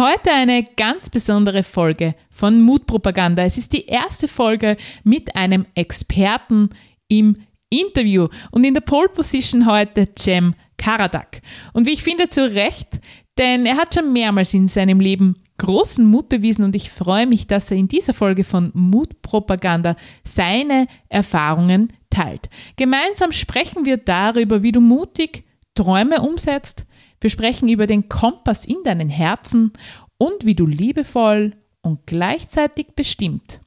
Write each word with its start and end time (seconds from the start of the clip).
Heute 0.00 0.32
eine 0.32 0.64
ganz 0.78 1.10
besondere 1.10 1.62
Folge 1.62 2.14
von 2.30 2.62
Mutpropaganda. 2.62 3.44
Es 3.44 3.58
ist 3.58 3.74
die 3.74 3.84
erste 3.84 4.28
Folge 4.28 4.78
mit 5.04 5.36
einem 5.36 5.66
Experten 5.74 6.70
im 7.08 7.36
Interview 7.68 8.28
und 8.50 8.64
in 8.64 8.72
der 8.72 8.80
Pole 8.80 9.10
Position 9.10 9.66
heute 9.66 10.08
Cem 10.18 10.54
Karadak. 10.78 11.42
Und 11.74 11.86
wie 11.86 11.92
ich 11.92 12.02
finde, 12.02 12.30
zu 12.30 12.50
Recht, 12.50 12.98
denn 13.36 13.66
er 13.66 13.76
hat 13.76 13.92
schon 13.92 14.10
mehrmals 14.10 14.54
in 14.54 14.68
seinem 14.68 15.00
Leben 15.00 15.36
großen 15.58 16.06
Mut 16.06 16.30
bewiesen 16.30 16.64
und 16.64 16.74
ich 16.74 16.88
freue 16.88 17.26
mich, 17.26 17.46
dass 17.46 17.70
er 17.70 17.76
in 17.76 17.86
dieser 17.86 18.14
Folge 18.14 18.42
von 18.42 18.70
Mutpropaganda 18.72 19.96
seine 20.24 20.86
Erfahrungen 21.10 21.92
teilt. 22.08 22.48
Gemeinsam 22.76 23.32
sprechen 23.32 23.84
wir 23.84 23.98
darüber, 23.98 24.62
wie 24.62 24.72
du 24.72 24.80
mutig 24.80 25.44
Träume 25.74 26.22
umsetzt, 26.22 26.86
wir 27.20 27.30
sprechen 27.30 27.68
über 27.68 27.86
den 27.86 28.08
Kompass 28.08 28.64
in 28.64 28.82
deinen 28.84 29.08
Herzen 29.08 29.72
und 30.18 30.44
wie 30.44 30.54
du 30.54 30.66
liebevoll 30.66 31.54
und 31.82 32.06
gleichzeitig 32.06 32.94
bestimmt 32.94 33.60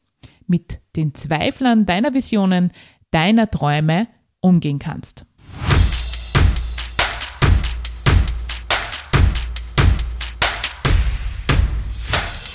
mit 0.47 0.79
den 0.95 1.13
Zweiflern 1.13 1.85
deiner 1.85 2.13
Visionen, 2.13 2.71
deiner 3.11 3.49
Träume 3.49 4.07
umgehen 4.39 4.79
kannst. 4.79 5.25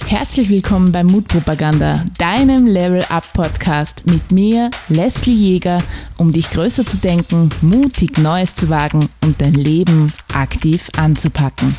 Herzlich 0.09 0.49
willkommen 0.49 0.91
bei 0.91 1.05
Mutpropaganda, 1.05 2.03
deinem 2.17 2.67
Level 2.67 3.03
Up 3.11 3.31
Podcast 3.35 4.07
mit 4.07 4.33
mir, 4.33 4.71
Leslie 4.89 5.35
Jäger, 5.35 5.83
um 6.17 6.33
dich 6.33 6.49
größer 6.49 6.87
zu 6.87 6.97
denken, 6.97 7.51
mutig 7.61 8.17
Neues 8.17 8.55
zu 8.55 8.71
wagen 8.71 9.07
und 9.23 9.39
dein 9.39 9.53
Leben 9.53 10.11
aktiv 10.33 10.89
anzupacken. 10.97 11.77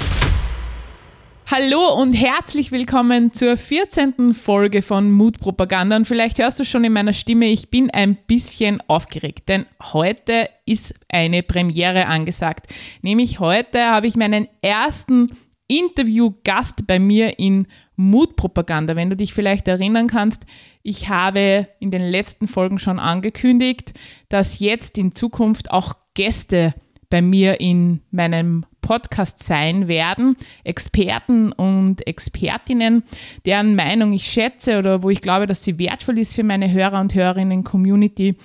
Hallo 1.49 1.99
und 1.99 2.13
herzlich 2.13 2.71
willkommen 2.71 3.33
zur 3.33 3.57
14. 3.57 4.35
Folge 4.35 4.83
von 4.83 5.09
Mutpropaganda. 5.09 5.95
Und 5.95 6.05
vielleicht 6.05 6.37
hörst 6.37 6.59
du 6.59 6.65
schon 6.65 6.83
in 6.83 6.93
meiner 6.93 7.13
Stimme, 7.13 7.47
ich 7.47 7.71
bin 7.71 7.89
ein 7.89 8.15
bisschen 8.27 8.79
aufgeregt, 8.87 9.49
denn 9.49 9.65
heute 9.81 10.49
ist 10.67 10.93
eine 11.09 11.41
Premiere 11.41 12.05
angesagt. 12.05 12.67
Nämlich 13.01 13.39
heute 13.39 13.85
habe 13.85 14.05
ich 14.05 14.15
meinen 14.15 14.47
ersten 14.61 15.31
Interviewgast 15.69 16.87
bei 16.87 16.99
mir 16.99 17.37
in 17.37 17.67
Mutpropaganda. 17.99 18.95
Wenn 18.95 19.09
du 19.09 19.17
dich 19.17 19.33
vielleicht 19.33 19.67
erinnern 19.67 20.07
kannst, 20.07 20.45
ich 20.83 21.09
habe 21.09 21.67
in 21.79 21.91
den 21.91 22.01
letzten 22.01 22.47
Folgen 22.47 22.79
schon 22.79 22.97
angekündigt, 22.97 23.93
dass 24.29 24.59
jetzt 24.59 24.97
in 24.97 25.13
Zukunft 25.13 25.71
auch 25.71 25.95
Gäste 26.13 26.73
bei 27.09 27.21
mir 27.21 27.59
in 27.59 28.01
meinem 28.11 28.65
Podcast 28.81 29.39
sein 29.39 29.89
werden, 29.89 30.37
Experten 30.63 31.51
und 31.51 32.07
Expertinnen, 32.07 33.03
deren 33.45 33.75
Meinung 33.75 34.13
ich 34.13 34.27
schätze 34.27 34.79
oder 34.79 35.03
wo 35.03 35.09
ich 35.09 35.21
glaube, 35.21 35.45
dass 35.45 35.65
sie 35.65 35.77
wertvoll 35.77 36.19
ist 36.19 36.35
für 36.35 36.43
meine 36.43 36.71
Hörer 36.71 37.01
und 37.01 37.13
Hörerinnen 37.13 37.65
Community 37.65 38.35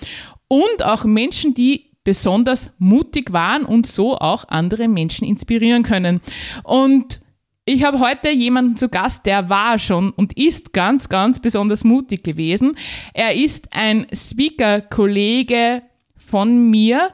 und 0.49 0.85
auch 0.85 1.05
Menschen, 1.05 1.55
die 1.55 1.93
besonders 2.03 2.71
mutig 2.79 3.33
waren 3.33 3.65
und 3.65 3.87
so 3.87 4.19
auch 4.19 4.49
andere 4.49 4.89
Menschen 4.89 5.27
inspirieren 5.27 5.85
können. 5.85 6.21
Und 6.65 7.21
ich 7.67 7.85
habe 7.85 8.01
heute 8.01 8.31
jemanden 8.31 8.77
zu 8.77 8.89
Gast, 8.89 9.27
der 9.27 9.49
war 9.49 9.79
schon 9.79 10.11
und 10.11 10.37
ist 10.37 10.73
ganz, 10.73 11.09
ganz 11.09 11.41
besonders 11.41 11.85
mutig 11.85 12.23
gewesen. 12.23 12.77
Er 13.15 13.35
ist 13.35 13.73
ein 13.73 14.07
Speaker-Kollege 14.13 15.83
von 16.17 16.71
mir, 16.71 17.11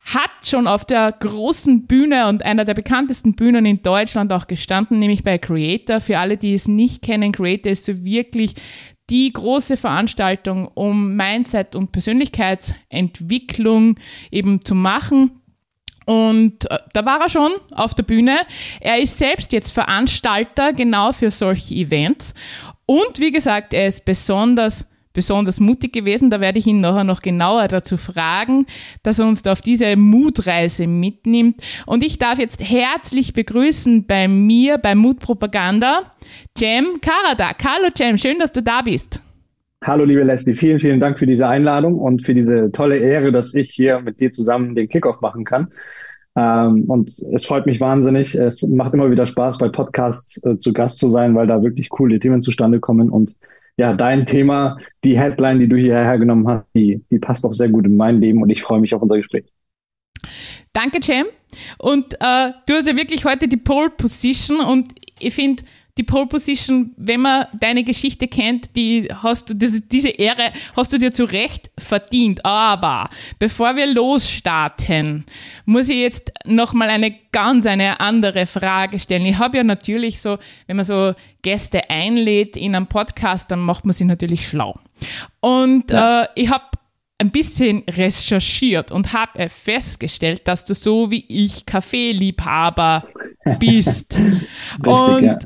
hat 0.00 0.30
schon 0.44 0.66
auf 0.66 0.84
der 0.84 1.12
großen 1.12 1.86
Bühne 1.86 2.28
und 2.28 2.44
einer 2.44 2.64
der 2.64 2.74
bekanntesten 2.74 3.34
Bühnen 3.34 3.64
in 3.64 3.82
Deutschland 3.82 4.32
auch 4.32 4.48
gestanden, 4.48 4.98
nämlich 4.98 5.24
bei 5.24 5.38
Creator. 5.38 6.00
Für 6.00 6.18
alle, 6.18 6.36
die 6.36 6.54
es 6.54 6.68
nicht 6.68 7.02
kennen, 7.02 7.32
Creator 7.32 7.72
ist 7.72 7.86
so 7.86 8.04
wirklich 8.04 8.54
die 9.10 9.32
große 9.32 9.76
Veranstaltung, 9.76 10.68
um 10.68 11.14
Mindset 11.14 11.76
und 11.76 11.92
Persönlichkeitsentwicklung 11.92 13.96
eben 14.30 14.64
zu 14.64 14.74
machen. 14.74 15.42
Und 16.04 16.70
äh, 16.70 16.78
da 16.92 17.04
war 17.04 17.20
er 17.20 17.28
schon 17.28 17.52
auf 17.72 17.94
der 17.94 18.02
Bühne. 18.02 18.38
Er 18.80 19.00
ist 19.00 19.18
selbst 19.18 19.52
jetzt 19.52 19.70
Veranstalter 19.70 20.72
genau 20.72 21.12
für 21.12 21.30
solche 21.30 21.74
Events. 21.74 22.34
Und 22.86 23.18
wie 23.18 23.30
gesagt, 23.30 23.72
er 23.72 23.86
ist 23.86 24.04
besonders, 24.04 24.84
besonders 25.12 25.60
mutig 25.60 25.92
gewesen. 25.92 26.28
Da 26.28 26.40
werde 26.40 26.58
ich 26.58 26.66
ihn 26.66 26.80
nachher 26.80 27.04
noch 27.04 27.22
genauer 27.22 27.68
dazu 27.68 27.96
fragen, 27.96 28.66
dass 29.02 29.18
er 29.18 29.26
uns 29.26 29.42
da 29.42 29.52
auf 29.52 29.62
diese 29.62 29.96
Mutreise 29.96 30.86
mitnimmt. 30.86 31.62
Und 31.86 32.02
ich 32.02 32.18
darf 32.18 32.38
jetzt 32.38 32.62
herzlich 32.62 33.32
begrüßen 33.32 34.06
bei 34.06 34.28
mir, 34.28 34.76
bei 34.78 34.94
Mutpropaganda, 34.94 36.12
Cem 36.56 37.00
Karadak. 37.00 37.64
Hallo 37.64 37.88
Cem, 37.96 38.18
schön, 38.18 38.38
dass 38.38 38.52
du 38.52 38.62
da 38.62 38.82
bist. 38.82 39.22
Hallo 39.86 40.04
liebe 40.06 40.22
Leslie, 40.22 40.54
vielen, 40.54 40.80
vielen 40.80 40.98
Dank 40.98 41.18
für 41.18 41.26
diese 41.26 41.46
Einladung 41.46 41.98
und 41.98 42.24
für 42.24 42.32
diese 42.32 42.72
tolle 42.72 42.96
Ehre, 42.96 43.32
dass 43.32 43.52
ich 43.52 43.70
hier 43.70 44.00
mit 44.00 44.18
dir 44.18 44.30
zusammen 44.30 44.74
den 44.74 44.88
Kickoff 44.88 45.20
machen 45.20 45.44
kann. 45.44 45.68
Ähm, 46.36 46.84
und 46.88 47.10
es 47.34 47.44
freut 47.44 47.66
mich 47.66 47.82
wahnsinnig. 47.82 48.34
Es 48.34 48.66
macht 48.70 48.94
immer 48.94 49.10
wieder 49.10 49.26
Spaß, 49.26 49.58
bei 49.58 49.68
Podcasts 49.68 50.42
äh, 50.46 50.58
zu 50.58 50.72
Gast 50.72 51.00
zu 51.00 51.10
sein, 51.10 51.34
weil 51.34 51.46
da 51.46 51.62
wirklich 51.62 51.90
coole 51.90 52.18
Themen 52.18 52.40
zustande 52.40 52.80
kommen. 52.80 53.10
Und 53.10 53.36
ja, 53.76 53.92
dein 53.92 54.24
Thema, 54.24 54.78
die 55.04 55.18
Headline, 55.18 55.58
die 55.58 55.68
du 55.68 55.76
hierher 55.76 56.18
genommen 56.18 56.48
hast, 56.48 56.64
die, 56.74 57.04
die 57.10 57.18
passt 57.18 57.44
auch 57.44 57.52
sehr 57.52 57.68
gut 57.68 57.84
in 57.84 57.98
mein 57.98 58.22
Leben 58.22 58.40
und 58.40 58.48
ich 58.48 58.62
freue 58.62 58.80
mich 58.80 58.94
auf 58.94 59.02
unser 59.02 59.18
Gespräch. 59.18 59.44
Danke, 60.72 61.00
Cem. 61.02 61.26
Und 61.78 62.14
äh, 62.20 62.52
du 62.66 62.72
hast 62.72 62.88
ja 62.88 62.96
wirklich 62.96 63.26
heute 63.26 63.48
die 63.48 63.58
Pole 63.58 63.90
Position 63.90 64.60
und 64.60 64.88
ich 65.20 65.34
finde, 65.34 65.62
die 65.96 66.02
Pole 66.02 66.26
Position, 66.26 66.92
wenn 66.96 67.20
man 67.20 67.46
deine 67.58 67.84
Geschichte 67.84 68.26
kennt, 68.26 68.74
die 68.74 69.08
hast 69.12 69.48
du, 69.48 69.54
diese, 69.54 69.80
diese 69.80 70.08
Ehre 70.08 70.52
hast 70.76 70.92
du 70.92 70.98
dir 70.98 71.12
zu 71.12 71.24
Recht 71.24 71.70
verdient. 71.78 72.44
Aber 72.44 73.08
bevor 73.38 73.76
wir 73.76 73.86
losstarten, 73.86 75.24
muss 75.66 75.88
ich 75.88 75.98
jetzt 75.98 76.32
nochmal 76.44 76.90
eine 76.90 77.14
ganz 77.30 77.66
eine 77.66 78.00
andere 78.00 78.46
Frage 78.46 78.98
stellen. 78.98 79.24
Ich 79.26 79.38
habe 79.38 79.58
ja 79.58 79.64
natürlich 79.64 80.20
so, 80.20 80.38
wenn 80.66 80.76
man 80.76 80.84
so 80.84 81.14
Gäste 81.42 81.88
einlädt 81.88 82.56
in 82.56 82.74
einen 82.74 82.88
Podcast, 82.88 83.52
dann 83.52 83.60
macht 83.60 83.84
man 83.84 83.92
sie 83.92 84.04
natürlich 84.04 84.48
schlau. 84.48 84.74
Und 85.40 85.92
ja. 85.92 86.22
äh, 86.24 86.28
ich 86.34 86.50
habe 86.50 86.64
ein 87.18 87.30
bisschen 87.30 87.84
recherchiert 87.88 88.90
und 88.90 89.12
habe 89.12 89.48
festgestellt, 89.48 90.48
dass 90.48 90.64
du 90.64 90.74
so 90.74 91.12
wie 91.12 91.24
ich 91.28 91.64
Kaffeeliebhaber 91.64 93.02
bist. 93.60 94.18
Richtig, 94.18 94.48
und 94.84 95.24
ja. 95.24 95.38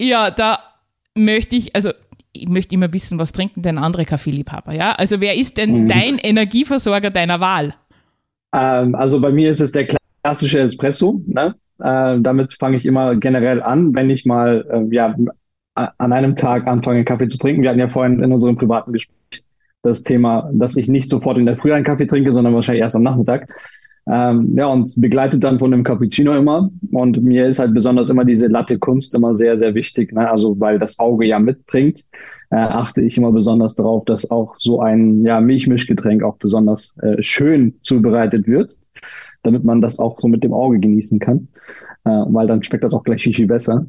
Ja, 0.00 0.30
da 0.30 0.58
möchte 1.16 1.56
ich, 1.56 1.74
also 1.74 1.90
ich 2.32 2.48
möchte 2.48 2.74
immer 2.74 2.92
wissen, 2.92 3.18
was 3.18 3.32
trinken 3.32 3.62
denn 3.62 3.78
andere 3.78 4.04
Kaffeeliebhaber, 4.04 4.74
ja? 4.74 4.92
Also 4.92 5.20
wer 5.20 5.36
ist 5.36 5.58
denn 5.58 5.82
mhm. 5.82 5.88
dein 5.88 6.18
Energieversorger 6.18 7.10
deiner 7.10 7.40
Wahl? 7.40 7.74
Ähm, 8.54 8.94
also 8.94 9.20
bei 9.20 9.30
mir 9.30 9.50
ist 9.50 9.60
es 9.60 9.72
der 9.72 9.86
klassische 10.22 10.60
Espresso, 10.60 11.22
ne? 11.26 11.54
Äh, 11.78 12.20
damit 12.20 12.54
fange 12.58 12.76
ich 12.76 12.86
immer 12.86 13.16
generell 13.16 13.62
an, 13.62 13.94
wenn 13.94 14.08
ich 14.08 14.24
mal 14.24 14.64
äh, 14.70 14.94
ja, 14.94 15.14
an 15.74 16.12
einem 16.12 16.36
Tag 16.36 16.66
anfange, 16.66 17.04
Kaffee 17.04 17.28
zu 17.28 17.38
trinken. 17.38 17.62
Wir 17.62 17.70
hatten 17.70 17.80
ja 17.80 17.88
vorhin 17.88 18.22
in 18.22 18.32
unserem 18.32 18.56
privaten 18.56 18.92
Gespräch 18.92 19.44
das 19.82 20.04
Thema, 20.04 20.48
dass 20.52 20.76
ich 20.76 20.88
nicht 20.88 21.08
sofort 21.08 21.38
in 21.38 21.46
der 21.46 21.56
Früh 21.56 21.72
einen 21.72 21.84
Kaffee 21.84 22.06
trinke, 22.06 22.30
sondern 22.30 22.54
wahrscheinlich 22.54 22.82
erst 22.82 22.94
am 22.94 23.02
Nachmittag. 23.02 23.52
Ähm, 24.08 24.56
ja, 24.56 24.66
und 24.66 24.92
begleitet 25.00 25.44
dann 25.44 25.60
von 25.60 25.72
einem 25.72 25.84
Cappuccino 25.84 26.34
immer. 26.34 26.70
Und 26.90 27.22
mir 27.22 27.46
ist 27.46 27.60
halt 27.60 27.72
besonders 27.72 28.10
immer 28.10 28.24
diese 28.24 28.48
Latte-Kunst 28.48 29.14
immer 29.14 29.32
sehr, 29.32 29.56
sehr 29.58 29.74
wichtig. 29.74 30.12
Ne? 30.12 30.28
Also, 30.28 30.58
weil 30.58 30.78
das 30.78 30.98
Auge 30.98 31.26
ja 31.26 31.38
mittrinkt, 31.38 32.06
äh, 32.50 32.56
achte 32.56 33.02
ich 33.02 33.16
immer 33.16 33.30
besonders 33.30 33.76
darauf, 33.76 34.04
dass 34.04 34.30
auch 34.30 34.54
so 34.56 34.80
ein 34.80 35.24
ja, 35.24 35.40
Milchmischgetränk 35.40 36.22
auch 36.22 36.36
besonders 36.36 36.96
äh, 36.98 37.22
schön 37.22 37.74
zubereitet 37.82 38.46
wird, 38.48 38.74
damit 39.44 39.62
man 39.62 39.80
das 39.80 40.00
auch 40.00 40.18
so 40.18 40.26
mit 40.26 40.42
dem 40.42 40.52
Auge 40.52 40.80
genießen 40.80 41.20
kann. 41.20 41.48
Äh, 42.04 42.10
weil 42.10 42.48
dann 42.48 42.62
schmeckt 42.62 42.82
das 42.82 42.92
auch 42.92 43.04
gleich 43.04 43.22
viel, 43.22 43.34
viel 43.34 43.46
besser. 43.46 43.86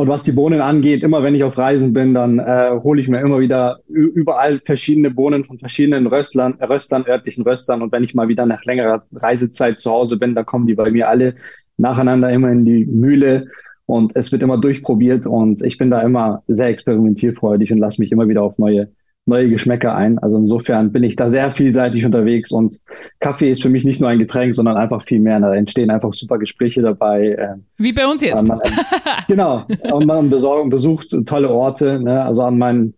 Und 0.00 0.08
was 0.08 0.24
die 0.24 0.32
Bohnen 0.32 0.62
angeht, 0.62 1.02
immer 1.02 1.22
wenn 1.22 1.34
ich 1.34 1.44
auf 1.44 1.58
Reisen 1.58 1.92
bin, 1.92 2.14
dann 2.14 2.38
äh, 2.38 2.70
hole 2.82 3.02
ich 3.02 3.08
mir 3.08 3.20
immer 3.20 3.38
wieder 3.38 3.80
überall 3.86 4.58
verschiedene 4.64 5.10
Bohnen 5.10 5.44
von 5.44 5.58
verschiedenen 5.58 6.06
Röstlern, 6.06 6.54
Röstern, 6.54 7.04
örtlichen 7.06 7.44
Röstern. 7.44 7.82
Und 7.82 7.92
wenn 7.92 8.02
ich 8.02 8.14
mal 8.14 8.26
wieder 8.26 8.46
nach 8.46 8.64
längerer 8.64 9.04
Reisezeit 9.12 9.78
zu 9.78 9.90
Hause 9.90 10.18
bin, 10.18 10.34
dann 10.34 10.46
kommen 10.46 10.66
die 10.66 10.74
bei 10.74 10.90
mir 10.90 11.06
alle 11.06 11.34
nacheinander 11.76 12.30
immer 12.30 12.50
in 12.50 12.64
die 12.64 12.86
Mühle 12.86 13.48
und 13.84 14.16
es 14.16 14.32
wird 14.32 14.40
immer 14.42 14.56
durchprobiert. 14.56 15.26
Und 15.26 15.62
ich 15.62 15.76
bin 15.76 15.90
da 15.90 16.00
immer 16.00 16.42
sehr 16.48 16.68
experimentierfreudig 16.68 17.70
und 17.70 17.76
lasse 17.76 18.00
mich 18.00 18.10
immer 18.10 18.26
wieder 18.26 18.42
auf 18.42 18.56
neue 18.56 18.88
neue 19.30 19.48
Geschmäcker 19.48 19.94
ein. 19.94 20.18
Also 20.18 20.36
insofern 20.36 20.92
bin 20.92 21.02
ich 21.02 21.16
da 21.16 21.30
sehr 21.30 21.50
vielseitig 21.52 22.04
unterwegs 22.04 22.50
und 22.52 22.78
Kaffee 23.20 23.50
ist 23.50 23.62
für 23.62 23.70
mich 23.70 23.84
nicht 23.84 24.00
nur 24.00 24.10
ein 24.10 24.18
Getränk, 24.18 24.54
sondern 24.54 24.76
einfach 24.76 25.02
viel 25.04 25.20
mehr. 25.20 25.40
Da 25.40 25.54
entstehen 25.54 25.90
einfach 25.90 26.12
super 26.12 26.38
Gespräche 26.38 26.82
dabei. 26.82 27.28
Äh, 27.28 27.54
Wie 27.78 27.92
bei 27.92 28.06
uns 28.06 28.20
jetzt. 28.22 28.46
Man, 28.46 28.60
genau. 29.28 29.64
Und 29.90 30.06
man 30.06 30.28
besorgt, 30.28 30.68
besucht 30.68 31.14
tolle 31.24 31.48
Orte. 31.48 31.98
Ne? 31.98 32.22
Also 32.22 32.42
an 32.42 32.58
meinen 32.58 32.94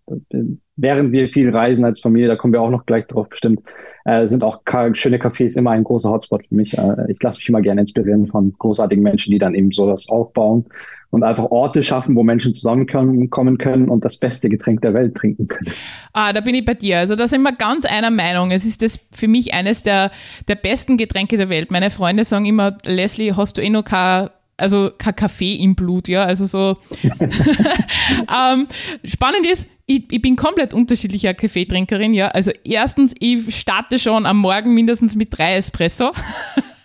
während 0.82 1.12
wir 1.12 1.28
viel 1.28 1.50
reisen 1.50 1.84
als 1.84 2.00
Familie, 2.00 2.28
da 2.28 2.36
kommen 2.36 2.52
wir 2.52 2.60
auch 2.60 2.70
noch 2.70 2.84
gleich 2.84 3.06
drauf 3.06 3.28
bestimmt, 3.28 3.62
äh, 4.04 4.26
sind 4.26 4.42
auch 4.42 4.60
schöne 4.94 5.18
Cafés 5.18 5.56
immer 5.56 5.70
ein 5.70 5.84
großer 5.84 6.10
Hotspot 6.10 6.44
für 6.46 6.54
mich. 6.54 6.76
Äh, 6.76 6.96
ich 7.08 7.22
lasse 7.22 7.38
mich 7.38 7.48
immer 7.48 7.62
gerne 7.62 7.82
inspirieren 7.82 8.26
von 8.26 8.52
großartigen 8.58 9.02
Menschen, 9.02 9.30
die 9.30 9.38
dann 9.38 9.54
eben 9.54 9.70
sowas 9.70 10.08
aufbauen 10.10 10.66
und 11.10 11.22
einfach 11.22 11.44
Orte 11.50 11.82
schaffen, 11.82 12.16
wo 12.16 12.24
Menschen 12.24 12.52
zusammenkommen 12.52 13.58
können 13.58 13.88
und 13.88 14.04
das 14.04 14.18
beste 14.18 14.48
Getränk 14.48 14.80
der 14.82 14.92
Welt 14.92 15.14
trinken 15.14 15.46
können. 15.46 15.72
Ah, 16.12 16.32
da 16.32 16.40
bin 16.40 16.54
ich 16.56 16.64
bei 16.64 16.74
dir. 16.74 16.98
Also 16.98 17.14
da 17.14 17.28
sind 17.28 17.42
wir 17.42 17.52
ganz 17.52 17.84
einer 17.84 18.10
Meinung. 18.10 18.50
Es 18.50 18.64
ist 18.64 18.82
das 18.82 18.98
für 19.12 19.28
mich 19.28 19.54
eines 19.54 19.82
der, 19.82 20.10
der 20.48 20.56
besten 20.56 20.96
Getränke 20.96 21.36
der 21.36 21.48
Welt. 21.48 21.70
Meine 21.70 21.90
Freunde 21.90 22.24
sagen 22.24 22.46
immer, 22.46 22.76
Leslie, 22.84 23.36
hast 23.36 23.56
du 23.56 23.62
eh 23.62 23.70
noch 23.70 23.84
kein 23.84 24.30
also 24.62 24.90
kein 24.96 25.16
Kaffee 25.16 25.56
im 25.56 25.74
Blut, 25.74 26.08
ja, 26.08 26.24
also 26.24 26.46
so. 26.46 26.78
ähm, 27.02 28.66
spannend 29.04 29.46
ist, 29.46 29.66
ich, 29.86 30.04
ich, 30.10 30.22
bin 30.22 30.36
komplett 30.36 30.72
unterschiedlicher 30.72 31.34
Kaffeetrinkerin, 31.34 32.14
ja. 32.14 32.28
Also 32.28 32.52
erstens, 32.64 33.12
ich 33.18 33.54
starte 33.54 33.98
schon 33.98 34.24
am 34.24 34.38
Morgen 34.38 34.72
mindestens 34.74 35.16
mit 35.16 35.36
drei 35.36 35.56
Espresso. 35.56 36.12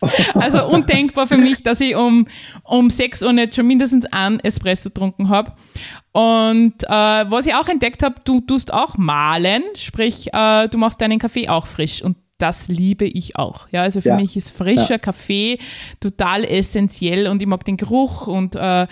also 0.34 0.68
undenkbar 0.68 1.28
für 1.28 1.38
mich, 1.38 1.64
dass 1.64 1.80
ich 1.80 1.96
um, 1.96 2.28
um 2.64 2.90
6 2.90 3.24
Uhr 3.24 3.34
nicht 3.34 3.56
schon 3.56 3.68
mindestens 3.68 4.06
einen 4.06 4.40
Espresso 4.40 4.90
getrunken 4.90 5.30
habe. 5.30 5.54
Und 6.12 6.84
äh, 6.84 6.90
was 6.90 7.46
ich 7.46 7.54
auch 7.54 7.68
entdeckt 7.68 8.04
habe, 8.04 8.16
du 8.26 8.42
tust 8.42 8.74
auch 8.74 8.98
mahlen, 8.98 9.64
sprich, 9.76 10.34
äh, 10.34 10.68
du 10.68 10.78
machst 10.78 11.00
deinen 11.00 11.20
Kaffee 11.20 11.48
auch 11.48 11.68
frisch. 11.68 12.02
Und 12.02 12.18
das 12.38 12.68
liebe 12.68 13.06
ich 13.06 13.36
auch. 13.36 13.68
Ja, 13.72 13.82
also 13.84 14.02
für 14.02 14.10
ja. 14.10 14.16
mich 14.16 14.38
ist 14.38 14.52
frischer 14.56 14.96
ja. 14.96 14.98
Kaffee 14.98 15.60
total 16.00 16.44
essentiell 16.44 17.28
und 17.28 17.42
ich 17.42 17.48
mag 17.48 17.64
den 17.66 17.78
Geruch 17.78 18.28
und 18.28 18.56
äh, 18.56 18.88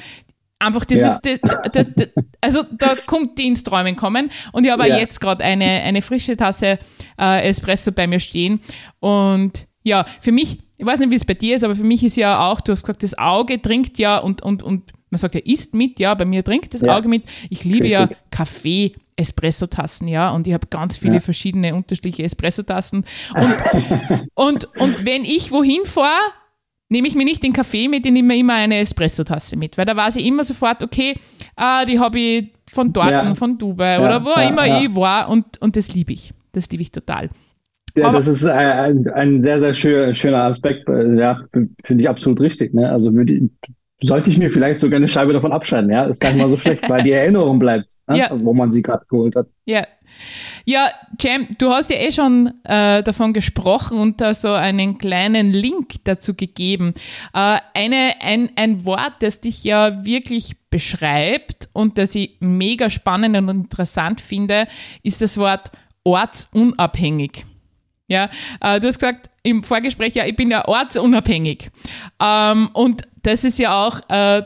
einfach 0.59 0.86
dieses, 0.86 1.19
ja. 1.24 1.38
das, 1.71 1.89
das, 1.95 2.09
also 2.42 2.63
da 2.63 2.95
kommt 3.06 3.38
die 3.38 3.47
ins 3.47 3.63
Träumen 3.63 3.95
kommen 3.95 4.31
und 4.51 4.65
ich 4.65 4.71
habe 4.71 4.88
ja. 4.88 4.97
jetzt 4.97 5.21
gerade 5.21 5.44
eine, 5.44 5.65
eine 5.65 6.01
frische 6.01 6.36
Tasse 6.38 6.80
äh, 7.19 7.47
Espresso 7.47 7.92
bei 7.92 8.07
mir 8.07 8.19
stehen 8.19 8.59
und 9.00 9.68
ja, 9.83 10.06
für 10.19 10.31
mich, 10.31 10.63
ich 10.77 10.86
weiß 10.86 11.00
nicht, 11.00 11.12
wie 11.12 11.15
es 11.15 11.25
bei 11.25 11.36
dir 11.36 11.56
ist, 11.56 11.63
aber 11.63 11.75
für 11.75 11.83
mich 11.83 12.03
ist 12.03 12.18
ja 12.18 12.50
auch, 12.50 12.59
du 12.59 12.71
hast 12.71 12.81
gesagt, 12.81 13.03
das 13.03 13.18
Auge 13.18 13.62
trinkt 13.62 14.00
ja 14.00 14.18
und, 14.18 14.42
und, 14.42 14.63
und 14.63 14.92
man 15.15 15.19
sagt 15.19 15.35
ja, 15.35 15.41
isst 15.45 15.73
mit, 15.73 16.00
ja, 16.00 16.13
bei 16.13 16.25
mir 16.25 16.44
trinkt 16.44 16.73
das 16.73 16.83
Auge 16.83 17.07
mit. 17.07 17.23
Ich 17.50 17.63
liebe 17.63 17.85
Richtig. 17.85 17.91
ja 17.91 18.09
Kaffee 18.31 18.95
Espresso-Tassen, 19.15 20.09
ja, 20.09 20.29
und 20.31 20.45
ich 20.45 20.53
habe 20.53 20.67
ganz 20.69 20.97
viele 20.97 21.15
ja. 21.15 21.19
verschiedene 21.21 21.73
unterschiedliche 21.73 22.23
Espresso-Tassen. 22.23 23.06
Und, 23.33 24.29
und, 24.33 24.65
und 24.77 25.06
wenn 25.06 25.23
ich 25.23 25.51
wohin 25.51 25.85
fahre, 25.85 26.19
nehme 26.89 27.07
ich 27.07 27.15
mir 27.15 27.23
nicht 27.23 27.41
den 27.41 27.53
Kaffee 27.53 27.88
mit, 27.88 28.06
ich 28.06 28.12
nehme 28.12 28.27
mir 28.27 28.38
immer 28.38 28.56
eine 28.56 28.79
Espresso-Tasse 28.79 29.56
mit, 29.56 29.77
weil 29.77 29.85
da 29.85 29.95
weiß 29.95 30.17
ich 30.17 30.25
immer 30.25 30.44
sofort, 30.44 30.83
okay, 30.83 31.15
ah, 31.56 31.85
die 31.85 31.97
habe 31.97 32.19
ich 32.19 32.51
von 32.69 32.91
dort, 32.91 33.11
ja. 33.11 33.33
von 33.35 33.57
Dubai 33.57 33.94
ja, 33.94 34.03
oder 34.03 34.25
wo 34.25 34.31
ja, 34.31 34.50
immer 34.50 34.81
ich 34.81 34.94
war 34.95 35.29
und, 35.29 35.61
und 35.61 35.77
das 35.77 35.94
liebe 35.94 36.11
ich. 36.11 36.33
Das 36.51 36.69
liebe 36.69 36.83
ich 36.83 36.91
total. 36.91 37.29
Ja, 37.97 38.07
Aber, 38.09 38.18
das 38.18 38.27
ist 38.27 38.45
ein, 38.45 39.07
ein 39.13 39.39
sehr, 39.39 39.61
sehr 39.61 39.73
schöner, 39.73 40.13
schöner 40.13 40.44
Aspekt. 40.44 40.89
Ja, 40.89 41.41
finde 41.51 42.03
ich 42.03 42.09
absolut 42.09 42.41
richtig. 42.41 42.73
Ne? 42.73 42.91
Also 42.91 43.13
würde, 43.13 43.50
sollte 44.01 44.30
ich 44.30 44.38
mir 44.38 44.50
vielleicht 44.50 44.80
sogar 44.80 44.97
eine 44.97 45.07
Scheibe 45.07 45.33
davon 45.33 45.51
abschneiden, 45.51 45.89
ja? 45.89 46.06
Ist 46.06 46.19
gar 46.19 46.31
nicht 46.31 46.42
mal 46.42 46.50
so 46.50 46.57
schlecht, 46.57 46.89
weil 46.89 47.03
die 47.03 47.12
Erinnerung 47.12 47.59
bleibt, 47.59 47.94
ne? 48.07 48.18
ja. 48.18 48.30
wo 48.42 48.53
man 48.53 48.71
sie 48.71 48.81
gerade 48.81 49.06
geholt 49.09 49.36
hat. 49.36 49.47
Ja. 49.65 49.88
Ja, 50.65 50.89
Jam, 51.19 51.47
du 51.57 51.69
hast 51.69 51.89
ja 51.89 51.97
eh 51.97 52.12
schon 52.12 52.51
äh, 52.63 53.03
davon 53.03 53.33
gesprochen 53.33 53.97
und 53.97 54.21
da 54.21 54.33
so 54.33 54.51
einen 54.51 54.97
kleinen 54.97 55.51
Link 55.51 55.94
dazu 56.03 56.33
gegeben. 56.33 56.94
Äh, 57.33 57.57
eine, 57.74 58.15
ein, 58.21 58.51
ein 58.56 58.86
Wort, 58.86 59.13
das 59.19 59.42
dich 59.42 59.63
ja 59.63 60.06
wirklich 60.06 60.56
beschreibt 60.69 61.69
und 61.74 61.97
das 61.97 62.15
ich 62.15 62.38
mega 62.39 62.89
spannend 62.89 63.36
und 63.38 63.50
interessant 63.50 64.21
finde, 64.21 64.68
ist 65.03 65.21
das 65.21 65.38
Wort 65.38 65.71
ortsunabhängig. 66.03 67.45
Ja, 68.07 68.30
äh, 68.62 68.80
du 68.80 68.88
hast 68.88 69.00
gesagt 69.00 69.30
im 69.42 69.63
Vorgespräch, 69.63 70.15
ja, 70.15 70.25
ich 70.25 70.36
bin 70.36 70.51
ja 70.51 70.68
ortsunabhängig. 70.68 71.71
Ähm, 72.21 72.69
und 72.74 73.03
das 73.25 73.44
ist 73.44 73.57
ja 73.57 73.86
auch 73.86 74.01
äh, 74.10 74.44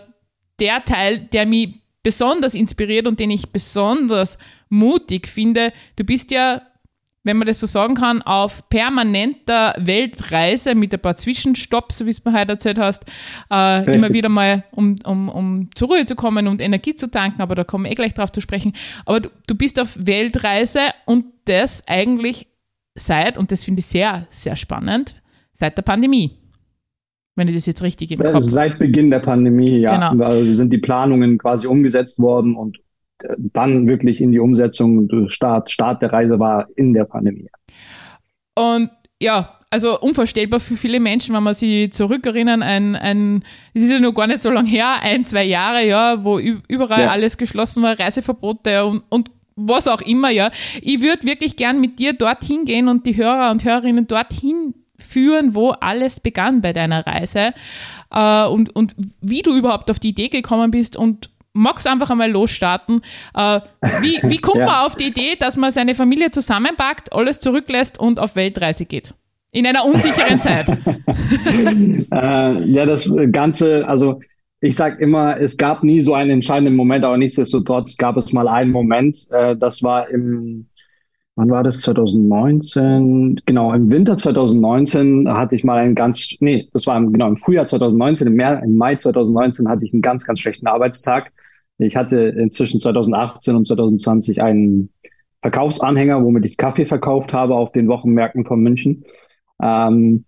der 0.59 0.83
Teil, 0.83 1.19
der 1.19 1.45
mich 1.45 1.79
besonders 2.01 2.55
inspiriert 2.55 3.07
und 3.07 3.19
den 3.19 3.29
ich 3.31 3.51
besonders 3.51 4.37
mutig 4.69 5.27
finde. 5.27 5.73
Du 5.97 6.05
bist 6.05 6.31
ja, 6.31 6.61
wenn 7.23 7.37
man 7.37 7.47
das 7.47 7.59
so 7.59 7.67
sagen 7.67 7.95
kann, 7.95 8.21
auf 8.21 8.69
permanenter 8.69 9.75
Weltreise 9.77 10.75
mit 10.75 10.93
ein 10.93 11.01
paar 11.01 11.17
Zwischenstopps, 11.17 11.97
so 11.97 12.05
wie 12.05 12.11
es 12.11 12.23
mir 12.23 12.33
heute 12.33 12.53
erzählt 12.53 12.79
hast, 12.79 13.03
äh, 13.51 13.93
immer 13.93 14.13
wieder 14.13 14.29
mal, 14.29 14.63
um, 14.71 14.95
um, 15.05 15.27
um 15.27 15.69
zur 15.75 15.89
Ruhe 15.89 16.05
zu 16.05 16.15
kommen 16.15 16.47
und 16.47 16.61
Energie 16.61 16.95
zu 16.95 17.11
tanken, 17.11 17.41
aber 17.41 17.55
da 17.55 17.65
kommen 17.65 17.83
wir 17.83 17.91
eh 17.91 17.95
gleich 17.95 18.13
drauf 18.13 18.31
zu 18.31 18.39
sprechen. 18.39 18.73
Aber 19.05 19.19
du, 19.19 19.29
du 19.45 19.55
bist 19.55 19.77
auf 19.79 19.97
Weltreise 19.99 20.91
und 21.05 21.25
das 21.45 21.83
eigentlich 21.85 22.47
seit, 22.95 23.37
und 23.37 23.51
das 23.51 23.65
finde 23.65 23.79
ich 23.79 23.87
sehr, 23.87 24.25
sehr 24.29 24.55
spannend, 24.55 25.21
seit 25.51 25.77
der 25.77 25.83
Pandemie. 25.83 26.39
Wenn 27.39 27.47
ich 27.47 27.55
das 27.55 27.65
jetzt 27.65 27.81
richtig 27.81 28.11
im 28.11 28.17
seit, 28.17 28.33
Kopf 28.33 28.43
Seit 28.43 28.79
Beginn 28.79 29.09
der 29.09 29.19
Pandemie, 29.19 29.79
ja. 29.79 30.09
Genau. 30.09 30.25
Also 30.25 30.55
sind 30.55 30.73
die 30.73 30.77
Planungen 30.77 31.37
quasi 31.37 31.67
umgesetzt 31.67 32.19
worden 32.19 32.53
und 32.53 32.77
äh, 33.23 33.33
dann 33.37 33.87
wirklich 33.87 34.19
in 34.19 34.33
die 34.33 34.39
Umsetzung, 34.39 35.07
Start, 35.29 35.71
Start 35.71 36.01
der 36.01 36.11
Reise 36.11 36.37
war 36.37 36.67
in 36.75 36.93
der 36.93 37.05
Pandemie. 37.05 37.47
Und 38.55 38.89
ja, 39.21 39.57
also 39.69 39.99
unvorstellbar 40.01 40.59
für 40.59 40.75
viele 40.75 40.99
Menschen, 40.99 41.33
wenn 41.33 41.43
man 41.43 41.53
sich 41.53 41.93
zurückerinnern, 41.93 42.61
ein, 42.61 42.97
ein, 42.97 43.43
es 43.73 43.83
ist 43.83 43.91
ja 43.91 43.99
noch 43.99 44.13
gar 44.13 44.27
nicht 44.27 44.41
so 44.41 44.49
lange 44.49 44.67
her, 44.67 45.01
ein, 45.01 45.23
zwei 45.23 45.45
Jahre, 45.45 45.87
ja, 45.87 46.21
wo 46.21 46.39
überall 46.39 47.03
ja. 47.03 47.09
alles 47.09 47.37
geschlossen 47.37 47.83
war, 47.83 47.97
Reiseverbote 47.97 48.85
und, 48.85 49.03
und 49.07 49.31
was 49.55 49.87
auch 49.87 50.01
immer, 50.01 50.29
ja. 50.29 50.51
Ich 50.81 51.01
würde 51.01 51.25
wirklich 51.25 51.55
gern 51.55 51.79
mit 51.79 51.99
dir 51.99 52.11
dorthin 52.11 52.65
gehen 52.65 52.89
und 52.89 53.05
die 53.05 53.15
Hörer 53.15 53.51
und 53.51 53.63
Hörerinnen 53.63 54.07
dorthin 54.07 54.73
führen, 54.99 55.55
wo 55.55 55.69
alles 55.71 56.19
begann 56.19 56.61
bei 56.61 56.73
deiner 56.73 57.05
Reise 57.05 57.53
äh, 58.11 58.45
und, 58.45 58.75
und 58.75 58.95
wie 59.21 59.41
du 59.41 59.55
überhaupt 59.55 59.89
auf 59.89 59.99
die 59.99 60.09
Idee 60.09 60.29
gekommen 60.29 60.71
bist 60.71 60.95
und 60.95 61.29
magst 61.53 61.87
einfach 61.87 62.09
einmal 62.09 62.31
losstarten. 62.31 63.01
Äh, 63.33 63.61
wie, 64.01 64.19
wie 64.23 64.37
kommt 64.37 64.57
ja. 64.59 64.65
man 64.65 64.85
auf 64.85 64.95
die 64.95 65.07
Idee, 65.07 65.35
dass 65.39 65.57
man 65.57 65.71
seine 65.71 65.95
Familie 65.95 66.31
zusammenpackt, 66.31 67.13
alles 67.13 67.39
zurücklässt 67.39 67.99
und 67.99 68.19
auf 68.19 68.35
Weltreise 68.35 68.85
geht? 68.85 69.13
In 69.51 69.65
einer 69.65 69.83
unsicheren 69.85 70.39
Zeit. 70.39 70.69
äh, 70.69 72.63
ja, 72.65 72.85
das 72.85 73.15
Ganze, 73.31 73.87
also 73.87 74.19
ich 74.61 74.75
sage 74.75 75.01
immer, 75.01 75.39
es 75.39 75.57
gab 75.57 75.83
nie 75.83 76.01
so 76.01 76.13
einen 76.13 76.31
entscheidenden 76.31 76.75
Moment, 76.75 77.05
aber 77.05 77.17
nichtsdestotrotz 77.17 77.97
gab 77.97 78.17
es 78.17 78.33
mal 78.33 78.47
einen 78.47 78.71
Moment. 78.71 79.27
Äh, 79.31 79.55
das 79.55 79.81
war 79.81 80.09
im, 80.09 80.67
wann 81.39 81.49
war 81.49 81.63
das? 81.63 81.79
2019? 81.81 83.39
Genau, 83.45 83.73
im 83.73 83.89
Winter 83.89 84.17
2019 84.17 85.29
hatte 85.29 85.55
ich 85.55 85.63
mal 85.63 85.79
einen 85.79 85.95
ganz, 85.95 86.35
nee, 86.41 86.67
das 86.73 86.85
war 86.85 86.97
im, 86.97 87.13
genau 87.13 87.29
im 87.29 87.37
Frühjahr 87.37 87.65
2019, 87.65 88.27
im, 88.27 88.35
Mai, 88.35 88.55
im 88.55 88.75
Mai 88.75 88.95
2019 88.95 89.69
hatte 89.69 89.85
ich 89.85 89.93
einen 89.93 90.01
ganz, 90.01 90.25
ganz 90.25 90.41
schlechten 90.41 90.67
Arbeitstag. 90.67 91.31
Ich 91.77 91.95
hatte 91.95 92.19
inzwischen 92.19 92.81
2018 92.81 93.55
und 93.55 93.65
2020 93.65 94.41
einen 94.41 94.89
Verkaufsanhänger, 95.41 96.21
womit 96.25 96.45
ich 96.45 96.57
Kaffee 96.57 96.85
verkauft 96.85 97.33
habe 97.33 97.55
auf 97.55 97.71
den 97.71 97.87
Wochenmärkten 97.87 98.43
von 98.43 98.59
München. 98.59 99.05
Ähm, 99.61 100.25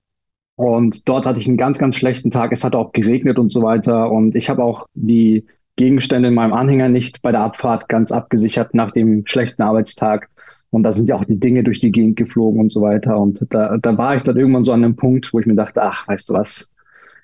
und 0.55 1.09
dort 1.09 1.25
hatte 1.25 1.39
ich 1.39 1.47
einen 1.49 1.57
ganz, 1.57 1.77
ganz 1.77 1.97
schlechten 1.97 2.31
Tag. 2.31 2.53
Es 2.53 2.63
hat 2.63 2.73
auch 2.73 2.93
geregnet 2.93 3.37
und 3.37 3.49
so 3.49 3.61
weiter. 3.63 4.09
Und 4.09 4.35
ich 4.35 4.49
habe 4.49 4.63
auch 4.63 4.85
die 4.93 5.45
Gegenstände 5.75 6.29
in 6.29 6.35
meinem 6.35 6.53
Anhänger 6.53 6.87
nicht 6.87 7.21
bei 7.21 7.31
der 7.31 7.41
Abfahrt 7.41 7.89
ganz 7.89 8.13
abgesichert 8.13 8.73
nach 8.73 8.91
dem 8.91 9.23
schlechten 9.25 9.61
Arbeitstag. 9.61 10.29
Und 10.71 10.83
da 10.83 10.91
sind 10.91 11.09
ja 11.09 11.15
auch 11.15 11.25
die 11.25 11.39
Dinge 11.39 11.63
durch 11.63 11.79
die 11.79 11.91
Gegend 11.91 12.15
geflogen 12.15 12.59
und 12.61 12.71
so 12.71 12.81
weiter. 12.81 13.19
Und 13.19 13.45
da, 13.49 13.77
da 13.77 13.97
war 13.97 14.15
ich 14.15 14.23
dann 14.23 14.37
irgendwann 14.37 14.63
so 14.63 14.71
an 14.71 14.83
einem 14.83 14.95
Punkt, 14.95 15.33
wo 15.33 15.39
ich 15.39 15.45
mir 15.45 15.55
dachte, 15.55 15.83
ach, 15.83 16.07
weißt 16.07 16.29
du 16.29 16.33
was, 16.33 16.71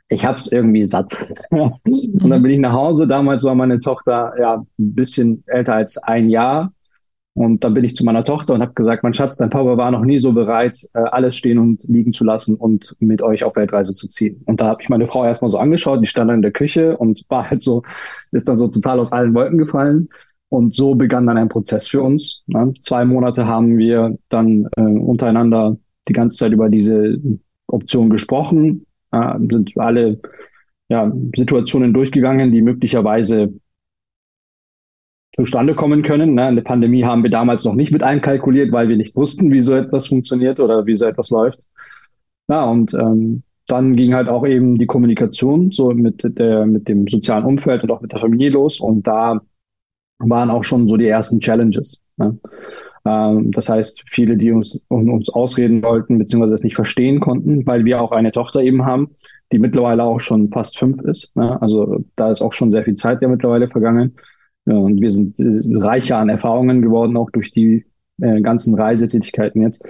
ich 0.10 0.25
hab's 0.25 0.51
irgendwie 0.51 0.84
satt. 0.84 1.34
und 1.50 2.30
dann 2.30 2.44
bin 2.44 2.51
ich 2.51 2.60
nach 2.60 2.74
Hause. 2.74 3.08
Damals 3.08 3.44
war 3.46 3.56
meine 3.56 3.80
Tochter 3.80 4.34
ja 4.39 4.56
ein 4.56 4.96
bisschen 4.96 5.44
älter 5.48 5.75
als 5.75 5.98
ein 5.98 6.30
Jahr. 6.30 6.74
Und 7.38 7.63
dann 7.63 7.75
bin 7.75 7.84
ich 7.84 7.96
zu 7.96 8.04
meiner 8.04 8.24
Tochter 8.24 8.56
und 8.56 8.62
habe 8.62 8.74
gesagt, 8.74 9.04
mein 9.04 9.13
Schatz, 9.13 9.38
dein 9.38 9.51
Papa 9.51 9.77
war 9.77 9.92
noch 9.92 10.04
nie 10.04 10.18
so 10.18 10.34
bereit, 10.34 10.80
äh, 10.96 11.00
alles 11.00 11.38
stehen 11.38 11.60
und 11.60 11.84
liegen 11.84 12.12
zu 12.12 12.24
lassen 12.24 12.56
und 12.56 12.96
mit 13.00 13.22
euch 13.22 13.44
auf 13.44 13.56
Weltreise 13.56 13.94
zu 13.94 14.08
ziehen. 14.08 14.42
Und 14.46 14.60
da 14.60 14.70
habe 14.70 14.82
ich 14.82 14.89
meine 14.89 15.06
Frau 15.06 15.24
erstmal 15.24 15.50
so 15.50 15.60
angeschaut, 15.60 16.01
die 16.01 16.08
stand 16.08 16.30
dann 16.30 16.38
in 16.38 16.42
der 16.42 16.51
Küche 16.51 16.98
und 16.98 17.24
war 17.30 17.48
halt 17.48 17.62
so, 17.62 17.84
ist 18.32 18.50
dann 18.50 18.56
so 18.56 18.68
total 18.68 19.00
aus 19.00 19.13
allen 19.13 19.36
Wolken 19.36 19.60
gefallen. 19.60 20.10
Und 20.50 20.74
so 20.74 20.96
begann 20.96 21.27
dann 21.27 21.38
ein 21.38 21.50
Prozess 21.50 21.88
für 21.88 22.01
uns. 22.01 22.44
Ne? 22.48 22.74
Zwei 22.80 23.04
Monate 23.04 23.48
haben 23.48 23.77
wir 23.77 24.18
dann 24.30 24.68
äh, 24.77 24.82
untereinander 24.82 25.77
die 26.08 26.13
ganze 26.13 26.38
Zeit 26.38 26.54
über 26.54 26.70
diese 26.70 27.20
Option 27.68 28.10
gesprochen, 28.10 28.86
äh, 29.12 29.34
sind 29.51 29.77
alle 29.77 30.22
ja, 30.89 31.12
Situationen 31.36 31.94
durchgegangen, 31.94 32.51
die 32.51 32.62
möglicherweise 32.62 33.54
zustande 35.36 35.75
kommen 35.75 36.01
können. 36.01 36.34
Ne? 36.34 36.46
Eine 36.46 36.62
Pandemie 36.62 37.04
haben 37.04 37.24
wir 37.24 37.30
damals 37.30 37.66
noch 37.66 37.75
nicht 37.75 37.92
mit 37.92 38.04
einkalkuliert, 38.04 38.72
weil 38.72 38.88
wir 38.89 38.98
nicht 38.98 39.16
wussten, 39.16 39.51
wie 39.51 39.60
so 39.60 39.75
etwas 39.75 40.08
funktioniert 40.08 40.60
oder 40.60 40.86
wie 40.86 40.96
so 40.96 41.06
etwas 41.06 41.30
läuft. 41.30 41.66
Ja, 42.48 42.63
und 42.63 42.94
ähm, 42.94 43.44
dann 43.68 43.98
ging 43.98 44.16
halt 44.16 44.30
auch 44.30 44.48
eben 44.48 44.77
die 44.77 44.86
Kommunikation 44.86 45.72
so 45.72 45.92
mit 45.92 46.24
der, 46.24 46.66
mit 46.66 46.88
dem 46.88 47.08
sozialen 47.08 47.44
Umfeld 47.44 47.84
und 47.84 47.92
auch 47.92 48.01
mit 48.01 48.13
der 48.13 48.20
Familie 48.20 48.50
los. 48.50 48.80
Und 48.80 49.06
da 49.06 49.42
waren 50.20 50.50
auch 50.50 50.64
schon 50.64 50.88
so 50.88 50.98
die 50.98 51.08
ersten 51.08 51.40
Challenges. 51.40 52.02
Ne? 52.18 52.38
Ähm, 53.06 53.52
das 53.52 53.70
heißt, 53.70 54.04
viele, 54.08 54.38
die 54.38 54.52
uns, 54.52 54.82
uns 54.90 55.30
ausreden 55.30 55.84
wollten, 55.84 56.18
beziehungsweise 56.18 56.56
es 56.56 56.64
nicht 56.64 56.76
verstehen 56.76 57.20
konnten, 57.20 57.66
weil 57.66 57.86
wir 57.86 58.02
auch 58.02 58.12
eine 58.12 58.32
Tochter 58.32 58.62
eben 58.62 58.86
haben, 58.86 59.12
die 59.52 59.60
mittlerweile 59.60 60.04
auch 60.04 60.20
schon 60.20 60.50
fast 60.50 60.78
fünf 60.78 61.02
ist. 61.04 61.36
Ne? 61.36 61.62
Also 61.62 62.04
da 62.16 62.32
ist 62.32 62.42
auch 62.42 62.54
schon 62.54 62.72
sehr 62.72 62.84
viel 62.84 62.96
Zeit 62.96 63.22
ja 63.22 63.28
mittlerweile 63.28 63.68
vergangen. 63.68 64.16
Und 64.66 65.00
wir 65.00 65.12
sind 65.12 65.40
äh, 65.40 65.78
reicher 65.78 66.18
an 66.18 66.30
Erfahrungen 66.30 66.82
geworden, 66.82 67.16
auch 67.16 67.32
durch 67.32 67.52
die 67.52 67.86
äh, 68.20 68.42
ganzen 68.42 68.76
Reisetätigkeiten 68.76 69.62
jetzt. 69.62 69.86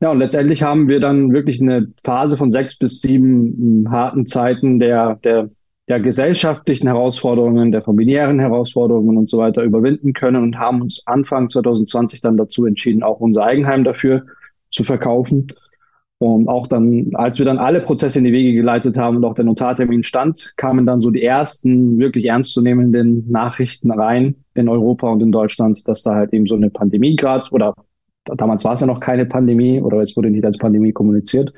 Ja, 0.00 0.10
und 0.10 0.18
letztendlich 0.18 0.62
haben 0.62 0.88
wir 0.88 0.98
dann 0.98 1.32
wirklich 1.32 1.60
eine 1.60 1.88
Phase 2.04 2.36
von 2.36 2.50
sechs 2.50 2.78
bis 2.78 3.00
sieben 3.00 3.84
hm, 3.84 3.90
harten 3.90 4.26
Zeiten 4.26 4.78
der, 4.78 5.16
der, 5.22 5.50
der 5.88 6.00
gesellschaftlichen 6.00 6.88
Herausforderungen, 6.88 7.70
der 7.70 7.82
familiären 7.82 8.40
Herausforderungen 8.40 9.16
und 9.16 9.30
so 9.30 9.38
weiter 9.38 9.62
überwinden 9.62 10.12
können 10.12 10.42
und 10.42 10.58
haben 10.58 10.82
uns 10.82 11.06
Anfang 11.06 11.48
2020 11.48 12.20
dann 12.20 12.36
dazu 12.36 12.66
entschieden, 12.66 13.02
auch 13.02 13.20
unser 13.20 13.44
Eigenheim 13.44 13.84
dafür 13.84 14.26
zu 14.70 14.82
verkaufen. 14.82 15.46
Und 16.18 16.48
auch 16.48 16.66
dann, 16.66 17.10
als 17.12 17.38
wir 17.38 17.46
dann 17.46 17.58
alle 17.58 17.82
Prozesse 17.82 18.18
in 18.18 18.24
die 18.24 18.32
Wege 18.32 18.54
geleitet 18.54 18.96
haben 18.96 19.18
und 19.18 19.24
auch 19.24 19.34
der 19.34 19.44
Notartermin 19.44 20.02
stand, 20.02 20.54
kamen 20.56 20.86
dann 20.86 21.02
so 21.02 21.10
die 21.10 21.22
ersten 21.22 21.98
wirklich 21.98 22.24
ernstzunehmenden 22.24 23.30
Nachrichten 23.30 23.90
rein 23.90 24.36
in 24.54 24.68
Europa 24.68 25.08
und 25.10 25.22
in 25.22 25.30
Deutschland, 25.30 25.86
dass 25.86 26.02
da 26.02 26.14
halt 26.14 26.32
eben 26.32 26.46
so 26.46 26.54
eine 26.54 26.70
Pandemie 26.70 27.16
gerade 27.16 27.48
oder 27.50 27.74
damals 28.24 28.64
war 28.64 28.72
es 28.72 28.80
ja 28.80 28.86
noch 28.86 28.98
keine 28.98 29.26
Pandemie 29.26 29.80
oder 29.80 30.00
es 30.00 30.16
wurde 30.16 30.30
nicht 30.30 30.44
als 30.44 30.58
Pandemie 30.58 30.92
kommuniziert. 30.92 31.52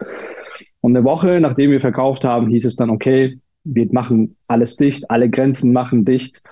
Und 0.80 0.96
eine 0.96 1.04
Woche, 1.04 1.40
nachdem 1.40 1.70
wir 1.70 1.80
verkauft 1.80 2.24
haben, 2.24 2.48
hieß 2.48 2.64
es 2.64 2.76
dann, 2.76 2.90
okay, 2.90 3.38
wir 3.74 3.88
machen 3.92 4.36
alles 4.46 4.76
dicht, 4.76 5.10
alle 5.10 5.28
Grenzen 5.28 5.72
machen 5.72 6.04
dicht. 6.04 6.42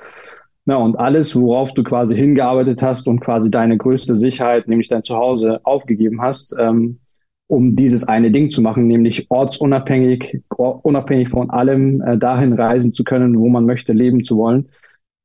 Na, 0.65 0.77
und 0.77 0.99
alles, 0.99 1.37
worauf 1.41 1.73
du 1.75 1.85
quasi 1.85 2.17
hingearbeitet 2.17 2.83
hast 2.83 3.07
und 3.07 3.21
quasi 3.21 3.51
deine 3.51 3.77
größte 3.77 4.17
Sicherheit, 4.17 4.67
nämlich 4.67 4.89
dein 4.89 5.05
Zuhause, 5.05 5.61
aufgegeben 5.65 6.21
hast, 6.21 6.57
ähm, 6.59 6.99
um 7.47 7.77
dieses 7.77 8.09
eine 8.09 8.33
Ding 8.33 8.51
zu 8.51 8.63
machen, 8.63 8.89
nämlich 8.89 9.31
ortsunabhängig, 9.31 10.43
unabhängig 10.57 11.29
von 11.29 11.51
allem 11.51 12.01
äh, 12.03 12.19
dahin 12.19 12.53
reisen 12.53 12.91
zu 12.91 13.05
können, 13.05 13.39
wo 13.39 13.49
man 13.49 13.65
möchte, 13.65 13.93
leben 13.93 14.25
zu 14.25 14.37
wollen, 14.37 14.69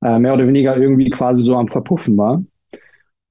äh, 0.03 0.19
mehr 0.19 0.33
oder 0.35 0.47
weniger 0.47 0.77
irgendwie 0.77 1.09
quasi 1.09 1.41
so 1.41 1.55
am 1.55 1.67
Verpuffen 1.67 2.17
war. 2.17 2.43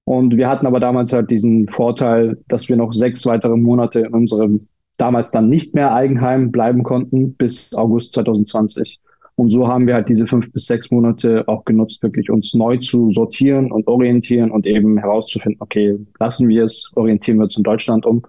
Und 0.05 0.37
wir 0.37 0.49
hatten 0.49 0.67
aber 0.67 0.81
damals 0.81 1.12
halt 1.12 1.31
diesen 1.31 1.69
Vorteil, 1.69 2.38
dass 2.49 2.69
wir 2.69 2.76
noch 2.76 2.93
sechs 2.93 3.25
weitere 3.26 3.57
Monate 3.57 4.00
in 4.00 4.12
unserem 4.12 4.67
damals 5.00 5.30
dann 5.30 5.49
nicht 5.49 5.75
mehr 5.75 5.95
Eigenheim 5.95 6.50
bleiben 6.50 6.83
konnten 6.83 7.35
bis 7.35 7.75
August 7.75 8.12
2020. 8.12 9.00
Und 9.37 9.50
so 9.50 9.69
haben 9.69 9.87
wir 9.87 9.95
halt 9.95 10.09
diese 10.09 10.26
fünf 10.26 10.52
bis 10.52 10.66
sechs 10.66 10.90
Monate 10.90 11.45
auch 11.49 11.64
genutzt, 11.64 12.02
wirklich 12.02 12.30
uns 12.30 12.52
neu 12.54 12.76
zu 12.76 13.11
sortieren 13.11 13.73
und 13.73 13.87
orientieren 13.87 14.50
und 14.50 14.66
eben 14.66 14.99
herauszufinden, 14.99 15.62
okay, 15.62 15.99
lassen 16.19 16.49
wir 16.49 16.64
es, 16.64 16.92
orientieren 16.95 17.38
wir 17.38 17.45
uns 17.45 17.57
in 17.57 17.62
Deutschland 17.62 18.04
um 18.04 18.23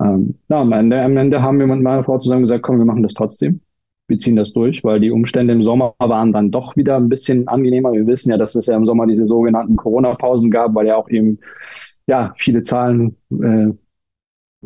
ähm, 0.00 0.38
Ende, 0.48 1.02
am 1.02 1.16
Ende 1.16 1.42
haben 1.42 1.58
wir 1.58 1.66
mit 1.66 1.80
meiner 1.80 2.04
Frau 2.04 2.18
zusammen 2.18 2.42
gesagt, 2.42 2.62
komm, 2.62 2.78
wir 2.78 2.84
machen 2.84 3.02
das 3.02 3.14
trotzdem. 3.14 3.60
Wir 4.06 4.18
ziehen 4.18 4.36
das 4.36 4.52
durch, 4.52 4.84
weil 4.84 5.00
die 5.00 5.10
Umstände 5.10 5.52
im 5.52 5.60
Sommer 5.60 5.94
waren 5.98 6.32
dann 6.32 6.50
doch 6.50 6.76
wieder 6.76 6.96
ein 6.96 7.08
bisschen 7.08 7.46
angenehmer. 7.46 7.92
Wir 7.92 8.06
wissen 8.06 8.30
ja, 8.30 8.38
dass 8.38 8.54
es 8.54 8.66
ja 8.66 8.76
im 8.76 8.86
Sommer 8.86 9.06
diese 9.06 9.26
sogenannten 9.26 9.76
Corona-Pausen 9.76 10.50
gab, 10.50 10.74
weil 10.74 10.86
ja 10.86 10.96
auch 10.96 11.10
eben 11.10 11.40
ja 12.06 12.32
viele 12.38 12.62
Zahlen 12.62 13.16
äh, 13.32 13.68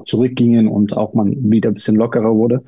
zurückgingen 0.05 0.69
und 0.69 0.97
auch 0.97 1.15
man 1.15 1.51
wieder 1.51 1.71
ein 1.71 1.75
bisschen 1.75 1.97
lockerer 1.97 2.35
wurde. 2.35 2.63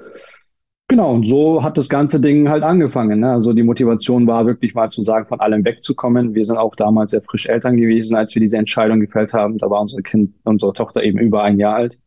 Genau, 0.88 1.14
und 1.14 1.26
so 1.26 1.62
hat 1.62 1.78
das 1.78 1.88
ganze 1.88 2.20
Ding 2.20 2.48
halt 2.50 2.62
angefangen. 2.62 3.20
Ne? 3.20 3.32
Also 3.32 3.54
die 3.54 3.62
Motivation 3.62 4.26
war 4.26 4.46
wirklich 4.46 4.74
mal 4.74 4.90
zu 4.90 5.00
sagen, 5.00 5.26
von 5.26 5.40
allem 5.40 5.64
wegzukommen. 5.64 6.34
Wir 6.34 6.44
sind 6.44 6.58
auch 6.58 6.76
damals 6.76 7.12
sehr 7.12 7.22
frisch 7.22 7.46
Eltern 7.46 7.78
gewesen, 7.78 8.16
als 8.16 8.34
wir 8.34 8.40
diese 8.40 8.58
Entscheidung 8.58 9.00
gefällt 9.00 9.32
haben. 9.32 9.56
Da 9.56 9.70
war 9.70 9.80
unsere 9.80 10.02
Kind, 10.02 10.34
unsere 10.44 10.74
Tochter 10.74 11.02
eben 11.02 11.18
über 11.18 11.42
ein 11.42 11.58
Jahr 11.58 11.74
alt. 11.74 11.98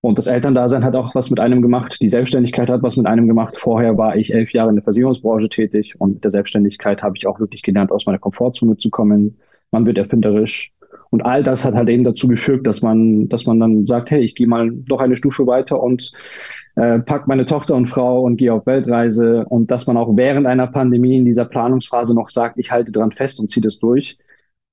Und 0.00 0.16
das 0.16 0.28
Elterndasein 0.28 0.84
hat 0.84 0.94
auch 0.94 1.12
was 1.16 1.28
mit 1.30 1.40
einem 1.40 1.60
gemacht. 1.60 1.98
Die 2.00 2.08
Selbstständigkeit 2.08 2.70
hat 2.70 2.84
was 2.84 2.96
mit 2.96 3.06
einem 3.06 3.26
gemacht. 3.26 3.58
Vorher 3.60 3.98
war 3.98 4.14
ich 4.16 4.32
elf 4.32 4.52
Jahre 4.52 4.68
in 4.70 4.76
der 4.76 4.84
Versicherungsbranche 4.84 5.48
tätig 5.48 6.00
und 6.00 6.14
mit 6.14 6.24
der 6.24 6.30
Selbstständigkeit 6.30 7.02
habe 7.02 7.16
ich 7.16 7.26
auch 7.26 7.40
wirklich 7.40 7.62
gelernt, 7.62 7.90
aus 7.90 8.06
meiner 8.06 8.20
Komfortzone 8.20 8.76
zu 8.76 8.90
kommen. 8.90 9.38
Man 9.72 9.86
wird 9.86 9.98
erfinderisch. 9.98 10.72
Und 11.10 11.22
all 11.22 11.42
das 11.42 11.64
hat 11.64 11.74
halt 11.74 11.88
eben 11.88 12.04
dazu 12.04 12.28
geführt, 12.28 12.66
dass 12.66 12.82
man, 12.82 13.28
dass 13.28 13.46
man 13.46 13.60
dann 13.60 13.86
sagt, 13.86 14.10
hey, 14.10 14.20
ich 14.20 14.34
gehe 14.34 14.46
mal 14.46 14.70
doch 14.70 15.00
eine 15.00 15.16
Stufe 15.16 15.46
weiter 15.46 15.82
und 15.82 16.12
äh, 16.76 16.98
pack 16.98 17.26
meine 17.28 17.44
Tochter 17.44 17.74
und 17.74 17.86
Frau 17.86 18.22
und 18.22 18.36
gehe 18.36 18.52
auf 18.52 18.66
Weltreise. 18.66 19.44
Und 19.48 19.70
dass 19.70 19.86
man 19.86 19.96
auch 19.96 20.16
während 20.16 20.46
einer 20.46 20.66
Pandemie 20.66 21.16
in 21.16 21.24
dieser 21.24 21.44
Planungsphase 21.44 22.14
noch 22.14 22.28
sagt, 22.28 22.58
ich 22.58 22.70
halte 22.70 22.92
dran 22.92 23.12
fest 23.12 23.40
und 23.40 23.50
ziehe 23.50 23.62
das 23.62 23.78
durch 23.78 24.18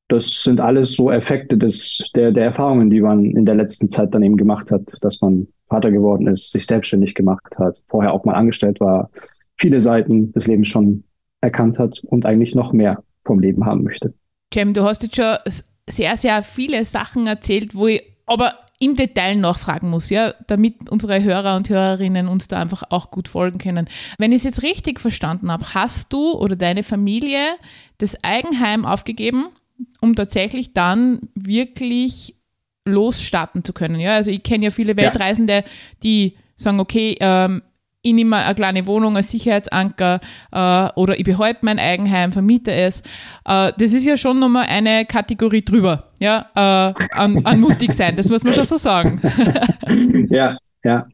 das 0.08 0.44
sind 0.44 0.60
alles 0.60 0.94
so 0.94 1.12
Effekte 1.12 1.58
des, 1.58 2.10
der, 2.16 2.32
der 2.32 2.46
Erfahrungen, 2.46 2.90
die 2.90 3.02
man 3.02 3.26
in 3.26 3.46
der 3.46 3.56
letzten 3.56 3.90
Zeit 3.90 4.14
dann 4.14 4.24
eben 4.24 4.38
gemacht 4.38 4.72
hat, 4.72 4.98
dass 5.02 5.22
man 5.22 5.48
Vater 5.68 5.92
geworden 5.92 6.28
ist, 6.28 6.52
sich 6.52 6.68
selbstständig 6.68 7.16
gemacht 7.16 7.58
hat, 7.58 7.82
vorher 7.88 8.14
auch 8.14 8.24
mal 8.24 8.36
angestellt 8.36 8.80
war, 8.80 9.10
viele 9.58 9.82
Seiten 9.82 10.32
des 10.32 10.48
Lebens 10.48 10.68
schon 10.68 11.04
erkannt 11.42 11.80
hat 11.80 12.00
und 12.04 12.26
eigentlich 12.26 12.54
noch 12.54 12.72
mehr 12.72 13.04
vom 13.24 13.40
Leben 13.40 13.66
haben 13.66 13.84
möchte. 13.84 14.14
Cem, 14.54 14.74
du 14.74 14.84
hast 14.84 15.02
jetzt 15.02 15.16
schon 15.16 15.38
sehr, 15.90 16.18
sehr 16.18 16.44
viele 16.44 16.84
Sachen 16.86 17.28
erzählt, 17.28 17.76
wo 17.76 17.88
ich 17.88 18.04
aber 18.26 18.56
im 18.80 18.96
Detail 18.96 19.36
nachfragen 19.36 19.90
muss, 19.90 20.10
ja, 20.10 20.34
damit 20.48 20.90
unsere 20.90 21.24
Hörer 21.24 21.56
und 21.56 21.70
Hörerinnen 21.70 22.28
uns 22.28 22.48
da 22.48 22.60
einfach 22.60 22.84
auch 22.90 23.10
gut 23.10 23.30
folgen 23.30 23.58
können. 23.58 23.88
Wenn 24.18 24.32
ich 24.32 24.38
es 24.38 24.44
jetzt 24.44 24.64
richtig 24.64 25.00
verstanden 25.00 25.50
habe, 25.52 25.74
hast 25.74 26.12
du 26.12 26.34
oder 26.34 26.56
deine 26.56 26.84
Familie 26.84 27.56
das 28.00 28.22
Eigenheim 28.24 28.86
aufgegeben 28.86 29.48
um 30.02 30.16
tatsächlich 30.16 30.74
dann 30.74 31.22
wirklich 31.36 32.36
losstarten 32.86 33.64
zu 33.64 33.74
können. 33.74 34.00
Ja, 34.00 34.16
also 34.16 34.32
ich 34.32 34.44
kenne 34.44 34.66
ja 34.66 34.72
viele 34.72 34.96
Weltreisende, 34.98 35.64
die 36.04 36.36
sagen, 36.56 36.80
okay, 36.80 37.18
ähm, 37.20 37.62
ich 38.06 38.14
nehme 38.14 38.38
eine 38.38 38.56
kleine 38.56 38.86
Wohnung 38.86 39.16
als 39.16 39.32
Sicherheitsanker 39.32 40.20
äh, 40.52 40.90
oder 40.96 41.18
ich 41.18 41.24
behalte 41.24 41.60
mein 41.64 41.80
Eigenheim, 41.80 42.32
vermiete 42.32 42.72
es. 42.72 43.02
Äh, 43.46 43.74
das 43.78 43.94
ist 43.94 44.06
ja 44.06 44.16
schon 44.16 44.40
nochmal 44.40 44.68
eine 44.70 45.06
Kategorie 45.06 45.64
drüber, 45.66 46.12
ja, 46.20 46.46
äh, 46.56 46.94
an, 47.18 47.44
an 47.44 47.60
mutig 47.60 47.94
sein, 47.94 48.16
das 48.16 48.30
muss 48.30 48.44
man 48.44 48.54
schon 48.54 48.66
so 48.66 48.78
sagen. 48.78 49.20
ja, 50.30 50.58
ja. 50.84 51.08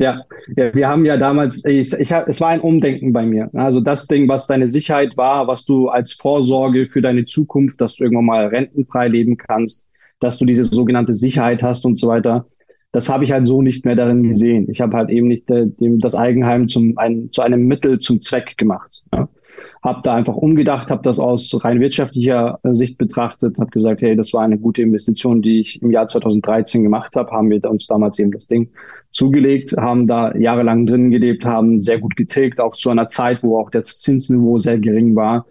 Ja, 0.00 0.22
ja, 0.56 0.72
wir 0.72 0.88
haben 0.88 1.04
ja 1.04 1.16
damals, 1.16 1.64
ich, 1.64 1.92
ich, 1.92 2.12
es 2.12 2.40
war 2.40 2.50
ein 2.50 2.60
Umdenken 2.60 3.12
bei 3.12 3.26
mir. 3.26 3.50
Also 3.54 3.80
das 3.80 4.06
Ding, 4.06 4.28
was 4.28 4.46
deine 4.46 4.68
Sicherheit 4.68 5.16
war, 5.16 5.48
was 5.48 5.64
du 5.64 5.88
als 5.88 6.12
Vorsorge 6.12 6.86
für 6.86 7.02
deine 7.02 7.24
Zukunft, 7.24 7.80
dass 7.80 7.96
du 7.96 8.04
irgendwann 8.04 8.26
mal 8.26 8.46
rentenfrei 8.46 9.08
leben 9.08 9.36
kannst, 9.36 9.88
dass 10.20 10.38
du 10.38 10.44
diese 10.44 10.66
sogenannte 10.66 11.14
Sicherheit 11.14 11.64
hast 11.64 11.84
und 11.84 11.96
so 11.96 12.06
weiter. 12.06 12.46
Das 12.92 13.08
habe 13.08 13.24
ich 13.24 13.32
halt 13.32 13.46
so 13.46 13.62
nicht 13.62 13.84
mehr 13.84 13.96
darin 13.96 14.22
gesehen. 14.22 14.68
Ich 14.70 14.80
habe 14.80 14.96
halt 14.96 15.10
eben 15.10 15.28
nicht 15.28 15.50
äh, 15.50 15.66
dem, 15.66 15.98
das 15.98 16.14
Eigenheim 16.14 16.68
zum, 16.68 16.96
ein, 16.96 17.30
zu 17.32 17.42
einem 17.42 17.66
Mittel 17.66 17.98
zum 17.98 18.20
Zweck 18.20 18.56
gemacht. 18.56 19.02
Ja 19.12 19.28
habe 19.82 20.00
da 20.02 20.14
einfach 20.14 20.36
umgedacht, 20.36 20.90
habe 20.90 21.02
das 21.02 21.18
aus 21.18 21.52
rein 21.64 21.80
wirtschaftlicher 21.80 22.58
äh, 22.62 22.74
Sicht 22.74 22.98
betrachtet, 22.98 23.58
habe 23.58 23.70
gesagt, 23.70 24.02
hey, 24.02 24.16
das 24.16 24.32
war 24.32 24.42
eine 24.42 24.58
gute 24.58 24.82
Investition, 24.82 25.42
die 25.42 25.60
ich 25.60 25.82
im 25.82 25.90
Jahr 25.90 26.06
2013 26.06 26.82
gemacht 26.82 27.16
habe, 27.16 27.30
haben 27.30 27.50
wir 27.50 27.62
uns 27.70 27.86
damals 27.86 28.18
eben 28.18 28.32
das 28.32 28.46
Ding 28.46 28.70
zugelegt, 29.10 29.74
haben 29.76 30.06
da 30.06 30.34
jahrelang 30.36 30.86
drin 30.86 31.10
gelebt, 31.10 31.44
haben 31.44 31.82
sehr 31.82 31.98
gut 31.98 32.16
getilgt, 32.16 32.60
auch 32.60 32.74
zu 32.74 32.90
einer 32.90 33.08
Zeit, 33.08 33.42
wo 33.42 33.58
auch 33.58 33.70
das 33.70 33.98
Zinsniveau 33.98 34.58
sehr 34.58 34.78
gering 34.78 35.14
war. 35.14 35.46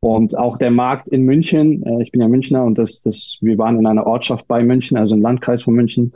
Und 0.00 0.36
auch 0.36 0.58
der 0.58 0.70
Markt 0.70 1.08
in 1.08 1.22
München, 1.22 1.82
äh, 1.84 2.02
ich 2.02 2.12
bin 2.12 2.20
ja 2.20 2.28
Münchner 2.28 2.64
und 2.64 2.78
das, 2.78 3.00
das, 3.00 3.38
wir 3.40 3.58
waren 3.58 3.78
in 3.78 3.86
einer 3.86 4.06
Ortschaft 4.06 4.46
bei 4.46 4.62
München, 4.62 4.96
also 4.96 5.14
im 5.14 5.22
Landkreis 5.22 5.62
von 5.62 5.74
München, 5.74 6.12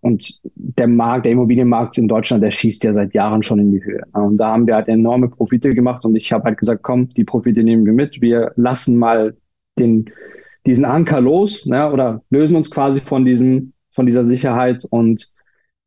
und 0.00 0.40
der 0.54 0.88
Markt, 0.88 1.26
der 1.26 1.32
Immobilienmarkt 1.32 1.96
in 1.98 2.08
Deutschland, 2.08 2.42
der 2.42 2.50
schießt 2.50 2.82
ja 2.84 2.92
seit 2.92 3.14
Jahren 3.14 3.42
schon 3.42 3.60
in 3.60 3.70
die 3.70 3.84
Höhe. 3.84 4.02
Und 4.12 4.38
da 4.38 4.48
haben 4.48 4.66
wir 4.66 4.74
halt 4.74 4.88
enorme 4.88 5.28
Profite 5.28 5.74
gemacht 5.74 6.04
und 6.04 6.16
ich 6.16 6.32
habe 6.32 6.44
halt 6.44 6.58
gesagt, 6.58 6.82
komm, 6.82 7.08
die 7.10 7.24
Profite 7.24 7.62
nehmen 7.62 7.86
wir 7.86 7.92
mit. 7.92 8.20
Wir 8.20 8.52
lassen 8.56 8.98
mal 8.98 9.36
den, 9.78 10.10
diesen 10.66 10.84
Anker 10.84 11.20
los 11.20 11.66
ne, 11.66 11.90
oder 11.92 12.22
lösen 12.30 12.56
uns 12.56 12.70
quasi 12.70 13.00
von, 13.00 13.24
diesem, 13.24 13.72
von 13.92 14.06
dieser 14.06 14.24
Sicherheit 14.24 14.84
und 14.90 15.30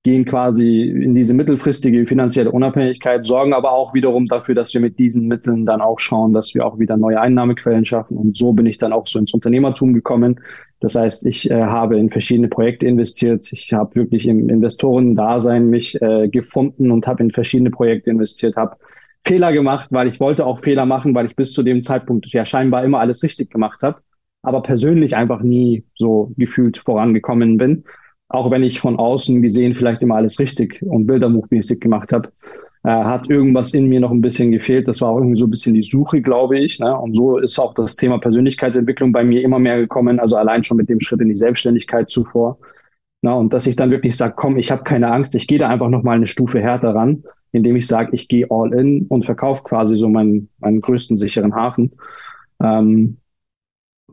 gehen 0.04 0.24
quasi 0.24 0.84
in 0.84 1.14
diese 1.14 1.34
mittelfristige 1.34 2.06
finanzielle 2.06 2.52
Unabhängigkeit, 2.52 3.26
sorgen 3.26 3.52
aber 3.52 3.74
auch 3.74 3.94
wiederum 3.94 4.28
dafür, 4.28 4.56
dass 4.56 4.74
wir 4.74 4.80
mit 4.80 4.98
diesen 5.00 5.28
Mitteln 5.28 5.66
dann 5.66 5.82
auch 5.82 6.00
schauen, 6.00 6.32
dass 6.32 6.56
wir 6.56 6.66
auch 6.66 6.80
wieder 6.80 6.96
neue 6.96 7.20
Einnahmequellen 7.20 7.84
schaffen. 7.84 8.16
Und 8.16 8.38
so 8.38 8.54
bin 8.54 8.66
ich 8.66 8.78
dann 8.78 8.94
auch 8.94 9.08
so 9.08 9.20
ins 9.20 9.34
Unternehmertum 9.34 9.94
gekommen. 9.94 10.40
Das 10.80 10.96
heißt, 10.96 11.26
ich 11.26 11.50
äh, 11.50 11.64
habe 11.64 11.98
in 11.98 12.10
verschiedene 12.10 12.48
Projekte 12.48 12.88
investiert. 12.88 13.52
Ich 13.52 13.74
habe 13.74 13.96
wirklich 13.96 14.28
im 14.28 14.50
Investorendasein 14.50 15.70
mich 15.70 16.00
äh, 16.02 16.28
gefunden 16.30 16.92
und 16.92 17.08
habe 17.08 17.24
in 17.24 17.32
verschiedene 17.32 17.72
Projekte 17.72 18.10
investiert, 18.12 18.56
habe 18.56 18.78
Fehler 19.26 19.52
gemacht, 19.52 19.92
weil 19.92 20.08
ich 20.08 20.20
wollte 20.20 20.46
auch 20.46 20.60
Fehler 20.60 20.86
machen, 20.86 21.16
weil 21.16 21.26
ich 21.26 21.36
bis 21.36 21.54
zu 21.54 21.64
dem 21.64 21.82
Zeitpunkt 21.82 22.28
ja 22.28 22.46
scheinbar 22.46 22.86
immer 22.86 23.00
alles 23.00 23.24
richtig 23.24 23.50
gemacht 23.50 23.84
habe, 23.84 24.00
aber 24.42 24.62
persönlich 24.62 25.16
einfach 25.16 25.42
nie 25.42 25.84
so 25.96 26.32
gefühlt 26.38 26.78
vorangekommen 26.78 27.58
bin 27.58 27.84
auch 28.30 28.52
wenn 28.52 28.64
ich 28.64 28.80
von 28.80 28.98
außen 28.98 29.42
gesehen 29.42 29.76
vielleicht 29.76 30.04
immer 30.04 30.16
alles 30.16 30.40
richtig 30.40 30.82
und 30.82 31.08
bilderbuchmäßig 31.08 31.80
gemacht 31.80 32.12
habe. 32.12 32.30
Äh, 32.84 32.90
hat 32.90 33.30
irgendwas 33.30 33.74
in 33.74 33.88
mir 33.88 34.00
noch 34.00 34.12
ein 34.12 34.22
bisschen 34.22 34.52
gefehlt. 34.52 34.88
Das 34.88 35.02
war 35.02 35.10
auch 35.10 35.18
irgendwie 35.18 35.40
so 35.40 35.46
ein 35.46 35.50
bisschen 35.50 35.74
die 35.74 35.82
Suche, 35.82 36.22
glaube 36.22 36.60
ich. 36.60 36.80
Ne? 36.80 36.98
Und 36.98 37.16
so 37.16 37.38
ist 37.38 37.60
auch 37.60 37.74
das 37.74 37.96
Thema 37.96 38.18
Persönlichkeitsentwicklung 38.20 39.12
bei 39.12 39.24
mir 39.24 39.42
immer 39.42 39.60
mehr 39.60 39.78
gekommen. 39.78 40.20
Also 40.20 40.38
allein 40.38 40.64
schon 40.64 40.78
mit 40.78 40.90
dem 40.90 41.00
Schritt 41.00 41.22
in 41.22 41.30
die 41.30 41.36
Selbstständigkeit 41.36 42.10
zuvor. 42.10 42.58
Na, 43.22 43.34
und 43.34 43.54
dass 43.54 43.68
ich 43.68 43.76
dann 43.76 43.92
wirklich 43.92 44.16
sage, 44.16 44.34
komm, 44.36 44.58
ich 44.58 44.72
habe 44.72 44.84
keine 44.84 45.12
Angst, 45.12 45.36
ich 45.36 45.48
gehe 45.48 45.58
da 45.58 45.70
einfach 45.70 45.90
noch 45.90 46.04
mal 46.04 46.16
eine 46.16 46.28
Stufe 46.28 46.62
härter 46.62 46.94
ran, 46.94 47.24
indem 47.52 47.76
ich 47.76 47.88
sage, 47.88 48.10
ich 48.14 48.28
gehe 48.28 48.48
all 48.50 48.74
in 48.74 49.08
und 49.08 49.26
verkaufe 49.26 49.64
quasi 49.64 49.98
so 49.98 50.08
meinen, 50.08 50.50
meinen 50.60 50.82
größten 50.82 51.18
sicheren 51.18 51.56
Hafen. 51.56 51.96
Ähm, 52.62 53.18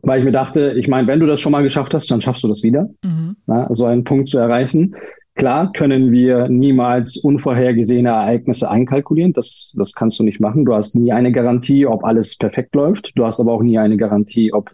weil 0.01 0.19
ich 0.19 0.25
mir 0.25 0.31
dachte, 0.31 0.73
ich 0.77 0.87
meine, 0.87 1.07
wenn 1.07 1.19
du 1.19 1.25
das 1.25 1.39
schon 1.39 1.51
mal 1.51 1.63
geschafft 1.63 1.93
hast, 1.93 2.09
dann 2.11 2.21
schaffst 2.21 2.43
du 2.43 2.47
das 2.47 2.63
wieder, 2.63 2.89
mhm. 3.03 3.37
na, 3.45 3.67
so 3.71 3.85
einen 3.85 4.03
Punkt 4.03 4.29
zu 4.29 4.39
erreichen. 4.39 4.95
Klar 5.35 5.73
können 5.73 6.13
wir 6.13 6.47
niemals 6.47 7.17
unvorhergesehene 7.17 8.07
Ereignisse 8.07 8.69
einkalkulieren. 8.69 9.33
Das, 9.33 9.73
das 9.75 9.93
kannst 9.93 10.17
du 10.19 10.23
nicht 10.23 10.39
machen. 10.39 10.63
Du 10.63 10.73
hast 10.73 10.95
nie 10.95 11.11
eine 11.11 11.33
Garantie, 11.33 11.85
ob 11.85 12.05
alles 12.05 12.37
perfekt 12.37 12.73
läuft. 12.73 13.11
Du 13.15 13.25
hast 13.25 13.41
aber 13.41 13.51
auch 13.51 13.61
nie 13.61 13.77
eine 13.77 13.97
Garantie, 13.97 14.53
ob 14.53 14.73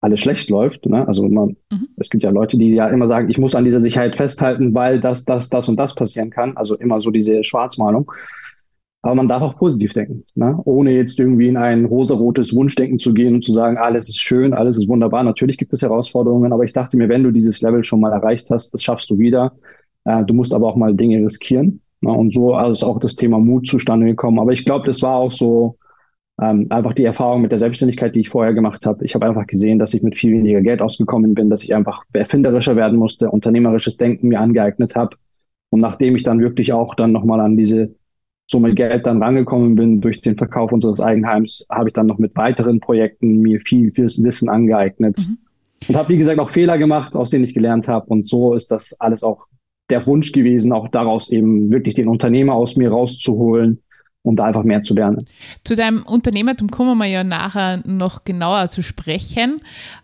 alles 0.00 0.18
schlecht 0.18 0.50
läuft. 0.50 0.86
Ne? 0.86 1.06
Also 1.06 1.28
man, 1.28 1.56
mhm. 1.70 1.88
es 1.96 2.10
gibt 2.10 2.24
ja 2.24 2.30
Leute, 2.30 2.58
die 2.58 2.72
ja 2.72 2.88
immer 2.88 3.06
sagen, 3.06 3.30
ich 3.30 3.38
muss 3.38 3.54
an 3.54 3.64
dieser 3.64 3.78
Sicherheit 3.78 4.16
festhalten, 4.16 4.74
weil 4.74 4.98
das, 4.98 5.24
das, 5.24 5.48
das 5.48 5.68
und 5.68 5.76
das 5.78 5.94
passieren 5.94 6.30
kann. 6.30 6.56
Also 6.56 6.74
immer 6.74 6.98
so 6.98 7.12
diese 7.12 7.44
Schwarzmalung. 7.44 8.10
Aber 9.02 9.14
man 9.16 9.28
darf 9.28 9.42
auch 9.42 9.56
positiv 9.56 9.92
denken, 9.92 10.24
ne? 10.36 10.60
ohne 10.64 10.92
jetzt 10.92 11.18
irgendwie 11.18 11.48
in 11.48 11.56
ein 11.56 11.86
rosarotes 11.86 12.54
Wunschdenken 12.54 13.00
zu 13.00 13.12
gehen 13.14 13.34
und 13.34 13.42
zu 13.42 13.52
sagen, 13.52 13.76
alles 13.76 14.08
ist 14.08 14.20
schön, 14.20 14.52
alles 14.52 14.78
ist 14.78 14.88
wunderbar. 14.88 15.24
Natürlich 15.24 15.58
gibt 15.58 15.72
es 15.72 15.82
Herausforderungen, 15.82 16.52
aber 16.52 16.62
ich 16.62 16.72
dachte 16.72 16.96
mir, 16.96 17.08
wenn 17.08 17.24
du 17.24 17.32
dieses 17.32 17.62
Level 17.62 17.82
schon 17.82 18.00
mal 18.00 18.12
erreicht 18.12 18.50
hast, 18.50 18.72
das 18.74 18.82
schaffst 18.82 19.10
du 19.10 19.18
wieder. 19.18 19.54
Äh, 20.04 20.24
du 20.24 20.34
musst 20.34 20.54
aber 20.54 20.68
auch 20.68 20.76
mal 20.76 20.94
Dinge 20.94 21.24
riskieren. 21.24 21.80
Ne? 22.00 22.10
Und 22.10 22.32
so 22.32 22.58
ist 22.60 22.82
auch 22.82 22.98
das 22.98 23.16
Thema 23.16 23.38
Mut 23.38 23.66
zustande 23.66 24.06
gekommen. 24.06 24.38
Aber 24.38 24.52
ich 24.52 24.64
glaube, 24.64 24.86
das 24.86 25.02
war 25.02 25.16
auch 25.16 25.30
so 25.30 25.76
ähm, 26.40 26.66
einfach 26.70 26.92
die 26.94 27.04
Erfahrung 27.04 27.42
mit 27.42 27.52
der 27.52 27.58
Selbstständigkeit, 27.58 28.14
die 28.14 28.20
ich 28.20 28.28
vorher 28.28 28.54
gemacht 28.54 28.86
habe. 28.86 29.04
Ich 29.04 29.14
habe 29.14 29.26
einfach 29.26 29.46
gesehen, 29.46 29.78
dass 29.78 29.94
ich 29.94 30.02
mit 30.02 30.16
viel 30.16 30.32
weniger 30.32 30.60
Geld 30.60 30.80
ausgekommen 30.80 31.34
bin, 31.34 31.50
dass 31.50 31.62
ich 31.62 31.74
einfach 31.74 32.04
erfinderischer 32.12 32.76
werden 32.76 32.98
musste, 32.98 33.30
unternehmerisches 33.30 33.96
Denken 33.96 34.28
mir 34.28 34.40
angeeignet 34.40 34.96
habe. 34.96 35.16
Und 35.70 35.80
nachdem 35.80 36.16
ich 36.16 36.22
dann 36.22 36.40
wirklich 36.40 36.72
auch 36.72 36.94
dann 36.94 37.12
nochmal 37.12 37.40
an 37.40 37.56
diese 37.56 37.94
Summe 38.50 38.74
Geld 38.74 39.06
dann 39.06 39.22
rangekommen 39.22 39.76
bin 39.76 40.00
durch 40.00 40.20
den 40.20 40.36
Verkauf 40.36 40.72
unseres 40.72 41.00
Eigenheims, 41.00 41.66
habe 41.70 41.88
ich 41.88 41.94
dann 41.94 42.06
noch 42.06 42.18
mit 42.18 42.36
weiteren 42.36 42.80
Projekten 42.80 43.40
mir 43.40 43.60
viel, 43.60 43.90
viel 43.92 44.04
Wissen 44.04 44.48
angeeignet. 44.48 45.18
Mhm. 45.18 45.38
Und 45.88 45.96
habe, 45.96 46.10
wie 46.10 46.18
gesagt, 46.18 46.38
auch 46.38 46.50
Fehler 46.50 46.78
gemacht, 46.78 47.16
aus 47.16 47.30
denen 47.30 47.44
ich 47.44 47.54
gelernt 47.54 47.88
habe. 47.88 48.06
Und 48.06 48.28
so 48.28 48.54
ist 48.54 48.70
das 48.70 48.94
alles 49.00 49.22
auch 49.22 49.46
der 49.92 50.06
Wunsch 50.06 50.32
gewesen, 50.32 50.72
auch 50.72 50.88
daraus 50.88 51.30
eben 51.30 51.70
wirklich 51.70 51.94
den 51.94 52.08
Unternehmer 52.08 52.54
aus 52.54 52.76
mir 52.76 52.90
rauszuholen 52.90 53.80
und 54.22 54.36
da 54.36 54.44
einfach 54.44 54.64
mehr 54.64 54.82
zu 54.82 54.94
lernen. 54.94 55.26
Zu 55.64 55.76
deinem 55.76 56.02
Unternehmertum 56.02 56.70
kommen 56.70 56.98
wir 56.98 57.06
ja 57.06 57.22
nachher 57.22 57.82
noch 57.86 58.24
genauer 58.24 58.68
zu 58.68 58.82
sprechen. 58.82 59.60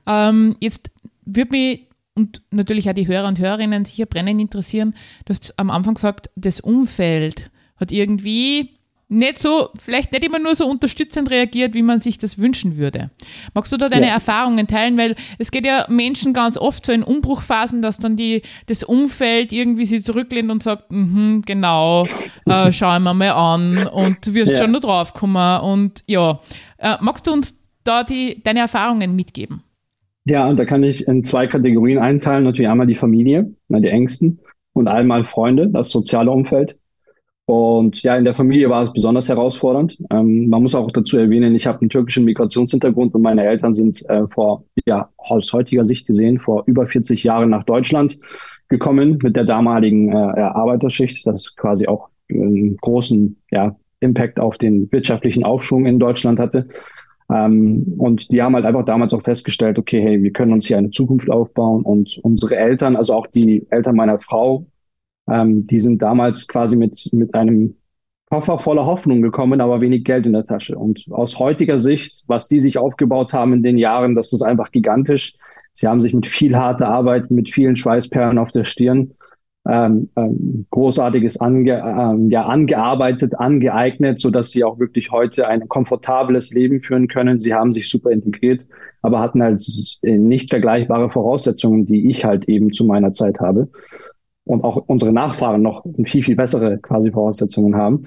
Ähm, 0.07 0.57
jetzt 0.61 0.91
würde 1.25 1.51
mich 1.51 1.89
und 2.15 2.43
natürlich 2.51 2.91
auch 2.91 2.95
die 2.95 3.07
Hörer 3.07 3.29
und 3.29 3.39
Hörerinnen 3.39 3.85
sicher 3.85 4.07
brennend 4.07 4.41
interessieren, 4.41 4.95
du 5.25 5.31
hast 5.31 5.55
am 5.57 5.71
Anfang 5.71 5.95
gesagt, 5.95 6.31
das 6.35 6.59
Umfeld 6.59 7.51
hat 7.77 7.93
irgendwie 7.93 8.71
nicht 9.09 9.39
so, 9.39 9.71
vielleicht 9.79 10.13
nicht 10.13 10.25
immer 10.25 10.39
nur 10.39 10.55
so 10.55 10.67
unterstützend 10.67 11.31
reagiert, 11.31 11.75
wie 11.75 11.83
man 11.83 11.99
sich 12.01 12.19
das 12.19 12.39
wünschen 12.39 12.77
würde. 12.77 13.11
Magst 13.55 13.73
du 13.73 13.79
da 13.79 13.89
deine 13.89 14.07
ja. 14.07 14.13
Erfahrungen 14.13 14.67
teilen? 14.67 14.99
Weil 14.99 15.15
es 15.39 15.51
geht 15.51 15.65
ja 15.65 15.87
Menschen 15.89 16.35
ganz 16.35 16.59
oft 16.59 16.85
so 16.85 16.93
in 16.93 17.03
Umbruchphasen, 17.03 17.81
dass 17.81 17.99
dann 17.99 18.17
die, 18.17 18.43
das 18.67 18.83
Umfeld 18.83 19.53
irgendwie 19.53 19.87
sie 19.87 20.03
zurücklehnt 20.03 20.51
und 20.51 20.63
sagt, 20.63 20.91
mm 20.91 21.41
genau, 21.47 22.05
äh, 22.47 22.73
schau 22.73 22.99
mir 23.01 23.15
mal 23.15 23.31
an 23.31 23.79
und 23.95 24.27
du 24.27 24.35
wirst 24.35 24.53
ja. 24.53 24.59
schon 24.59 24.73
noch 24.73 24.81
draufkommen. 24.81 25.61
Und 25.61 26.03
ja, 26.07 26.41
äh, 26.79 26.97
magst 27.01 27.27
du 27.27 27.33
uns 27.33 27.63
da 27.85 28.05
die, 28.05 28.43
deine 28.43 28.61
Erfahrungen 28.61 29.17
mitgeben? 29.17 29.63
Ja, 30.25 30.47
und 30.47 30.59
da 30.59 30.67
kann 30.67 30.83
ich 30.83 31.09
in 31.09 31.23
zwei 31.23 31.47
Kategorien 31.47 31.99
einteilen. 31.99 32.45
Natürlich 32.45 32.71
einmal 32.71 32.87
die 32.87 32.95
Familie, 32.95 33.55
die 33.69 33.89
Ängsten 33.89 34.41
und 34.75 34.87
einmal 34.87 35.25
Freunde, 35.25 35.69
das 35.71 35.91
soziale 35.91 36.31
Umfeld. 36.31 36.79
Und 37.49 38.03
ja, 38.03 38.15
in 38.15 38.27
der 38.27 38.35
Familie 38.35 38.69
war 38.69 38.85
es 38.85 38.93
besonders 38.93 39.31
herausfordernd. 39.31 39.97
Ähm, 40.11 40.51
man 40.51 40.61
muss 40.61 40.75
auch 40.75 40.91
dazu 40.93 41.17
erwähnen, 41.17 41.55
ich 41.55 41.67
habe 41.67 41.81
einen 41.81 41.89
türkischen 41.89 42.27
Migrationshintergrund 42.27 43.15
und 43.15 43.23
meine 43.23 43.43
Eltern 43.43 43.73
sind 43.73 44.07
äh, 44.11 44.27
vor, 44.29 44.65
ja, 44.85 45.09
aus 45.17 45.51
heutiger 45.55 45.83
Sicht 45.83 46.07
gesehen, 46.07 46.39
vor 46.39 46.65
über 46.67 46.87
40 46.87 47.25
Jahren 47.25 47.49
nach 47.49 47.65
Deutschland 47.65 48.19
gekommen 48.69 49.19
mit 49.23 49.35
der 49.35 49.45
damaligen 49.45 50.13
äh, 50.13 50.15
Arbeiterschicht, 50.15 51.27
das 51.27 51.57
quasi 51.57 51.89
auch 51.89 52.11
einen 52.29 52.77
großen 52.77 53.39
ja, 53.51 53.75
Impact 54.01 54.41
auf 54.41 54.59
den 54.59 54.93
wirtschaftlichen 54.93 55.43
Aufschwung 55.43 55.87
in 55.87 55.99
Deutschland 55.99 56.39
hatte. 56.39 56.69
Ähm, 57.33 57.95
und 57.97 58.31
die 58.31 58.43
haben 58.43 58.57
halt 58.57 58.67
einfach 58.67 58.85
damals 58.85 59.15
auch 59.15 59.23
festgestellt, 59.23 59.79
okay, 59.79 60.03
hey, 60.03 60.23
wir 60.23 60.35
können 60.35 60.53
uns 60.53 60.67
hier 60.67 60.77
eine 60.77 60.91
Zukunft 60.91 61.31
aufbauen 61.31 61.83
und 61.83 62.19
unsere 62.23 62.57
Eltern, 62.57 62.95
also 62.95 63.15
auch 63.15 63.27
die 63.27 63.67
Eltern 63.71 63.97
meiner 63.97 64.19
Frau, 64.19 64.67
ähm, 65.31 65.67
die 65.67 65.81
sind 65.81 66.03
damals 66.03 66.49
quasi 66.49 66.77
mit, 66.77 67.09
mit 67.13 67.35
einem 67.35 67.77
Koffer 68.31 68.59
voller 68.59 68.85
Hoffnung 68.85 69.23
gekommen, 69.23 69.61
aber 69.61 69.81
wenig 69.81 70.05
Geld 70.05 70.27
in 70.27 70.35
der 70.35 70.45
Tasche. 70.45 70.77
Und 70.77 71.05
aus 71.11 71.39
heutiger 71.39 71.79
Sicht, 71.79 72.25
was 72.27 72.47
die 72.49 72.61
sich 72.61 72.79
aufgebaut 72.79 73.33
haben 73.33 73.55
in 73.55 73.63
den 73.63 73.79
Jahren, 73.79 74.15
das 74.15 74.33
ist 74.33 74.43
einfach 74.43 74.71
gigantisch. 74.71 75.35
Sie 75.73 75.87
haben 75.87 76.01
sich 76.01 76.13
mit 76.13 76.27
viel 76.27 76.57
harter 76.57 76.89
Arbeit, 76.89 77.31
mit 77.31 77.49
vielen 77.51 77.77
Schweißperlen 77.77 78.39
auf 78.39 78.53
der 78.53 78.65
Stirn 78.65 79.15
ähm, 79.69 80.09
ähm, 80.17 80.67
Großartiges 80.71 81.41
ange, 81.41 81.79
ähm, 81.79 82.31
ja, 82.31 82.47
angearbeitet, 82.47 83.39
angeeignet, 83.39 84.19
so 84.19 84.31
dass 84.31 84.51
sie 84.51 84.65
auch 84.65 84.79
wirklich 84.79 85.11
heute 85.11 85.47
ein 85.47 85.69
komfortables 85.69 86.53
Leben 86.53 86.81
führen 86.81 87.07
können. 87.07 87.39
Sie 87.39 87.55
haben 87.55 87.73
sich 87.73 87.91
super 87.91 88.11
integriert, 88.11 88.67
aber 89.03 89.21
hatten 89.21 89.43
halt 89.43 89.63
nicht 90.03 90.51
vergleichbare 90.51 91.11
Voraussetzungen, 91.11 91.87
die 91.87 92.09
ich 92.09 92.25
halt 92.25 92.49
eben 92.49 92.73
zu 92.73 92.85
meiner 92.85 93.13
Zeit 93.13 93.41
habe 93.41 93.69
und 94.49 94.65
auch 94.65 94.77
unsere 94.87 95.13
Nachfahren 95.13 95.63
noch 95.63 95.85
viel, 96.05 96.23
viel 96.23 96.37
bessere 96.37 96.79
quasi 96.79 97.11
Voraussetzungen 97.13 97.77
haben. 97.77 98.05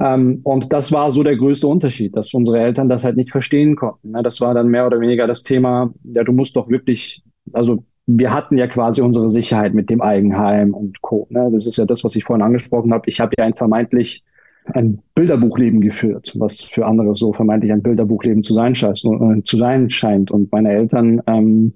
Ähm, 0.00 0.40
und 0.42 0.72
das 0.72 0.92
war 0.92 1.12
so 1.12 1.22
der 1.22 1.36
größte 1.36 1.66
Unterschied, 1.66 2.16
dass 2.16 2.34
unsere 2.34 2.58
Eltern 2.58 2.88
das 2.88 3.04
halt 3.04 3.16
nicht 3.16 3.30
verstehen 3.30 3.76
konnten. 3.76 4.10
Ne? 4.10 4.22
Das 4.22 4.40
war 4.40 4.54
dann 4.54 4.68
mehr 4.68 4.86
oder 4.86 5.00
weniger 5.00 5.26
das 5.26 5.42
Thema, 5.42 5.92
ja, 6.02 6.24
du 6.24 6.32
musst 6.32 6.56
doch 6.56 6.68
wirklich, 6.68 7.22
also 7.52 7.84
wir 8.06 8.32
hatten 8.32 8.58
ja 8.58 8.66
quasi 8.66 9.02
unsere 9.02 9.30
Sicherheit 9.30 9.72
mit 9.72 9.90
dem 9.90 10.02
Eigenheim 10.02 10.74
und 10.74 11.00
Co. 11.00 11.26
Ne? 11.30 11.48
Das 11.52 11.66
ist 11.66 11.76
ja 11.76 11.86
das, 11.86 12.02
was 12.02 12.16
ich 12.16 12.24
vorhin 12.24 12.42
angesprochen 12.42 12.92
habe. 12.92 13.08
Ich 13.08 13.20
habe 13.20 13.34
ja 13.38 13.44
ein 13.44 13.54
vermeintlich 13.54 14.24
ein 14.72 15.00
Bilderbuchleben 15.14 15.80
geführt, 15.80 16.32
was 16.36 16.62
für 16.62 16.86
andere 16.86 17.14
so 17.14 17.32
vermeintlich 17.32 17.70
ein 17.70 17.82
Bilderbuchleben 17.82 18.42
zu 18.42 18.54
sein 18.54 18.74
scheint. 18.74 19.04
Äh, 19.04 19.42
zu 19.42 19.58
sein 19.58 19.90
scheint. 19.90 20.30
Und 20.30 20.50
meine 20.52 20.72
Eltern 20.72 21.20
ähm, 21.26 21.74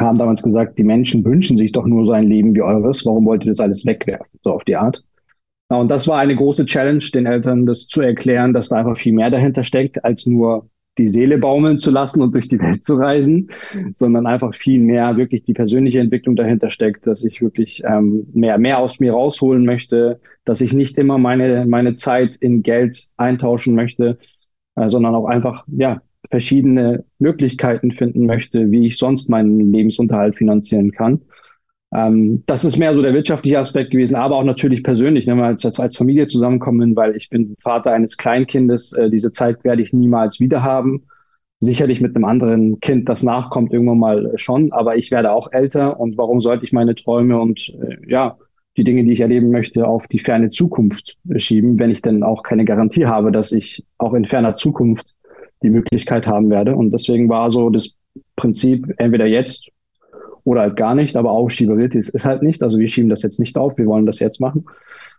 haben 0.00 0.18
damals 0.18 0.42
gesagt, 0.42 0.78
die 0.78 0.84
Menschen 0.84 1.24
wünschen 1.24 1.56
sich 1.56 1.72
doch 1.72 1.86
nur 1.86 2.04
so 2.06 2.12
ein 2.12 2.28
Leben 2.28 2.54
wie 2.54 2.62
eures. 2.62 3.04
Warum 3.06 3.26
wollt 3.26 3.44
ihr 3.44 3.50
das 3.50 3.60
alles 3.60 3.86
wegwerfen? 3.86 4.38
So 4.42 4.52
auf 4.52 4.64
die 4.64 4.76
Art. 4.76 5.02
Und 5.68 5.90
das 5.90 6.08
war 6.08 6.18
eine 6.18 6.34
große 6.34 6.64
Challenge, 6.64 7.04
den 7.12 7.26
Eltern 7.26 7.66
das 7.66 7.88
zu 7.88 8.00
erklären, 8.00 8.54
dass 8.54 8.70
da 8.70 8.76
einfach 8.76 8.96
viel 8.96 9.12
mehr 9.12 9.30
dahinter 9.30 9.64
steckt, 9.64 10.02
als 10.04 10.26
nur 10.26 10.68
die 10.96 11.06
Seele 11.06 11.38
baumeln 11.38 11.78
zu 11.78 11.90
lassen 11.90 12.22
und 12.22 12.34
durch 12.34 12.48
die 12.48 12.58
Welt 12.58 12.82
zu 12.82 12.96
reisen, 12.96 13.50
sondern 13.94 14.26
einfach 14.26 14.54
viel 14.54 14.80
mehr 14.80 15.16
wirklich 15.16 15.44
die 15.44 15.52
persönliche 15.52 16.00
Entwicklung 16.00 16.36
dahinter 16.36 16.70
steckt, 16.70 17.06
dass 17.06 17.24
ich 17.24 17.40
wirklich 17.40 17.82
ähm, 17.84 18.26
mehr, 18.34 18.58
mehr 18.58 18.78
aus 18.78 18.98
mir 18.98 19.12
rausholen 19.12 19.64
möchte, 19.64 20.20
dass 20.44 20.60
ich 20.60 20.72
nicht 20.72 20.98
immer 20.98 21.18
meine, 21.18 21.66
meine 21.66 21.94
Zeit 21.94 22.36
in 22.36 22.62
Geld 22.62 23.08
eintauschen 23.16 23.74
möchte, 23.74 24.18
äh, 24.74 24.90
sondern 24.90 25.14
auch 25.14 25.26
einfach, 25.26 25.64
ja, 25.68 26.02
verschiedene 26.30 27.04
Möglichkeiten 27.18 27.92
finden 27.92 28.26
möchte, 28.26 28.70
wie 28.70 28.86
ich 28.86 28.98
sonst 28.98 29.28
meinen 29.28 29.72
Lebensunterhalt 29.72 30.36
finanzieren 30.36 30.92
kann. 30.92 31.20
Ähm, 31.92 32.42
das 32.46 32.64
ist 32.64 32.76
mehr 32.76 32.94
so 32.94 33.00
der 33.00 33.14
wirtschaftliche 33.14 33.58
Aspekt 33.58 33.92
gewesen, 33.92 34.16
aber 34.16 34.36
auch 34.36 34.44
natürlich 34.44 34.82
persönlich, 34.82 35.26
ne, 35.26 35.42
als, 35.42 35.64
als 35.78 35.96
Familie 35.96 36.26
zusammenkommen, 36.26 36.94
weil 36.96 37.16
ich 37.16 37.30
bin 37.30 37.54
Vater 37.58 37.92
eines 37.92 38.16
Kleinkindes. 38.16 38.92
Äh, 38.92 39.10
diese 39.10 39.32
Zeit 39.32 39.64
werde 39.64 39.82
ich 39.82 39.92
niemals 39.92 40.40
wieder 40.40 40.62
haben. 40.62 41.04
Sicherlich 41.60 42.00
mit 42.00 42.14
einem 42.14 42.24
anderen 42.24 42.78
Kind, 42.80 43.08
das 43.08 43.22
nachkommt, 43.22 43.72
irgendwann 43.72 43.98
mal 43.98 44.32
schon, 44.36 44.70
aber 44.72 44.96
ich 44.96 45.10
werde 45.10 45.32
auch 45.32 45.50
älter 45.50 45.98
und 45.98 46.16
warum 46.16 46.40
sollte 46.40 46.64
ich 46.64 46.72
meine 46.72 46.94
Träume 46.94 47.40
und 47.40 47.74
äh, 47.80 47.96
ja, 48.06 48.36
die 48.76 48.84
Dinge, 48.84 49.02
die 49.02 49.12
ich 49.12 49.20
erleben 49.20 49.50
möchte, 49.50 49.88
auf 49.88 50.06
die 50.06 50.20
ferne 50.20 50.50
Zukunft 50.50 51.16
schieben, 51.36 51.80
wenn 51.80 51.90
ich 51.90 52.00
denn 52.00 52.22
auch 52.22 52.44
keine 52.44 52.64
Garantie 52.64 53.06
habe, 53.06 53.32
dass 53.32 53.50
ich 53.50 53.84
auch 53.96 54.14
in 54.14 54.24
ferner 54.24 54.52
Zukunft 54.52 55.16
die 55.62 55.70
Möglichkeit 55.70 56.26
haben 56.26 56.50
werde. 56.50 56.76
Und 56.76 56.90
deswegen 56.90 57.28
war 57.28 57.50
so 57.50 57.70
das 57.70 57.96
Prinzip 58.36 58.94
entweder 58.98 59.26
jetzt 59.26 59.70
oder 60.44 60.62
halt 60.62 60.76
gar 60.76 60.94
nicht, 60.94 61.16
aber 61.16 61.30
auch 61.30 61.50
Schieberitis 61.50 62.08
ist 62.08 62.24
halt 62.24 62.42
nicht. 62.42 62.62
Also 62.62 62.78
wir 62.78 62.88
schieben 62.88 63.10
das 63.10 63.22
jetzt 63.22 63.38
nicht 63.38 63.58
auf, 63.58 63.76
wir 63.76 63.86
wollen 63.86 64.06
das 64.06 64.18
jetzt 64.18 64.40
machen. 64.40 64.64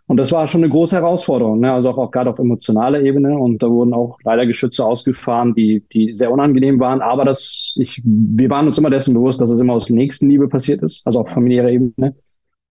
Und 0.06 0.16
das 0.16 0.32
war 0.32 0.48
schon 0.48 0.64
eine 0.64 0.72
große 0.72 0.96
Herausforderung, 0.96 1.60
ne? 1.60 1.72
also 1.72 1.90
auch, 1.90 1.98
auch 1.98 2.10
gerade 2.10 2.30
auf 2.30 2.40
emotionaler 2.40 3.00
Ebene. 3.00 3.38
Und 3.38 3.62
da 3.62 3.70
wurden 3.70 3.94
auch 3.94 4.18
leider 4.24 4.44
Geschütze 4.44 4.84
ausgefahren, 4.84 5.54
die, 5.54 5.84
die 5.92 6.16
sehr 6.16 6.32
unangenehm 6.32 6.80
waren. 6.80 7.00
Aber 7.00 7.24
das, 7.24 7.76
ich, 7.78 8.02
wir 8.04 8.50
waren 8.50 8.66
uns 8.66 8.76
immer 8.76 8.90
dessen 8.90 9.14
bewusst, 9.14 9.40
dass 9.40 9.50
es 9.50 9.60
immer 9.60 9.74
aus 9.74 9.88
Nächstenliebe 9.88 10.48
passiert 10.48 10.82
ist, 10.82 11.06
also 11.06 11.20
auf 11.20 11.30
familiärer 11.30 11.70
Ebene. 11.70 12.16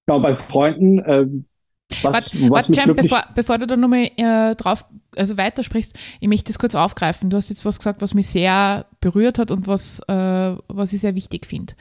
Ja, 0.10 0.18
bei 0.18 0.36
Freunden, 0.36 1.00
äh, 1.00 1.28
was, 2.04 2.14
warte, 2.14 2.50
was 2.50 2.70
warte, 2.76 2.94
bevor, 2.94 3.24
bevor 3.36 3.58
du 3.58 3.68
da 3.68 3.76
nochmal 3.76 4.10
äh, 4.18 4.56
drauf, 4.56 4.86
also 5.16 5.38
weitersprichst, 5.38 5.98
ich 6.20 6.28
möchte 6.28 6.52
das 6.52 6.60
kurz 6.60 6.76
aufgreifen. 6.76 7.30
Du 7.30 7.38
hast 7.38 7.50
jetzt 7.50 7.66
was 7.66 7.78
gesagt, 7.78 8.02
was 8.02 8.14
mich 8.14 8.28
sehr 8.28 8.86
berührt 9.02 9.40
hat 9.40 9.52
und 9.52 9.68
was, 9.68 10.00
äh, 10.08 10.56
was 10.68 10.94
ich 10.94 11.02
sehr 11.02 11.16
wichtig 11.16 11.46
finde 11.46 11.74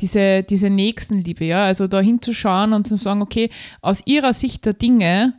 diese, 0.00 0.42
diese 0.42 0.70
Nächstenliebe, 0.70 1.44
ja, 1.44 1.64
also 1.64 1.86
da 1.86 2.00
hinzuschauen 2.00 2.72
und 2.72 2.86
zu 2.86 2.96
sagen, 2.96 3.22
okay, 3.22 3.50
aus 3.82 4.02
ihrer 4.06 4.32
Sicht 4.32 4.64
der 4.64 4.72
Dinge 4.72 5.34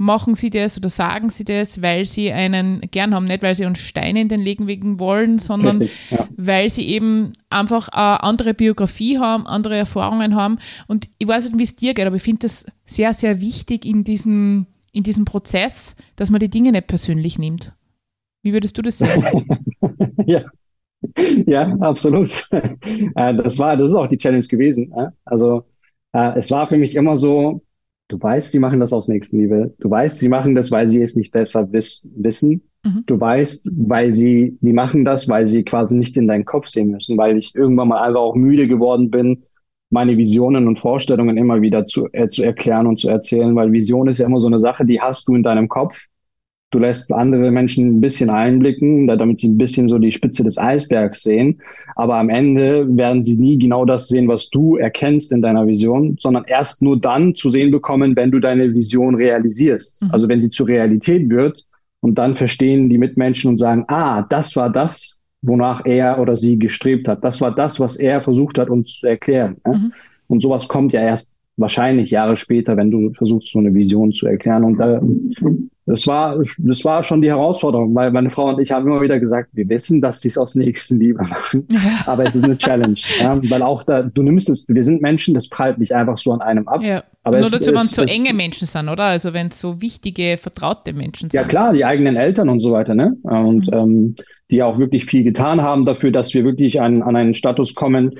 machen 0.00 0.32
sie 0.32 0.48
das 0.48 0.78
oder 0.78 0.88
sagen 0.88 1.28
sie 1.28 1.44
das, 1.44 1.82
weil 1.82 2.06
sie 2.06 2.32
einen 2.32 2.80
gern 2.90 3.14
haben, 3.14 3.26
nicht 3.26 3.42
weil 3.42 3.54
sie 3.54 3.66
uns 3.66 3.80
Steine 3.80 4.22
in 4.22 4.28
den 4.30 4.40
Legen 4.40 4.66
legen 4.66 4.98
wollen, 4.98 5.38
sondern 5.38 5.76
Richtig, 5.76 6.10
ja. 6.10 6.26
weil 6.38 6.70
sie 6.70 6.88
eben 6.88 7.34
einfach 7.50 7.90
eine 7.90 8.22
andere 8.22 8.54
Biografie 8.54 9.18
haben, 9.18 9.46
andere 9.46 9.76
Erfahrungen 9.76 10.36
haben. 10.36 10.58
Und 10.86 11.10
ich 11.18 11.28
weiß 11.28 11.50
nicht, 11.50 11.58
wie 11.58 11.64
es 11.64 11.76
dir 11.76 11.92
geht, 11.92 12.06
aber 12.06 12.16
ich 12.16 12.22
finde 12.22 12.40
das 12.40 12.64
sehr, 12.86 13.12
sehr 13.12 13.42
wichtig 13.42 13.84
in 13.84 14.02
diesem, 14.02 14.66
in 14.90 15.02
diesem 15.02 15.26
Prozess, 15.26 15.94
dass 16.16 16.30
man 16.30 16.40
die 16.40 16.48
Dinge 16.48 16.72
nicht 16.72 16.86
persönlich 16.86 17.38
nimmt. 17.38 17.74
Wie 18.42 18.54
würdest 18.54 18.78
du 18.78 18.82
das 18.82 18.96
sagen? 18.96 19.46
ja. 20.26 20.44
Ja, 21.46 21.76
absolut. 21.80 22.30
Äh, 22.52 23.34
das 23.34 23.58
war, 23.58 23.76
das 23.76 23.90
ist 23.90 23.96
auch 23.96 24.06
die 24.06 24.16
Challenge 24.16 24.46
gewesen. 24.46 24.94
Also 25.26 25.64
äh, 26.12 26.38
es 26.38 26.50
war 26.50 26.66
für 26.66 26.78
mich 26.78 26.94
immer 26.94 27.18
so, 27.18 27.62
Du 28.10 28.20
weißt, 28.20 28.50
sie 28.50 28.58
machen 28.58 28.80
das 28.80 28.92
aus 28.92 29.06
Nächstenliebe. 29.06 29.72
Du 29.78 29.88
weißt, 29.88 30.18
sie 30.18 30.28
machen 30.28 30.56
das, 30.56 30.72
weil 30.72 30.88
sie 30.88 31.00
es 31.00 31.14
nicht 31.14 31.30
besser 31.30 31.72
wiss 31.72 32.08
wissen. 32.16 32.62
Mhm. 32.82 33.04
Du 33.06 33.20
weißt, 33.20 33.70
weil 33.72 34.10
sie, 34.10 34.58
die 34.60 34.72
machen 34.72 35.04
das, 35.04 35.28
weil 35.28 35.46
sie 35.46 35.62
quasi 35.62 35.96
nicht 35.96 36.16
in 36.16 36.26
deinen 36.26 36.44
Kopf 36.44 36.66
sehen 36.66 36.90
müssen, 36.90 37.16
weil 37.16 37.38
ich 37.38 37.54
irgendwann 37.54 37.88
mal 37.88 38.02
einfach 38.02 38.20
auch 38.20 38.34
müde 38.34 38.66
geworden 38.66 39.10
bin, 39.10 39.44
meine 39.90 40.16
Visionen 40.16 40.66
und 40.66 40.80
Vorstellungen 40.80 41.36
immer 41.36 41.60
wieder 41.60 41.86
zu, 41.86 42.08
äh, 42.12 42.28
zu 42.28 42.42
erklären 42.42 42.88
und 42.88 42.98
zu 42.98 43.08
erzählen, 43.08 43.54
weil 43.54 43.70
Vision 43.70 44.08
ist 44.08 44.18
ja 44.18 44.26
immer 44.26 44.40
so 44.40 44.48
eine 44.48 44.58
Sache, 44.58 44.84
die 44.84 45.00
hast 45.00 45.28
du 45.28 45.36
in 45.36 45.44
deinem 45.44 45.68
Kopf 45.68 46.06
Du 46.70 46.78
lässt 46.78 47.12
andere 47.12 47.50
Menschen 47.50 47.96
ein 47.96 48.00
bisschen 48.00 48.30
einblicken, 48.30 49.08
damit 49.08 49.40
sie 49.40 49.48
ein 49.48 49.58
bisschen 49.58 49.88
so 49.88 49.98
die 49.98 50.12
Spitze 50.12 50.44
des 50.44 50.56
Eisbergs 50.56 51.22
sehen. 51.22 51.60
Aber 51.96 52.14
am 52.14 52.28
Ende 52.28 52.86
werden 52.96 53.24
sie 53.24 53.36
nie 53.36 53.58
genau 53.58 53.84
das 53.84 54.06
sehen, 54.06 54.28
was 54.28 54.50
du 54.50 54.76
erkennst 54.76 55.32
in 55.32 55.42
deiner 55.42 55.66
Vision, 55.66 56.16
sondern 56.20 56.44
erst 56.44 56.80
nur 56.80 57.00
dann 57.00 57.34
zu 57.34 57.50
sehen 57.50 57.72
bekommen, 57.72 58.14
wenn 58.14 58.30
du 58.30 58.38
deine 58.38 58.72
Vision 58.72 59.16
realisierst. 59.16 60.04
Mhm. 60.04 60.10
Also 60.12 60.28
wenn 60.28 60.40
sie 60.40 60.50
zur 60.50 60.68
Realität 60.68 61.28
wird 61.28 61.66
und 62.00 62.18
dann 62.18 62.36
verstehen 62.36 62.88
die 62.88 62.98
Mitmenschen 62.98 63.50
und 63.50 63.58
sagen, 63.58 63.84
ah, 63.88 64.22
das 64.22 64.54
war 64.54 64.70
das, 64.70 65.18
wonach 65.42 65.84
er 65.84 66.20
oder 66.20 66.36
sie 66.36 66.56
gestrebt 66.56 67.08
hat. 67.08 67.24
Das 67.24 67.40
war 67.40 67.52
das, 67.52 67.80
was 67.80 67.96
er 67.96 68.22
versucht 68.22 68.58
hat, 68.58 68.70
uns 68.70 69.00
zu 69.00 69.08
erklären. 69.08 69.56
Mhm. 69.66 69.92
Und 70.28 70.40
sowas 70.40 70.68
kommt 70.68 70.92
ja 70.92 71.00
erst 71.00 71.34
wahrscheinlich 71.56 72.10
Jahre 72.10 72.36
später, 72.36 72.76
wenn 72.76 72.90
du 72.90 73.12
versuchst, 73.12 73.52
so 73.52 73.58
eine 73.58 73.74
Vision 73.74 74.12
zu 74.12 74.26
erklären. 74.26 74.64
Und 74.64 74.78
da, 74.78 75.00
das 75.86 76.06
war, 76.06 76.38
das 76.58 76.84
war 76.84 77.02
schon 77.02 77.20
die 77.20 77.28
Herausforderung, 77.28 77.94
weil 77.94 78.10
meine 78.12 78.30
Frau 78.30 78.48
und 78.48 78.60
ich 78.60 78.70
haben 78.72 78.86
immer 78.86 79.00
wieder 79.00 79.18
gesagt, 79.18 79.50
wir 79.52 79.68
wissen, 79.68 80.00
dass 80.00 80.20
sie 80.20 80.28
es 80.28 80.38
aus 80.38 80.54
Nächstenliebe 80.54 81.22
machen, 81.22 81.66
aber 82.06 82.24
es 82.24 82.34
ist 82.34 82.44
eine 82.44 82.56
Challenge, 82.56 82.98
ja, 83.20 83.40
weil 83.50 83.62
auch 83.62 83.82
da, 83.82 84.02
du 84.02 84.22
nimmst 84.22 84.48
es, 84.48 84.66
wir 84.68 84.82
sind 84.82 85.02
Menschen, 85.02 85.34
das 85.34 85.48
prallt 85.48 85.78
nicht 85.78 85.92
einfach 85.92 86.16
so 86.16 86.32
an 86.32 86.40
einem 86.40 86.68
ab. 86.68 86.80
Ja. 86.82 87.02
Aber 87.22 87.38
Nur 87.38 87.46
es, 87.46 87.50
dazu, 87.50 87.70
wenn 87.70 87.76
es 87.76 87.90
so 87.90 88.02
enge 88.02 88.32
Menschen 88.32 88.66
sind, 88.66 88.88
oder? 88.88 89.04
Also 89.04 89.34
wenn 89.34 89.48
es 89.48 89.60
so 89.60 89.82
wichtige, 89.82 90.38
vertraute 90.38 90.92
Menschen 90.94 91.28
sind. 91.28 91.34
Ja 91.34 91.44
klar, 91.44 91.72
die 91.74 91.84
eigenen 91.84 92.16
Eltern 92.16 92.48
und 92.48 92.60
so 92.60 92.72
weiter, 92.72 92.94
ne? 92.94 93.16
Und 93.22 93.66
mhm. 93.66 93.72
ähm, 93.72 94.14
die 94.50 94.62
auch 94.62 94.78
wirklich 94.78 95.04
viel 95.04 95.22
getan 95.22 95.60
haben 95.60 95.84
dafür, 95.84 96.10
dass 96.10 96.32
wir 96.34 96.44
wirklich 96.44 96.80
an, 96.80 97.02
an 97.02 97.16
einen 97.16 97.34
Status 97.34 97.74
kommen. 97.74 98.18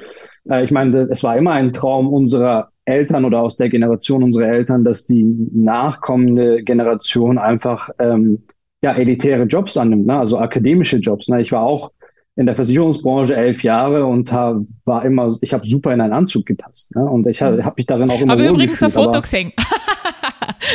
Äh, 0.48 0.64
ich 0.64 0.70
meine, 0.70 1.08
es 1.10 1.22
war 1.24 1.36
immer 1.36 1.52
ein 1.52 1.72
Traum 1.72 2.12
unserer 2.12 2.68
Eltern 2.90 3.24
oder 3.24 3.40
aus 3.40 3.56
der 3.56 3.68
Generation 3.68 4.22
unserer 4.22 4.48
Eltern, 4.48 4.84
dass 4.84 5.06
die 5.06 5.24
nachkommende 5.52 6.62
Generation 6.62 7.38
einfach 7.38 7.88
ähm, 7.98 8.42
ja 8.82 8.92
elitäre 8.94 9.44
Jobs 9.44 9.76
annimmt, 9.76 10.06
ne? 10.06 10.18
also 10.18 10.38
akademische 10.38 10.98
Jobs. 10.98 11.28
Ne? 11.28 11.40
Ich 11.40 11.52
war 11.52 11.62
auch 11.62 11.92
in 12.36 12.46
der 12.46 12.54
Versicherungsbranche 12.54 13.36
elf 13.36 13.62
Jahre 13.62 14.06
und 14.06 14.32
hab, 14.32 14.62
war 14.84 15.04
immer, 15.04 15.36
ich 15.40 15.52
habe 15.52 15.66
super 15.66 15.92
in 15.92 16.00
einen 16.00 16.12
Anzug 16.12 16.46
gepasst. 16.46 16.94
Ne? 16.94 17.04
Und 17.04 17.26
ich 17.26 17.42
habe 17.42 17.56
mhm. 17.56 17.64
hab 17.64 17.76
mich 17.76 17.86
darin 17.86 18.10
auch 18.10 18.20
immer 18.20 18.32
Aber 18.32 18.48
übrigens 18.48 18.82
ein 18.82 18.90
Foto 18.90 19.20
gesehen. 19.20 19.52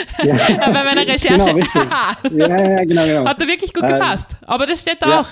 ja. 0.23 0.35
Bei 0.59 0.83
meiner 0.83 1.07
Recherche. 1.07 1.53
Genau, 1.53 1.65
ja, 2.47 2.69
ja, 2.69 2.83
genau, 2.83 3.05
genau. 3.05 3.25
Hat 3.25 3.41
er 3.41 3.47
wirklich 3.47 3.73
gut 3.73 3.83
äh, 3.83 3.93
gepasst. 3.93 4.35
Aber 4.45 4.65
das 4.65 4.81
steht 4.81 5.01
da 5.01 5.21
auch. 5.21 5.27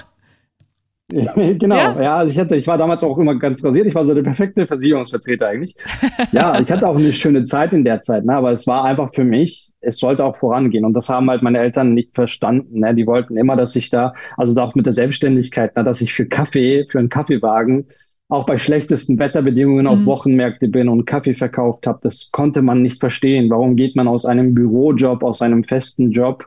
genau, 1.11 1.75
ja, 1.75 2.01
ja 2.01 2.15
also 2.17 2.31
ich, 2.31 2.39
hatte, 2.39 2.55
ich 2.55 2.65
war 2.65 2.77
damals 2.77 3.03
auch 3.03 3.17
immer 3.17 3.37
ganz 3.37 3.63
rasiert. 3.63 3.87
Ich 3.87 3.95
war 3.95 4.05
so 4.05 4.13
der 4.13 4.23
perfekte 4.23 4.65
Versicherungsvertreter 4.65 5.47
eigentlich. 5.47 5.75
ja, 6.31 6.59
ich 6.59 6.71
hatte 6.71 6.87
auch 6.87 6.95
eine 6.95 7.13
schöne 7.13 7.43
Zeit 7.43 7.73
in 7.73 7.83
der 7.83 7.99
Zeit, 7.99 8.25
ne? 8.25 8.35
aber 8.35 8.51
es 8.51 8.65
war 8.67 8.85
einfach 8.85 9.13
für 9.13 9.23
mich, 9.23 9.73
es 9.81 9.99
sollte 9.99 10.23
auch 10.23 10.37
vorangehen. 10.37 10.85
Und 10.85 10.93
das 10.93 11.09
haben 11.09 11.29
halt 11.29 11.43
meine 11.43 11.59
Eltern 11.59 11.93
nicht 11.93 12.15
verstanden. 12.15 12.79
Ne? 12.79 12.95
Die 12.95 13.05
wollten 13.05 13.37
immer, 13.37 13.55
dass 13.55 13.75
ich 13.75 13.89
da, 13.89 14.13
also 14.37 14.59
auch 14.59 14.75
mit 14.75 14.85
der 14.85 14.93
Selbstständigkeit, 14.93 15.75
ne? 15.75 15.83
dass 15.83 16.01
ich 16.01 16.13
für 16.13 16.25
Kaffee, 16.25 16.85
für 16.89 16.99
einen 16.99 17.09
Kaffeewagen, 17.09 17.87
auch 18.29 18.45
bei 18.45 18.57
schlechtesten 18.57 19.19
Wetterbedingungen 19.19 19.85
mhm. 19.85 19.91
auf 19.91 20.05
Wochenmärkte 20.05 20.67
bin 20.67 20.89
und 20.89 21.05
Kaffee 21.05 21.35
verkauft 21.35 21.85
habe. 21.85 21.99
Das 22.01 22.31
konnte 22.31 22.61
man 22.61 22.81
nicht 22.81 22.99
verstehen. 22.99 23.49
Warum 23.49 23.75
geht 23.75 23.95
man 23.95 24.07
aus 24.07 24.25
einem 24.25 24.55
Bürojob, 24.55 25.21
aus 25.21 25.41
einem 25.41 25.63
festen 25.63 26.11
Job 26.11 26.45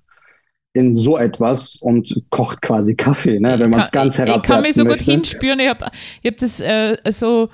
in 0.77 0.95
so 0.95 1.17
etwas 1.17 1.77
und 1.77 2.23
kocht 2.31 2.61
quasi 2.61 2.95
Kaffee, 2.95 3.41
ne, 3.41 3.59
wenn 3.59 3.71
man 3.71 3.81
es 3.81 3.91
ganz 3.91 4.19
herab. 4.19 4.37
Ich 4.37 4.43
kann 4.43 4.63
mich 4.63 4.75
so 4.75 4.85
möchte. 4.85 4.99
gut 4.99 5.13
hinspüren. 5.13 5.59
Ich 5.59 5.69
habe 5.69 5.87
ich 6.23 6.31
hab 6.31 6.39
das 6.39 6.61
äh, 6.61 6.97
so 7.11 7.49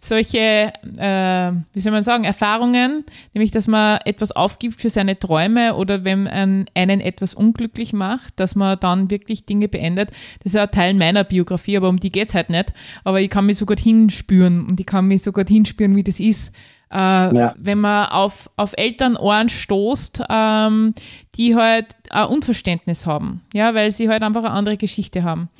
solche, 0.00 0.72
äh, 0.96 1.52
wie 1.72 1.80
soll 1.80 1.90
man 1.90 2.04
sagen, 2.04 2.22
Erfahrungen, 2.22 3.04
nämlich 3.34 3.50
dass 3.50 3.66
man 3.66 3.98
etwas 4.04 4.30
aufgibt 4.30 4.80
für 4.80 4.90
seine 4.90 5.18
Träume 5.18 5.74
oder 5.74 6.04
wenn 6.04 6.28
einen, 6.28 6.66
einen 6.74 7.00
etwas 7.00 7.34
unglücklich 7.34 7.92
macht, 7.92 8.38
dass 8.38 8.54
man 8.54 8.78
dann 8.78 9.10
wirklich 9.10 9.44
Dinge 9.44 9.66
beendet. 9.66 10.10
Das 10.44 10.52
ist 10.52 10.54
ja 10.54 10.68
Teil 10.68 10.94
meiner 10.94 11.24
Biografie, 11.24 11.76
aber 11.76 11.88
um 11.88 11.98
die 11.98 12.12
geht's 12.12 12.34
halt 12.34 12.48
nicht. 12.48 12.72
Aber 13.02 13.20
ich 13.20 13.28
kann 13.28 13.46
mich 13.46 13.56
so 13.56 13.66
gut 13.66 13.80
hinspüren 13.80 14.66
und 14.68 14.78
ich 14.78 14.86
kann 14.86 15.08
mich 15.08 15.22
so 15.22 15.32
gut 15.32 15.48
hinspüren, 15.48 15.96
wie 15.96 16.04
das 16.04 16.20
ist 16.20 16.52
äh, 16.90 16.96
ja. 16.96 17.54
Wenn 17.58 17.80
man 17.80 18.06
auf, 18.06 18.50
auf 18.56 18.72
Elternohren 18.76 19.48
stoßt, 19.48 20.22
ähm, 20.28 20.92
die 21.34 21.54
halt 21.54 21.86
ein 22.10 22.26
Unverständnis 22.26 23.06
haben, 23.06 23.42
ja, 23.52 23.74
weil 23.74 23.90
sie 23.90 24.08
halt 24.08 24.22
einfach 24.22 24.44
eine 24.44 24.52
andere 24.52 24.76
Geschichte 24.76 25.22
haben. 25.22 25.50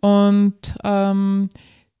Und 0.00 0.76
ähm, 0.84 1.48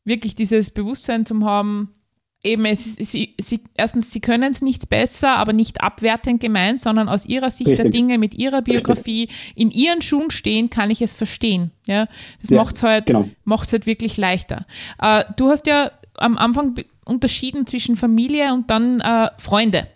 wirklich 0.04 0.34
dieses 0.34 0.70
Bewusstsein 0.70 1.24
zu 1.24 1.44
haben, 1.44 1.94
eben, 2.42 2.66
es, 2.66 2.96
sie, 2.96 3.34
sie, 3.40 3.60
erstens, 3.74 4.10
sie 4.10 4.20
können 4.20 4.52
es 4.52 4.60
nichts 4.60 4.86
besser, 4.86 5.36
aber 5.36 5.54
nicht 5.54 5.80
abwertend 5.80 6.40
gemeint, 6.40 6.78
sondern 6.78 7.08
aus 7.08 7.24
ihrer 7.24 7.50
Sicht 7.50 7.70
Richtig. 7.70 7.84
der 7.84 7.90
Dinge, 7.90 8.18
mit 8.18 8.34
ihrer 8.34 8.60
Biografie, 8.60 9.22
Richtig. 9.22 9.52
in 9.56 9.70
ihren 9.70 10.02
Schuhen 10.02 10.30
stehen, 10.30 10.68
kann 10.68 10.90
ich 10.90 11.00
es 11.00 11.14
verstehen. 11.14 11.70
Ja, 11.86 12.06
das 12.42 12.50
ja, 12.50 12.56
macht 12.58 12.76
es 12.76 12.82
halt, 12.82 13.06
genau. 13.06 13.28
halt 13.46 13.86
wirklich 13.86 14.18
leichter. 14.18 14.66
Äh, 15.00 15.24
du 15.36 15.48
hast 15.48 15.66
ja 15.66 15.90
am 16.16 16.38
Anfang 16.38 16.74
unterschieden 17.04 17.66
zwischen 17.66 17.96
Familie 17.96 18.52
und 18.52 18.70
dann 18.70 19.00
äh, 19.00 19.30
Freunde. 19.38 19.86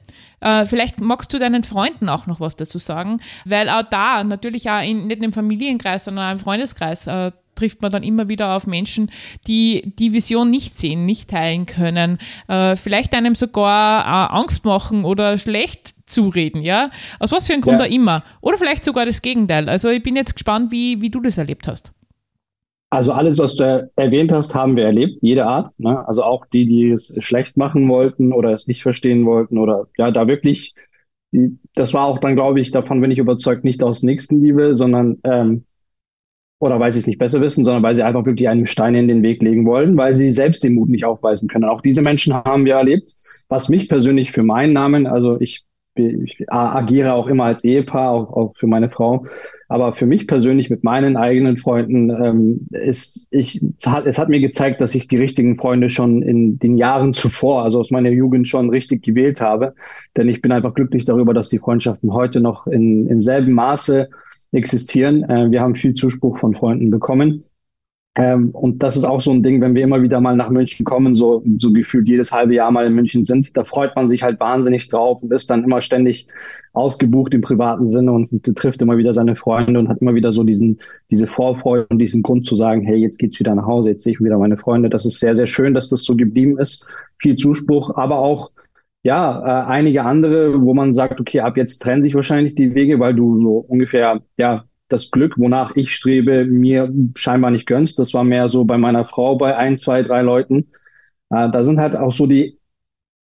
Äh, 0.41 0.67
vielleicht 0.67 1.01
magst 1.01 1.33
du 1.33 1.39
deinen 1.39 1.65
Freunden 1.65 2.09
auch 2.09 2.27
noch 2.27 2.41
was 2.41 2.57
dazu 2.57 2.79
sagen, 2.79 3.21
weil 3.45 3.69
auch 3.69 3.83
da 3.83 4.23
natürlich 4.23 4.71
auch 4.71 4.83
in, 4.83 5.07
nicht 5.07 5.23
im 5.23 5.33
Familienkreis, 5.33 6.05
sondern 6.05 6.29
auch 6.29 6.33
im 6.33 6.39
Freundeskreis 6.39 7.07
äh, 7.07 7.33
trifft 7.59 7.83
man 7.83 7.91
dann 7.91 8.05
immer 8.05 8.29
wieder 8.29 8.55
auf 8.55 8.67
Menschen, 8.69 9.11
die 9.49 9.93
die 9.99 10.13
Vision 10.13 10.49
nicht 10.49 10.77
sehen, 10.77 11.07
nicht 11.07 11.31
teilen 11.31 11.67
können, 11.67 12.19
äh, 12.47 12.77
vielleicht 12.77 13.15
einem 13.15 13.35
sogar 13.35 14.05
äh, 14.05 14.37
Angst 14.39 14.65
machen 14.65 15.05
oder 15.05 15.39
schlecht 15.39 15.95
zureden, 16.09 16.63
ja? 16.63 16.91
Aus 17.19 17.33
was 17.33 17.47
für 17.47 17.53
einem 17.53 17.63
Grund 17.63 17.81
ja. 17.81 17.87
auch 17.87 17.91
immer. 17.91 18.23
Oder 18.41 18.59
vielleicht 18.59 18.85
sogar 18.85 19.07
das 19.07 19.23
Gegenteil. 19.23 19.69
Also 19.69 19.89
ich 19.89 20.03
bin 20.03 20.15
jetzt 20.15 20.35
gespannt, 20.35 20.71
wie, 20.71 21.01
wie 21.01 21.11
du 21.11 21.21
das 21.21 21.37
erlebt 21.37 21.67
hast. 21.67 21.93
Also 22.91 23.13
alles, 23.13 23.39
was 23.39 23.57
du 23.57 23.91
erwähnt 23.97 24.33
hast, 24.33 24.55
haben 24.55 24.77
wir 24.77 24.85
erlebt, 24.85 25.19
jede 25.21 25.45
Art. 25.45 25.79
Ne? 25.79 26.07
Also 26.09 26.23
auch 26.23 26.47
die, 26.47 26.65
die 26.65 26.91
es 26.91 27.15
schlecht 27.19 27.57
machen 27.57 27.87
wollten 27.89 28.33
oder 28.33 28.53
es 28.53 28.67
nicht 28.67 28.83
verstehen 28.83 29.27
wollten 29.27 29.59
oder 29.59 29.89
ja, 29.99 30.11
da 30.11 30.27
wirklich, 30.27 30.75
das 31.75 31.93
war 31.93 32.07
auch 32.07 32.19
dann, 32.19 32.35
glaube 32.35 32.61
ich, 32.61 32.71
davon 32.71 33.01
bin 33.03 33.11
ich 33.11 33.19
überzeugt, 33.19 33.63
nicht 33.65 33.83
aus 33.83 34.03
Nächstenliebe, 34.03 34.75
sondern 34.75 35.19
ähm, 35.25 35.65
oder 36.61 36.81
weil 36.81 36.91
sie 36.91 36.99
es 36.99 37.07
nicht 37.07 37.19
besser 37.19 37.41
wissen, 37.41 37.65
sondern 37.65 37.83
weil 37.83 37.95
sie 37.95 38.03
einfach 38.03 38.25
wirklich 38.27 38.49
einen 38.49 38.67
Stein 38.67 38.95
in 38.95 39.07
den 39.07 39.23
Weg 39.23 39.43
legen 39.43 39.65
wollen, 39.65 39.97
weil 39.97 40.15
sie 40.15 40.31
selbst 40.31 40.65
den 40.65 40.75
Mut 40.75 40.89
nicht 40.89 41.05
aufweisen 41.05 41.49
können. 41.49 41.65
Auch 41.65 41.83
diese 41.83 42.03
Menschen 42.03 42.35
haben 42.35 42.65
wir 42.65 42.75
erlebt. 42.75 43.15
Was 43.49 43.69
mich 43.69 43.89
persönlich 43.89 44.33
für 44.33 44.43
meinen 44.43 44.73
Namen, 44.73 45.07
also 45.07 45.41
ich 45.41 45.65
ich 45.99 46.45
agiere 46.49 47.15
auch 47.15 47.27
immer 47.27 47.45
als 47.45 47.65
Ehepaar, 47.65 48.11
auch, 48.11 48.33
auch 48.33 48.53
für 48.57 48.67
meine 48.67 48.89
Frau. 48.89 49.27
Aber 49.69 49.93
für 49.93 50.07
mich 50.07 50.27
persönlich 50.27 50.71
mit 50.71 50.83
meinen 50.83 51.17
eigenen 51.17 51.57
Freunden 51.59 52.11
ähm, 52.11 52.69
ist 52.71 53.27
ich 53.31 53.63
es 53.79 54.19
hat, 54.19 54.29
mir 54.29 54.41
gezeigt, 54.41 54.81
dass 54.81 54.95
ich 54.95 55.09
die 55.09 55.19
richtigen 55.19 55.59
Freunde 55.59 55.91
schon 55.91 56.23
in 56.23 56.59
den 56.59 56.77
Jahren 56.79 57.13
zuvor, 57.13 57.65
also 57.65 57.81
aus 57.81 57.91
meiner 57.91 58.11
Jugend 58.11 58.49
schon 58.49 58.71
richtig 58.71 59.03
gewählt 59.03 59.41
habe. 59.41 59.75
Denn 60.17 60.29
ich 60.29 60.41
bin 60.41 60.53
einfach 60.53 60.75
glücklich 60.75 61.05
darüber, 61.05 61.35
dass 61.35 61.49
die 61.49 61.59
Freundschaften 61.59 62.15
heute 62.15 62.41
noch 62.41 62.67
in, 62.67 63.07
im 63.09 63.21
selben 63.21 63.53
Maße 63.53 64.09
existieren. 64.53 65.25
Äh, 65.25 65.51
wir 65.51 65.61
haben 65.61 65.75
viel 65.75 65.95
Zuspruch 65.95 66.39
von 66.39 66.55
Freunden 66.55 66.91
bekommen. 66.91 67.45
Ähm, 68.19 68.51
und 68.51 68.83
das 68.83 68.97
ist 68.97 69.05
auch 69.05 69.21
so 69.21 69.31
ein 69.31 69.45
Ding, 69.45 69.61
wenn 69.61 69.77
wir 69.77 69.85
immer 69.85 70.03
wieder 70.03 70.21
mal 70.21 70.35
nach 70.35 70.51
München 70.51 70.85
kommen, 70.85 71.15
so, 71.15 71.45
so 71.59 71.73
gefühlt 71.73 72.09
jedes 72.09 72.33
halbe 72.33 72.53
Jahr 72.53 72.73
mal 72.73 72.85
in 72.85 72.95
München 72.95 73.25
sind, 73.25 73.57
da 73.57 73.63
freut 73.63 73.95
man 73.95 74.09
sich 74.09 74.25
halt 74.25 74.41
wahnsinnig 74.41 74.89
drauf 74.89 75.23
und 75.23 75.33
ist 75.33 75.49
dann 75.51 75.63
immer 75.63 75.81
ständig 75.81 76.27
ausgebucht 76.73 77.33
im 77.35 77.43
privaten 77.43 77.87
Sinne 77.87 78.11
und, 78.11 78.33
und 78.33 78.59
trifft 78.59 78.83
immer 78.83 78.99
wieder 78.99 79.13
seine 79.13 79.37
Freunde 79.37 79.79
und 79.79 79.89
hat 79.89 80.01
immer 80.01 80.17
wieder 80.17 80.33
so 80.33 80.43
diesen, 80.43 80.81
diese 81.13 81.29
Vorfreude 81.29 81.87
und 81.91 82.01
diesen 82.01 82.23
Grund 82.25 82.45
zu 82.45 82.57
sagen, 82.57 82.83
hey, 82.83 82.97
jetzt 82.97 83.19
geht's 83.19 83.39
wieder 83.39 83.55
nach 83.55 83.67
Hause, 83.67 83.91
jetzt 83.91 84.03
sehe 84.03 84.15
ich 84.15 84.21
wieder 84.21 84.37
meine 84.37 84.57
Freunde. 84.57 84.91
Das 84.91 85.07
ist 85.07 85.21
sehr, 85.21 85.37
sehr 85.37 85.47
schön, 85.47 85.73
dass 85.73 85.89
das 85.89 86.03
so 86.03 86.17
geblieben 86.17 86.59
ist. 86.59 86.85
Viel 87.21 87.37
Zuspruch, 87.37 87.95
aber 87.95 88.19
auch 88.19 88.51
ja, 89.05 89.63
äh, 89.63 89.67
einige 89.69 90.05
andere, 90.05 90.61
wo 90.61 90.75
man 90.75 90.93
sagt, 90.93 91.21
okay, 91.21 91.39
ab 91.39 91.57
jetzt 91.57 91.79
trennen 91.79 92.03
sich 92.03 92.17
wahrscheinlich 92.17 92.57
die 92.57 92.75
Wege, 92.75 92.99
weil 92.99 93.15
du 93.15 93.39
so 93.39 93.59
ungefähr, 93.59 94.23
ja, 94.37 94.65
das 94.89 95.11
Glück, 95.11 95.39
wonach 95.39 95.77
ich 95.77 95.95
strebe, 95.95 96.45
mir 96.45 96.93
scheinbar 97.15 97.51
nicht 97.51 97.67
gönnst. 97.67 97.99
Das 97.99 98.15
war 98.15 98.25
mehr 98.25 98.49
so 98.49 98.65
bei 98.65 98.79
meiner 98.79 99.05
Frau, 99.05 99.37
bei 99.37 99.57
ein, 99.57 99.77
zwei, 99.77 100.03
drei 100.03 100.23
Leuten. 100.23 100.69
Äh, 101.31 101.51
da 101.51 101.63
sind 101.65 101.79
halt 101.79 101.97
auch 101.97 102.13
so 102.13 102.27
die 102.27 102.59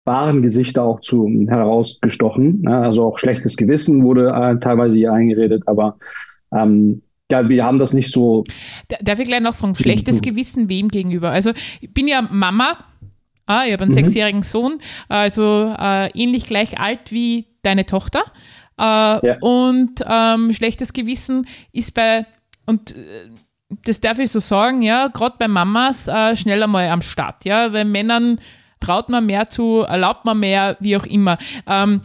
wahren 0.05 0.43
Gesichter 0.43 0.83
auch 0.83 1.01
zu 1.01 1.29
herausgestochen. 1.49 2.63
Ne? 2.63 2.77
Also 2.77 3.05
auch 3.05 3.19
schlechtes 3.19 3.57
Gewissen 3.57 4.03
wurde 4.03 4.29
äh, 4.29 4.59
teilweise 4.59 4.97
hier 4.97 5.13
eingeredet, 5.13 5.63
aber 5.67 5.99
ähm, 6.53 7.03
ja, 7.31 7.49
wir 7.49 7.65
haben 7.65 7.79
das 7.79 7.93
nicht 7.93 8.11
so. 8.11 8.45
Darf 9.03 9.21
ich 9.21 9.27
gleich 9.27 9.41
noch 9.41 9.55
fragen, 9.55 9.77
schlechtes 9.77 10.21
Gewissen 10.21 10.69
wem 10.69 10.89
gegenüber? 10.89 11.31
Also 11.31 11.53
ich 11.81 11.93
bin 11.95 12.09
ja 12.09 12.23
Mama, 12.23 12.79
ah, 13.47 13.63
ich 13.67 13.73
habe 13.73 13.85
einen 13.85 13.93
mhm. 13.93 13.95
sechsjährigen 13.95 14.43
Sohn, 14.43 14.79
also 15.09 15.73
äh, 15.79 16.11
ähnlich 16.19 16.47
gleich 16.47 16.81
alt 16.81 17.13
wie 17.13 17.47
deine 17.63 17.87
Tochter. 17.87 18.23
Äh, 18.81 19.27
ja. 19.27 19.37
Und 19.41 20.03
ähm, 20.07 20.53
schlechtes 20.55 20.93
Gewissen 20.93 21.47
ist 21.73 21.93
bei, 21.93 22.27
und 22.67 22.97
äh, 22.97 23.29
das 23.85 24.01
darf 24.01 24.19
ich 24.19 24.31
so 24.31 24.41
sagen, 24.41 24.83
ja, 24.83 25.09
gerade 25.09 25.37
bei 25.39 25.49
Mamas 25.49 26.09
äh, 26.09 26.35
schneller 26.35 26.67
mal 26.67 26.89
am 26.89 27.03
Start, 27.03 27.45
ja, 27.45 27.69
bei 27.69 27.85
Männern 27.85 28.41
traut 28.81 29.11
man 29.11 29.27
mehr 29.27 29.49
zu, 29.51 29.81
erlaubt 29.81 30.25
man 30.25 30.41
mehr, 30.41 30.77
wie 30.81 30.97
auch 30.97 31.05
immer. 31.05 31.37
Ähm, 31.67 32.01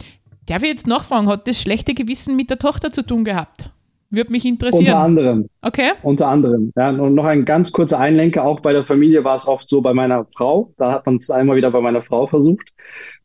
darf 0.45 0.61
ich 0.61 0.69
jetzt 0.69 0.88
nachfragen, 0.88 1.29
hat 1.29 1.47
das 1.47 1.61
schlechte 1.61 1.93
Gewissen 1.93 2.35
mit 2.35 2.49
der 2.49 2.59
Tochter 2.59 2.91
zu 2.91 3.01
tun 3.03 3.23
gehabt? 3.23 3.69
Würde 4.11 4.31
mich 4.31 4.45
interessieren. 4.45 4.85
Unter 4.85 4.99
anderem. 4.99 5.49
Okay. 5.61 5.91
Unter 6.03 6.27
anderem. 6.27 6.71
Ja, 6.75 6.89
und 6.89 7.15
noch 7.15 7.25
ein 7.25 7.43
ganz 7.43 7.71
kurzer 7.71 7.99
Einlenker. 7.99 8.45
Auch 8.45 8.59
bei 8.59 8.71
der 8.71 8.83
Familie 8.83 9.23
war 9.23 9.35
es 9.35 9.47
oft 9.47 9.67
so 9.67 9.81
bei 9.81 9.93
meiner 9.93 10.25
Frau. 10.35 10.71
Da 10.77 10.91
hat 10.91 11.05
man 11.05 11.15
es 11.15 11.29
einmal 11.31 11.57
wieder 11.57 11.71
bei 11.71 11.81
meiner 11.81 12.03
Frau 12.03 12.27
versucht. 12.27 12.73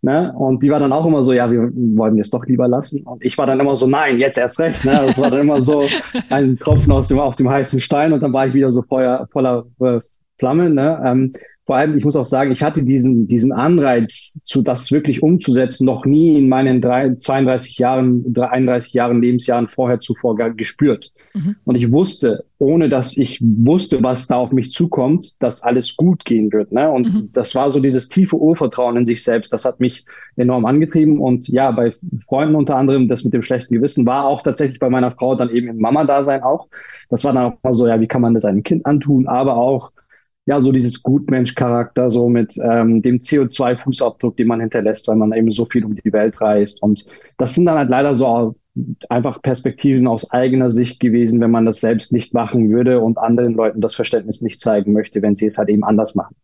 Ne? 0.00 0.32
Und 0.36 0.62
die 0.62 0.70
war 0.70 0.80
dann 0.80 0.92
auch 0.92 1.06
immer 1.06 1.22
so, 1.22 1.32
ja, 1.32 1.50
wir 1.50 1.70
wollen 1.74 2.18
es 2.18 2.30
doch 2.30 2.44
lieber 2.46 2.66
lassen. 2.66 3.02
Und 3.04 3.24
ich 3.24 3.36
war 3.36 3.46
dann 3.46 3.60
immer 3.60 3.76
so, 3.76 3.86
nein, 3.86 4.18
jetzt 4.18 4.38
erst 4.38 4.58
recht. 4.58 4.84
Ne? 4.84 4.92
Das 4.92 5.20
war 5.20 5.30
dann 5.30 5.40
immer 5.40 5.60
so 5.60 5.84
ein 6.30 6.58
Tropfen 6.58 6.92
aus 6.92 7.08
dem, 7.08 7.20
auf 7.20 7.36
dem 7.36 7.50
heißen 7.50 7.80
Stein. 7.80 8.12
Und 8.12 8.22
dann 8.22 8.32
war 8.32 8.46
ich 8.46 8.54
wieder 8.54 8.72
so 8.72 8.82
Feuer, 8.82 9.28
voller 9.32 9.66
äh, 9.80 10.00
Flamme. 10.38 10.70
Ne? 10.70 11.02
Ähm, 11.04 11.32
vor 11.70 11.76
allem, 11.76 11.96
ich 11.96 12.04
muss 12.04 12.16
auch 12.16 12.24
sagen, 12.24 12.50
ich 12.50 12.64
hatte 12.64 12.83
diesen, 12.83 13.28
diesen 13.28 13.52
Anreiz, 13.52 14.40
zu 14.42 14.61
das 14.61 14.90
wirklich 14.90 15.22
umzusetzen, 15.22 15.85
noch 15.85 16.04
nie 16.04 16.37
in 16.37 16.48
meinen 16.48 16.80
drei, 16.80 17.14
32 17.14 17.78
Jahren, 17.78 18.35
31 18.37 18.92
Jahren 18.92 19.22
Lebensjahren 19.22 19.68
vorher 19.68 20.00
zuvor 20.00 20.35
gespürt. 20.56 21.12
Mhm. 21.33 21.54
Und 21.62 21.76
ich 21.76 21.92
wusste, 21.92 22.44
ohne 22.59 22.88
dass 22.88 23.16
ich 23.16 23.40
wusste, 23.40 24.02
was 24.02 24.26
da 24.26 24.35
auf 24.38 24.50
mich 24.50 24.72
zukommt, 24.72 25.40
dass 25.40 25.62
alles 25.62 25.94
gut 25.94 26.24
gehen 26.24 26.52
wird. 26.52 26.72
Ne? 26.72 26.90
Und 26.90 27.14
mhm. 27.14 27.28
das 27.35 27.54
war 27.54 27.70
so 27.70 27.78
dieses 27.78 28.09
tiefe 28.09 28.37
Urvertrauen 28.37 28.96
in 28.96 29.06
sich 29.06 29.22
selbst. 29.22 29.52
Das 29.52 29.64
hat 29.64 29.78
mich 29.78 30.04
enorm 30.35 30.66
angetrieben. 30.66 31.20
Und 31.20 31.46
ja, 31.46 31.70
bei 31.70 31.94
Freunden 32.26 32.56
unter 32.56 32.74
anderem, 32.74 33.06
das 33.06 33.22
mit 33.22 33.33
dem 33.33 33.42
schlechten 33.42 33.74
Gewissen 33.74 34.04
war 34.06 34.24
auch 34.24 34.42
tatsächlich 34.42 34.80
bei 34.80 34.90
meiner 34.90 35.12
Frau 35.12 35.37
dann 35.37 35.50
eben 35.50 35.68
im 35.68 35.78
Mama-Dasein 35.78 36.42
auch. 36.42 36.66
Das 37.11 37.22
war 37.22 37.33
dann 37.33 37.52
auch 37.52 37.59
mal 37.62 37.72
so, 37.72 37.87
ja, 37.87 38.00
wie 38.00 38.09
kann 38.09 38.22
man 38.22 38.35
das 38.35 38.44
einem 38.44 38.64
Kind 38.64 38.85
antun? 38.87 39.28
Aber 39.28 39.56
auch, 39.56 39.92
ja, 40.46 40.61
so 40.61 40.72
dieses 40.72 41.03
Gutmensch-Charakter, 41.03 42.11
so 42.11 42.29
mit 42.29 42.57
ähm, 42.62 43.03
dem 43.03 43.18
CO2-Fußabdruck, 43.18 44.37
den 44.37 44.48
man 44.48 44.61
hinterlässt, 44.61 45.07
weil 45.09 45.16
man 45.16 45.33
eben 45.33 45.50
so 45.50 45.64
viel 45.64 45.85
um 45.85 45.94
die 45.94 46.12
Welt 46.12 46.40
reist. 46.40 46.83
Und 46.83 47.05
das 47.37 47.55
sind 47.55 47.66
dann 47.66 47.79
halt 47.79 47.90
leider 47.90 48.14
so 48.14 48.57
einfach 49.09 49.42
Perspektiven 49.42 50.07
aus 50.07 50.31
eigener 50.31 50.70
Sicht 50.70 51.00
gewesen, 51.00 51.40
wenn 51.40 51.50
man 51.50 51.66
das 51.66 51.81
selbst 51.81 52.12
nicht 52.12 52.35
machen 52.35 52.70
würde 52.70 53.00
und 53.00 53.18
anderen 53.18 53.55
Leuten 53.55 53.81
das 53.81 53.94
Verständnis 53.94 54.40
nicht 54.40 54.61
zeigen 54.61 54.92
möchte, 54.92 55.22
wenn 55.22 55.37
sie 55.37 55.46
es 55.46 55.59
halt 55.59 55.68
eben 55.68 55.85
anders 55.85 56.14
machen. 56.14 56.37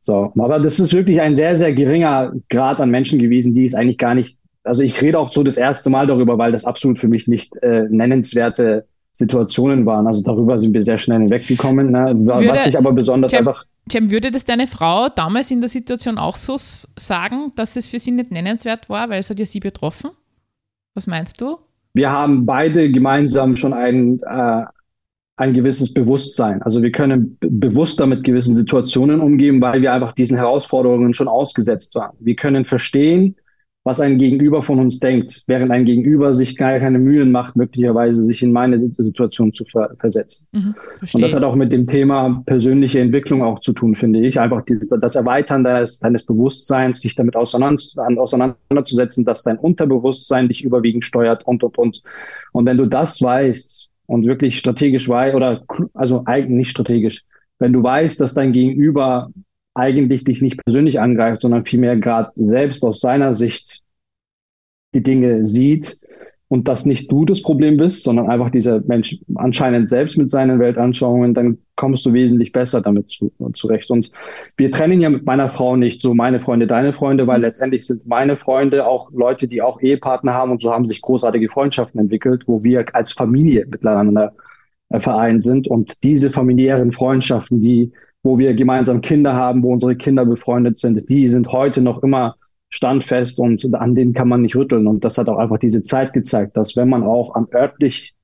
So, 0.00 0.32
aber 0.38 0.58
das 0.58 0.80
ist 0.80 0.94
wirklich 0.94 1.20
ein 1.20 1.34
sehr, 1.34 1.56
sehr 1.56 1.74
geringer 1.74 2.32
Grad 2.48 2.80
an 2.80 2.90
Menschen 2.90 3.18
gewesen, 3.18 3.52
die 3.52 3.64
es 3.64 3.74
eigentlich 3.74 3.98
gar 3.98 4.14
nicht, 4.14 4.38
also 4.64 4.82
ich 4.82 5.00
rede 5.02 5.18
auch 5.18 5.32
so 5.32 5.42
das 5.42 5.56
erste 5.56 5.90
Mal 5.90 6.06
darüber, 6.06 6.38
weil 6.38 6.52
das 6.52 6.64
absolut 6.64 6.98
für 6.98 7.08
mich 7.08 7.28
nicht 7.28 7.56
äh, 7.62 7.86
nennenswerte 7.90 8.86
Situationen 9.12 9.86
waren. 9.86 10.06
Also 10.06 10.22
darüber 10.22 10.56
sind 10.58 10.72
wir 10.72 10.82
sehr 10.82 10.98
schnell 10.98 11.20
hinweggekommen. 11.20 11.90
Ne? 11.90 12.14
Würde, 12.16 12.48
Was 12.48 12.66
ich 12.66 12.78
aber 12.78 12.92
besonders 12.92 13.32
Tim, 13.32 13.40
einfach. 13.40 13.64
Tim, 13.88 14.10
würde 14.10 14.30
das 14.30 14.44
deine 14.44 14.66
Frau 14.66 15.08
damals 15.08 15.50
in 15.50 15.60
der 15.60 15.68
Situation 15.68 16.18
auch 16.18 16.36
so 16.36 16.56
sagen, 16.58 17.52
dass 17.56 17.76
es 17.76 17.88
für 17.88 17.98
sie 17.98 18.12
nicht 18.12 18.30
nennenswert 18.30 18.88
war, 18.88 19.10
weil 19.10 19.20
es 19.20 19.30
hat 19.30 19.40
ja 19.40 19.46
sie 19.46 19.60
betroffen? 19.60 20.10
Was 20.94 21.06
meinst 21.06 21.40
du? 21.40 21.58
Wir 21.92 22.12
haben 22.12 22.46
beide 22.46 22.90
gemeinsam 22.90 23.56
schon 23.56 23.72
ein, 23.72 24.20
äh, 24.20 24.64
ein 25.36 25.54
gewisses 25.54 25.92
Bewusstsein. 25.92 26.62
Also 26.62 26.82
wir 26.82 26.92
können 26.92 27.36
bewusster 27.40 28.06
mit 28.06 28.22
gewissen 28.22 28.54
Situationen 28.54 29.20
umgehen, 29.20 29.60
weil 29.60 29.82
wir 29.82 29.92
einfach 29.92 30.12
diesen 30.12 30.36
Herausforderungen 30.36 31.14
schon 31.14 31.28
ausgesetzt 31.28 31.94
waren. 31.96 32.16
Wir 32.20 32.36
können 32.36 32.64
verstehen, 32.64 33.36
was 33.82 34.00
ein 34.00 34.18
Gegenüber 34.18 34.62
von 34.62 34.78
uns 34.78 35.00
denkt, 35.00 35.42
während 35.46 35.72
ein 35.72 35.86
Gegenüber 35.86 36.34
sich 36.34 36.56
gar 36.56 36.78
keine 36.78 36.98
Mühen 36.98 37.32
macht, 37.32 37.56
möglicherweise 37.56 38.22
sich 38.22 38.42
in 38.42 38.52
meine 38.52 38.78
Situation 38.78 39.54
zu 39.54 39.64
ver 39.64 39.94
versetzen. 39.98 40.46
Mhm, 40.52 40.74
und 41.14 41.20
das 41.22 41.34
hat 41.34 41.44
auch 41.44 41.54
mit 41.54 41.72
dem 41.72 41.86
Thema 41.86 42.42
persönliche 42.44 43.00
Entwicklung 43.00 43.42
auch 43.42 43.60
zu 43.60 43.72
tun, 43.72 43.94
finde 43.94 44.20
ich. 44.20 44.38
Einfach 44.38 44.64
dieses, 44.66 44.90
das 45.00 45.16
Erweitern 45.16 45.64
deines, 45.64 45.98
deines 45.98 46.26
Bewusstseins, 46.26 47.00
sich 47.00 47.14
damit 47.14 47.36
auseinander, 47.36 47.80
auseinanderzusetzen, 48.18 49.24
dass 49.24 49.44
dein 49.44 49.58
Unterbewusstsein 49.58 50.48
dich 50.48 50.62
überwiegend 50.62 51.04
steuert 51.04 51.46
und, 51.46 51.64
und, 51.64 51.78
und. 51.78 52.02
Und 52.52 52.66
wenn 52.66 52.76
du 52.76 52.84
das 52.84 53.22
weißt 53.22 53.88
und 54.06 54.26
wirklich 54.26 54.58
strategisch 54.58 55.08
weißt, 55.08 55.34
oder 55.34 55.64
also 55.94 56.22
eigentlich 56.26 56.56
nicht 56.56 56.70
strategisch, 56.70 57.24
wenn 57.58 57.72
du 57.72 57.82
weißt, 57.82 58.20
dass 58.20 58.34
dein 58.34 58.52
Gegenüber 58.52 59.30
eigentlich 59.80 60.24
dich 60.24 60.42
nicht 60.42 60.62
persönlich 60.64 61.00
angreift, 61.00 61.40
sondern 61.40 61.64
vielmehr 61.64 61.96
gerade 61.96 62.30
selbst 62.34 62.84
aus 62.84 63.00
seiner 63.00 63.32
Sicht 63.32 63.80
die 64.94 65.02
Dinge 65.02 65.44
sieht 65.44 65.98
und 66.52 66.66
dass 66.66 66.84
nicht 66.84 67.10
du 67.12 67.24
das 67.24 67.42
Problem 67.42 67.76
bist, 67.76 68.02
sondern 68.02 68.28
einfach 68.28 68.50
dieser 68.50 68.80
Mensch 68.80 69.16
anscheinend 69.36 69.88
selbst 69.88 70.18
mit 70.18 70.28
seinen 70.28 70.58
Weltanschauungen, 70.58 71.32
dann 71.32 71.58
kommst 71.76 72.04
du 72.04 72.12
wesentlich 72.12 72.50
besser 72.50 72.82
damit 72.82 73.08
zu, 73.08 73.32
zurecht. 73.52 73.88
Und 73.92 74.10
wir 74.56 74.72
trennen 74.72 75.00
ja 75.00 75.10
mit 75.10 75.24
meiner 75.24 75.48
Frau 75.48 75.76
nicht 75.76 76.02
so 76.02 76.12
meine 76.12 76.40
Freunde, 76.40 76.66
deine 76.66 76.92
Freunde, 76.92 77.28
weil 77.28 77.40
letztendlich 77.40 77.86
sind 77.86 78.04
meine 78.08 78.36
Freunde 78.36 78.84
auch 78.84 79.12
Leute, 79.12 79.46
die 79.46 79.62
auch 79.62 79.80
Ehepartner 79.80 80.34
haben 80.34 80.50
und 80.50 80.60
so 80.60 80.72
haben 80.72 80.86
sich 80.86 81.02
großartige 81.02 81.48
Freundschaften 81.48 82.00
entwickelt, 82.00 82.42
wo 82.48 82.64
wir 82.64 82.84
als 82.94 83.12
Familie 83.12 83.66
miteinander 83.70 84.34
äh, 84.88 84.98
vereint 84.98 85.44
sind. 85.44 85.68
Und 85.68 86.02
diese 86.02 86.30
familiären 86.30 86.90
Freundschaften, 86.90 87.60
die 87.60 87.92
wo 88.22 88.38
wir 88.38 88.54
gemeinsam 88.54 89.00
Kinder 89.00 89.34
haben, 89.34 89.62
wo 89.62 89.72
unsere 89.72 89.96
Kinder 89.96 90.24
befreundet 90.26 90.78
sind, 90.78 91.08
die 91.08 91.26
sind 91.26 91.48
heute 91.48 91.80
noch 91.80 92.02
immer 92.02 92.36
standfest 92.68 93.38
und 93.38 93.74
an 93.74 93.94
denen 93.94 94.14
kann 94.14 94.28
man 94.28 94.42
nicht 94.42 94.56
rütteln. 94.56 94.86
Und 94.86 95.04
das 95.04 95.18
hat 95.18 95.28
auch 95.28 95.38
einfach 95.38 95.58
diese 95.58 95.82
Zeit 95.82 96.12
gezeigt, 96.12 96.56
dass 96.56 96.76
wenn 96.76 96.88
man 96.88 97.02
auch 97.02 97.34
an 97.34 97.46
örtlich 97.52 98.14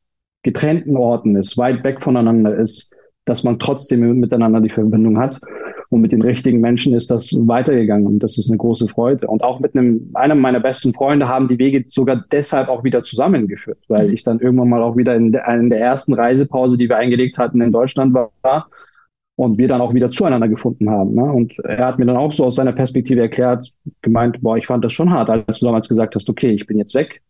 getrennten 0.43 0.97
Orten 0.97 1.35
ist, 1.35 1.59
weit 1.59 1.83
weg 1.83 2.01
voneinander 2.03 2.57
ist, 2.57 2.93
dass 3.25 3.43
man 3.43 3.59
trotzdem 3.59 4.21
miteinander 4.21 4.61
die 4.61 4.69
Verbindung 4.69 5.19
hat. 5.19 5.41
Und 5.89 6.01
mit 6.01 6.13
den 6.13 6.23
richtigen 6.23 6.61
Menschen 6.61 6.95
ist 6.95 7.11
das 7.11 7.33
weitergegangen 7.47 8.07
und 8.07 8.19
das 8.19 8.39
ist 8.39 8.51
eine 8.51 8.59
große 8.59 8.89
Freude. 8.89 9.27
Und 9.29 9.43
auch 9.43 9.61
mit 9.61 9.77
einem, 9.77 10.11
einem 10.15 10.41
meiner 10.41 10.61
besten 10.61 10.93
Freunde 10.93 11.29
haben 11.29 11.49
die 11.49 11.59
Wege 11.59 11.85
sogar 11.87 12.25
deshalb 12.33 12.69
auch 12.69 12.83
wieder 12.83 13.03
zusammengeführt, 13.03 13.79
weil 13.89 14.09
mhm. 14.09 14.15
ich 14.15 14.25
dann 14.25 14.41
irgendwann 14.41 14.69
mal 14.69 14.83
auch 14.83 14.97
wieder 14.97 15.15
in 15.15 15.33
der, 15.33 15.47
in 15.49 15.71
der 15.71 15.81
ersten 15.81 16.15
Reisepause, 16.15 16.77
die 16.77 16.89
wir 16.89 16.97
eingelegt 16.97 17.39
hatten 17.39 17.61
in 17.61 17.71
Deutschland 17.71 18.15
war, 18.15 18.69
und 19.37 19.59
wir 19.59 19.69
dann 19.69 19.83
auch 19.83 19.95
wieder 19.95 20.11
zueinander 20.11 20.49
gefunden 20.49 20.91
haben. 20.91 21.15
Ne? 21.15 21.23
Und 21.23 21.59
er 21.61 21.87
hat 21.87 21.99
mir 21.99 22.07
dann 22.07 22.17
auch 22.17 22.33
so 22.33 22.47
aus 22.47 22.57
seiner 22.57 22.73
Perspektive 22.73 23.21
erklärt, 23.21 23.73
gemeint, 24.01 24.41
boah, 24.41 24.57
ich 24.57 24.67
fand 24.67 24.85
das 24.85 24.95
schon 24.95 25.11
hart, 25.11 25.29
als 25.31 25.61
du 25.61 25.67
damals 25.67 25.89
gesagt 25.89 26.15
hast, 26.15 26.29
okay, 26.31 26.51
ich 26.51 26.67
bin 26.67 26.79
jetzt 26.79 26.95
weg. 26.95 27.23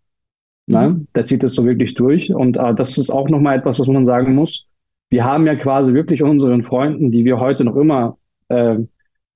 Ne? 0.67 0.89
Mhm. 0.89 1.09
Der 1.15 1.25
zieht 1.25 1.43
das 1.43 1.55
so 1.55 1.65
wirklich 1.67 1.95
durch. 1.95 2.33
Und 2.33 2.57
äh, 2.57 2.75
das 2.75 2.97
ist 2.97 3.11
auch 3.11 3.29
nochmal 3.29 3.59
etwas, 3.59 3.81
was 3.81 3.89
man 3.89 4.05
sagen 4.05 4.35
muss. 4.35 4.69
Wir 5.11 5.25
haben 5.25 5.47
ja 5.47 5.57
quasi 5.57 5.95
wirklich 5.95 6.23
unseren 6.23 6.63
Freunden, 6.63 7.11
die 7.11 7.25
wir 7.25 7.39
heute 7.39 7.65
noch 7.65 7.77
immer 7.77 8.19
äh, 8.49 8.79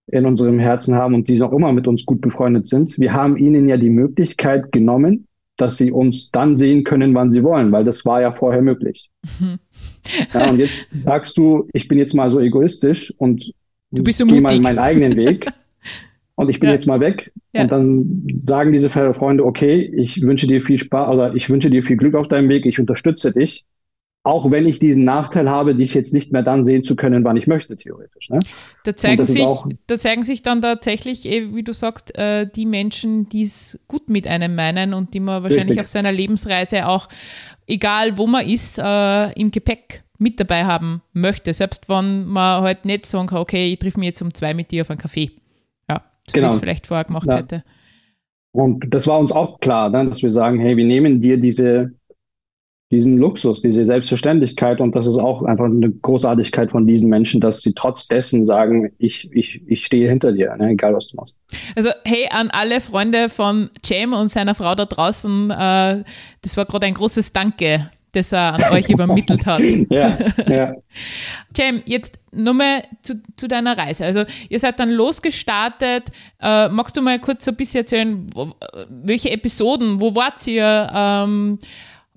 in 0.07 0.27
unserem 0.27 0.59
Herzen 0.59 0.95
haben 0.95 1.15
und 1.15 1.29
die 1.29 1.39
noch 1.39 1.53
immer 1.53 1.73
mit 1.73 1.87
uns 1.87 2.05
gut 2.05 2.21
befreundet 2.21 2.67
sind. 2.67 2.99
Wir 2.99 3.13
haben 3.13 3.37
ihnen 3.37 3.69
ja 3.69 3.77
die 3.77 3.91
Möglichkeit 3.91 4.73
genommen, 4.73 5.27
dass 5.61 5.77
sie 5.77 5.93
uns 5.93 6.31
dann 6.31 6.57
sehen 6.57 6.85
können, 6.85 7.15
wann 7.15 7.31
sie 7.31 7.43
wollen, 7.43 7.73
weil 7.73 7.85
das 7.85 8.05
war 8.07 8.21
ja 8.21 8.33
vorher 8.33 8.63
möglich. 8.63 9.11
Mhm. 9.39 9.59
Ja, 10.35 10.51
und 10.51 10.59
jetzt 10.59 10.89
sagst 10.91 11.39
du, 11.39 11.69
ich 11.73 11.87
bin 11.87 11.99
jetzt 11.99 12.15
mal 12.15 12.31
so 12.31 12.41
egoistisch 12.41 13.15
und 13.19 13.53
du 13.93 14.03
bist 14.03 14.19
so 14.19 14.27
gehe 14.27 14.41
mal 14.41 14.59
meinen 14.59 14.79
eigenen 14.79 15.15
Weg 15.15 15.47
und 16.35 16.49
ich 16.49 16.59
bin 16.59 16.69
ja. 16.69 16.73
jetzt 16.73 16.87
mal 16.87 16.99
weg. 16.99 17.31
Ja. 17.53 17.63
Und 17.63 17.71
dann 17.71 18.27
sagen 18.33 18.73
diese 18.73 18.91
Freunde, 18.91 19.45
okay, 19.45 19.93
ich 19.97 20.23
wünsche 20.23 20.49
dir 20.49 20.63
viel 20.63 20.79
Spaß 20.79 21.15
oder 21.15 21.35
ich 21.37 21.49
wünsche 21.49 21.71
dir 21.71 21.85
viel 21.85 21.97
Glück 21.97 22.17
auf 22.17 22.27
deinem 22.27 22.49
Weg, 22.49 22.67
ich 22.67 22.81
unterstütze 22.81 23.33
dich. 23.33 23.65
Auch 24.23 24.51
wenn 24.51 24.67
ich 24.67 24.79
diesen 24.79 25.05
Nachteil 25.05 25.49
habe, 25.49 25.75
dich 25.75 25.95
jetzt 25.95 26.13
nicht 26.13 26.31
mehr 26.31 26.43
dann 26.43 26.65
sehen 26.65 26.83
zu 26.83 26.95
können, 26.95 27.25
wann 27.25 27.37
ich 27.37 27.47
möchte, 27.47 27.77
theoretisch. 27.77 28.29
Ne? 28.29 28.39
Da, 28.85 28.95
zeigen 28.95 29.25
sich, 29.25 29.47
da 29.87 29.97
zeigen 29.97 30.23
sich 30.23 30.43
dann 30.43 30.61
tatsächlich, 30.61 31.27
eh, 31.27 31.55
wie 31.55 31.63
du 31.63 31.73
sagst, 31.73 32.17
äh, 32.19 32.47
die 32.47 32.67
Menschen, 32.67 33.31
die 33.31 33.43
es 33.43 33.79
gut 33.89 34.11
mit 34.11 34.27
einem 34.27 34.55
meinen 34.55 34.93
und 34.93 35.15
die 35.15 35.21
man 35.21 35.43
wahrscheinlich 35.43 35.71
Richtig. 35.71 35.81
auf 35.81 35.87
seiner 35.87 36.13
Lebensreise 36.13 36.87
auch, 36.87 37.09
egal 37.67 38.19
wo 38.19 38.27
man 38.27 38.47
ist, 38.47 38.79
äh, 38.79 39.33
im 39.33 39.51
Gepäck 39.51 40.05
mit 40.19 40.39
dabei 40.39 40.67
haben 40.67 41.01
möchte. 41.15 41.55
Selbst 41.55 41.89
wenn 41.89 42.27
man 42.27 42.63
halt 42.63 42.85
nicht 42.85 43.07
sagen 43.07 43.27
kann, 43.27 43.39
okay, 43.39 43.73
ich 43.73 43.79
triff 43.79 43.97
mich 43.97 44.09
jetzt 44.09 44.21
um 44.21 44.35
zwei 44.35 44.53
mit 44.53 44.71
dir 44.71 44.83
auf 44.83 44.91
einen 44.91 44.99
Kaffee. 44.99 45.31
Ja, 45.89 46.03
so 46.29 46.35
genau. 46.35 46.43
wie 46.43 46.47
ich 46.49 46.55
es 46.57 46.61
vielleicht 46.61 46.87
vorher 46.87 47.05
gemacht 47.05 47.27
ja. 47.27 47.39
hätte. 47.39 47.65
Und 48.53 48.93
das 48.93 49.07
war 49.07 49.19
uns 49.19 49.33
auch 49.33 49.61
klar, 49.61 49.89
ne, 49.89 50.07
dass 50.07 50.23
wir 50.23 50.31
sagen, 50.31 50.61
hey, 50.61 50.77
wir 50.77 50.85
nehmen 50.85 51.23
dir 51.23 51.39
diese 51.39 51.93
diesen 52.91 53.19
Luxus, 53.19 53.63
diese 53.63 53.85
Selbstverständlichkeit 53.85 54.81
und 54.81 54.97
das 54.97 55.07
ist 55.07 55.19
auch 55.19 55.45
einfach 55.45 55.67
eine 55.67 55.91
Großartigkeit 55.91 56.73
von 56.73 56.87
diesen 56.87 57.09
Menschen, 57.09 57.41
dass 57.41 57.61
sie 57.61 57.73
trotz 57.73 58.09
dessen 58.09 58.45
sagen, 58.45 58.91
ich, 58.99 59.31
ich, 59.33 59.63
ich 59.67 59.85
stehe 59.85 60.09
hinter 60.09 60.33
dir, 60.33 60.57
ne, 60.57 60.71
egal 60.71 60.95
was 60.95 61.09
du 61.09 61.17
machst. 61.17 61.41
Also 61.77 61.91
hey, 62.05 62.29
an 62.31 62.51
alle 62.51 62.81
Freunde 62.81 63.29
von 63.29 63.71
Cem 63.85 64.13
und 64.13 64.29
seiner 64.29 64.57
Frau 64.57 64.75
da 64.75 64.87
draußen, 64.87 65.51
äh, 65.51 66.05
das 66.43 66.57
war 66.57 66.67
gerade 66.67 66.87
ein 66.87 66.95
großes 66.95 67.33
Danke, 67.33 67.91
das 68.11 68.33
er 68.33 68.55
an 68.55 68.73
euch 68.73 68.89
übermittelt 68.89 69.47
hat. 69.47 69.63
ja, 69.89 70.19
ja. 70.49 70.75
Cem, 71.57 71.83
jetzt 71.87 72.19
nochmal 72.33 72.83
zu, 73.03 73.23
zu 73.37 73.47
deiner 73.47 73.79
Reise. 73.79 74.05
Also 74.05 74.25
ihr 74.49 74.59
seid 74.59 74.81
dann 74.81 74.91
losgestartet. 74.91 76.11
Äh, 76.41 76.69
magst 76.71 76.97
du 76.97 77.03
mal 77.03 77.21
kurz 77.21 77.45
so 77.45 77.53
ein 77.53 77.57
bisschen 77.57 77.83
erzählen, 77.83 78.27
welche 78.89 79.31
Episoden, 79.31 80.01
wo 80.01 80.17
wart 80.17 80.45
ihr? 80.49 80.91
Ähm, 80.93 81.59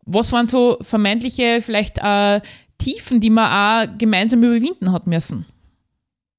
was 0.06 0.32
waren 0.32 0.48
so 0.48 0.78
vermeintliche 0.82 1.60
vielleicht 1.62 2.00
äh, 2.00 2.42
Tiefen, 2.78 3.20
die 3.20 3.30
man 3.30 3.46
auch 3.88 3.98
gemeinsam 3.98 4.44
überwinden 4.44 4.92
hat 4.92 5.08
müssen? 5.08 5.46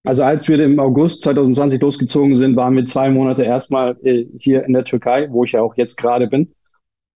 Also 0.05 0.23
als 0.23 0.49
wir 0.49 0.61
im 0.61 0.79
August 0.79 1.23
2020 1.23 1.81
losgezogen 1.81 2.37
sind, 2.37 2.57
waren 2.57 2.77
wir 2.77 2.85
zwei 2.85 3.11
Monate 3.11 3.43
erstmal 3.43 3.97
äh, 4.05 4.27
hier 4.37 4.65
in 4.65 4.75
der 4.75 4.85
Türkei, 4.85 5.29
wo 5.31 5.45
ich 5.45 5.53
ja 5.53 5.63
auch 5.63 5.77
jetzt 5.77 5.97
gerade 5.97 6.27
bin. 6.27 6.53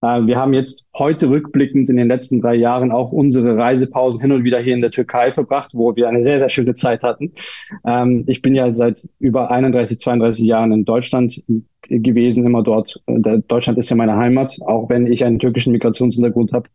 Äh, 0.00 0.26
wir 0.26 0.37
haben 0.37 0.54
jetzt 0.54 0.87
heute 0.96 1.28
rückblickend 1.28 1.88
in 1.90 1.96
den 1.96 2.08
letzten 2.08 2.40
drei 2.40 2.54
Jahren 2.54 2.92
auch 2.92 3.12
unsere 3.12 3.56
Reisepausen 3.56 4.20
hin 4.20 4.32
und 4.32 4.44
wieder 4.44 4.61
hier 4.61 4.74
in 4.74 4.80
der 4.80 4.90
Türkei 4.90 5.32
verbracht, 5.32 5.72
wo 5.74 5.96
wir 5.96 6.08
eine 6.08 6.22
sehr, 6.22 6.38
sehr 6.38 6.48
schöne 6.48 6.74
Zeit 6.74 7.02
hatten. 7.02 7.32
Ähm, 7.87 8.24
ich 8.26 8.42
bin 8.42 8.54
ja 8.54 8.70
seit 8.70 9.08
über 9.18 9.50
31, 9.50 9.98
32 9.98 10.46
Jahren 10.46 10.72
in 10.72 10.84
Deutschland 10.84 11.42
gewesen, 11.88 12.44
immer 12.44 12.62
dort. 12.62 13.00
Deutschland 13.06 13.78
ist 13.78 13.90
ja 13.90 13.96
meine 13.96 14.16
Heimat, 14.16 14.58
auch 14.66 14.88
wenn 14.88 15.06
ich 15.06 15.24
einen 15.24 15.38
türkischen 15.38 15.72
Migrationshintergrund 15.72 16.52
habe 16.52 16.68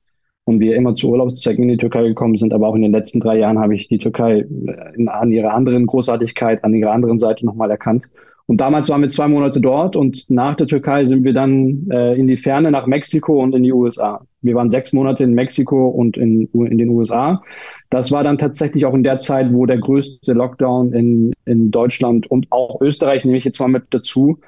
und 0.46 0.60
wir 0.60 0.76
immer 0.76 0.94
zu 0.94 1.10
Urlaubszwecken 1.12 1.64
in 1.64 1.70
die 1.70 1.78
Türkei 1.78 2.04
gekommen 2.04 2.36
sind. 2.36 2.54
Aber 2.54 2.68
auch 2.68 2.76
in 2.76 2.82
den 2.82 2.92
letzten 2.92 3.20
drei 3.20 3.38
Jahren 3.38 3.60
habe 3.60 3.76
ich 3.76 3.88
die 3.88 4.00
Türkei 4.00 4.40
äh, 4.40 5.08
an 5.08 5.32
ihrer 5.32 5.54
anderen 5.54 5.86
Großartigkeit, 5.86 6.64
an 6.64 6.74
ihrer 6.74 6.92
anderen 6.92 7.20
Seite 7.20 7.46
nochmal 7.46 7.72
erkannt. 7.72 8.10
Und 8.46 8.60
damals 8.60 8.90
waren 8.90 9.02
wir 9.02 9.08
zwei 9.08 9.28
Monate 9.30 9.62
dort 9.62 9.96
und 9.96 10.30
nach 10.30 10.56
der 10.56 10.68
Türkei 10.68 11.06
sind 11.06 11.24
wir 11.24 11.34
dann 11.34 11.88
äh, 11.90 12.16
in 12.16 12.28
die 12.28 12.36
Ferne 12.36 12.72
nach 12.72 12.88
Mexiko 12.88 13.42
und 13.42 13.56
in 13.56 13.64
die 13.64 13.72
USA. 13.72 14.26
Wir 14.42 14.56
waren 14.56 14.70
sechs 14.70 14.92
Monate 14.92 15.24
in 15.24 15.34
Mexiko 15.34 15.88
und 15.88 16.18
in, 16.18 16.50
in 16.54 16.78
den 16.78 16.90
USA. 16.90 17.42
Das 17.90 18.12
war 18.12 18.24
dann 18.24 18.38
tatsächlich 18.38 18.86
auch 18.86 18.94
in 18.94 19.04
der 19.04 19.18
Zeit, 19.20 19.54
wo 19.54 19.66
der 19.66 19.78
größte 19.78 20.34
Lockdown 20.34 20.92
in, 20.92 21.34
in 21.46 21.72
Deutschland 21.72 22.30
und 22.30 22.48
auch 22.52 22.82
Österreich, 22.82 23.24
nehme 23.24 23.38
ich 23.38 23.46
jetzt 23.46 23.62
mal 23.62 23.70
mit 23.70 23.86
dazu, 23.92 24.40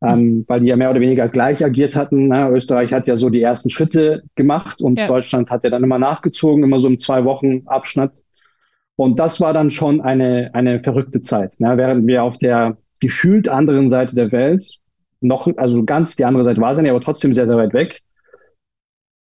ähm, 0.00 0.44
weil 0.46 0.60
die 0.60 0.68
ja 0.68 0.76
mehr 0.76 0.90
oder 0.90 1.00
weniger 1.00 1.28
gleich 1.28 1.64
agiert 1.64 1.96
hatten. 1.96 2.28
Ne? 2.28 2.50
Österreich 2.50 2.92
hat 2.92 3.08
ja 3.08 3.16
so 3.16 3.30
die 3.30 3.42
ersten 3.42 3.68
Schritte 3.68 4.22
gemacht 4.36 4.80
und 4.80 4.96
ja. 4.96 5.08
Deutschland 5.08 5.50
hat 5.50 5.64
ja 5.64 5.70
dann 5.70 5.82
immer 5.82 5.98
nachgezogen, 5.98 6.62
immer 6.62 6.78
so 6.78 6.86
im 6.86 6.98
zwei 6.98 7.24
Wochen 7.24 7.62
Abschnitt. 7.66 8.12
Und 8.94 9.18
das 9.18 9.40
war 9.40 9.52
dann 9.52 9.70
schon 9.72 10.00
eine, 10.00 10.50
eine 10.52 10.80
verrückte 10.82 11.20
Zeit. 11.20 11.56
Ne? 11.58 11.76
Während 11.76 12.06
wir 12.06 12.22
auf 12.22 12.38
der 12.38 12.76
gefühlt 13.00 13.48
anderen 13.48 13.88
Seite 13.88 14.14
der 14.14 14.32
Welt 14.32 14.78
noch, 15.20 15.48
also 15.56 15.84
ganz 15.84 16.16
die 16.16 16.24
andere 16.24 16.44
Seite 16.44 16.60
war 16.60 16.70
es 16.70 16.78
ja 16.78 16.82
nicht, 16.82 16.90
aber 16.90 17.00
trotzdem 17.00 17.32
sehr, 17.32 17.46
sehr 17.46 17.56
weit 17.56 17.74
weg, 17.74 18.02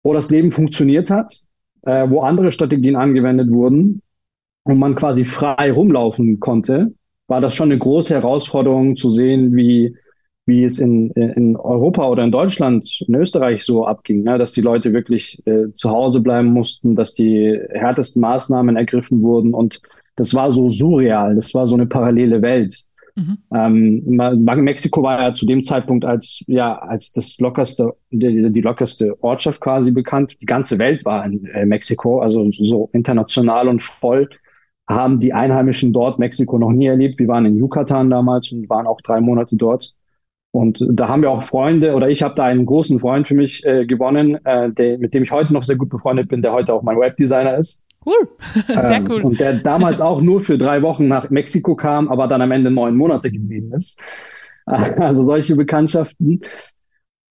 wo 0.02 0.12
das 0.12 0.30
Leben 0.30 0.50
funktioniert 0.50 1.10
hat, 1.10 1.40
äh, 1.82 2.08
wo 2.10 2.20
andere 2.20 2.52
Strategien 2.52 2.96
angewendet 2.96 3.50
wurden 3.50 4.02
und 4.64 4.78
man 4.78 4.94
quasi 4.94 5.24
frei 5.24 5.72
rumlaufen 5.72 6.40
konnte, 6.40 6.92
war 7.26 7.40
das 7.40 7.54
schon 7.54 7.70
eine 7.70 7.78
große 7.78 8.14
Herausforderung 8.14 8.96
zu 8.96 9.10
sehen, 9.10 9.54
wie 9.54 9.96
wie 10.48 10.64
es 10.64 10.78
in, 10.78 11.10
in 11.10 11.56
Europa 11.56 12.08
oder 12.08 12.24
in 12.24 12.32
Deutschland, 12.32 13.02
in 13.06 13.14
Österreich 13.14 13.64
so 13.64 13.86
abging, 13.86 14.22
ne? 14.22 14.38
dass 14.38 14.52
die 14.52 14.62
Leute 14.62 14.94
wirklich 14.94 15.46
äh, 15.46 15.74
zu 15.74 15.90
Hause 15.90 16.20
bleiben 16.20 16.48
mussten, 16.48 16.96
dass 16.96 17.12
die 17.12 17.60
härtesten 17.74 18.22
Maßnahmen 18.22 18.74
ergriffen 18.76 19.20
wurden 19.20 19.52
und 19.52 19.82
das 20.16 20.34
war 20.34 20.50
so 20.50 20.70
surreal, 20.70 21.34
das 21.34 21.52
war 21.52 21.66
so 21.66 21.74
eine 21.74 21.86
parallele 21.86 22.40
Welt. 22.40 22.87
Mhm. 23.18 23.38
Ähm, 23.52 24.62
Mexiko 24.62 25.02
war 25.02 25.20
ja 25.20 25.34
zu 25.34 25.44
dem 25.44 25.62
Zeitpunkt 25.62 26.04
als 26.04 26.44
ja 26.46 26.78
als 26.78 27.12
das 27.12 27.38
lockerste 27.38 27.94
die, 28.10 28.52
die 28.52 28.60
lockerste 28.60 29.20
Ortschaft 29.22 29.60
quasi 29.60 29.90
bekannt. 29.90 30.36
Die 30.40 30.46
ganze 30.46 30.78
Welt 30.78 31.04
war 31.04 31.24
in 31.24 31.44
äh, 31.46 31.66
Mexiko, 31.66 32.20
also 32.20 32.48
so 32.52 32.90
international 32.92 33.68
und 33.68 33.82
voll 33.82 34.28
haben 34.88 35.20
die 35.20 35.34
Einheimischen 35.34 35.92
dort 35.92 36.18
Mexiko 36.18 36.58
noch 36.58 36.72
nie 36.72 36.86
erlebt. 36.86 37.18
Wir 37.18 37.28
waren 37.28 37.44
in 37.44 37.58
Yucatan 37.58 38.08
damals 38.08 38.50
und 38.52 38.70
waren 38.70 38.86
auch 38.86 39.00
drei 39.02 39.20
Monate 39.20 39.56
dort. 39.56 39.92
Und 40.50 40.82
da 40.90 41.08
haben 41.08 41.20
wir 41.20 41.30
auch 41.30 41.42
Freunde, 41.42 41.94
oder 41.94 42.08
ich 42.08 42.22
habe 42.22 42.34
da 42.34 42.44
einen 42.44 42.64
großen 42.64 42.98
Freund 42.98 43.28
für 43.28 43.34
mich 43.34 43.64
äh, 43.66 43.84
gewonnen, 43.84 44.38
äh, 44.46 44.72
der, 44.72 44.98
mit 44.98 45.12
dem 45.12 45.22
ich 45.22 45.30
heute 45.30 45.52
noch 45.52 45.62
sehr 45.62 45.76
gut 45.76 45.90
befreundet 45.90 46.28
bin, 46.28 46.40
der 46.40 46.52
heute 46.52 46.72
auch 46.72 46.82
mein 46.82 46.98
Webdesigner 46.98 47.58
ist. 47.58 47.86
Cool, 48.08 48.28
sehr 48.66 48.96
ähm, 48.96 49.04
cool. 49.10 49.22
Und 49.22 49.38
der 49.38 49.54
damals 49.54 50.00
auch 50.00 50.22
nur 50.22 50.40
für 50.40 50.56
drei 50.56 50.80
Wochen 50.80 51.08
nach 51.08 51.28
Mexiko 51.28 51.76
kam, 51.76 52.08
aber 52.08 52.26
dann 52.26 52.40
am 52.40 52.52
Ende 52.52 52.70
neun 52.70 52.96
Monate 52.96 53.30
geblieben 53.30 53.72
ist. 53.74 54.00
Also 54.66 55.24
solche 55.24 55.56
Bekanntschaften. 55.56 56.42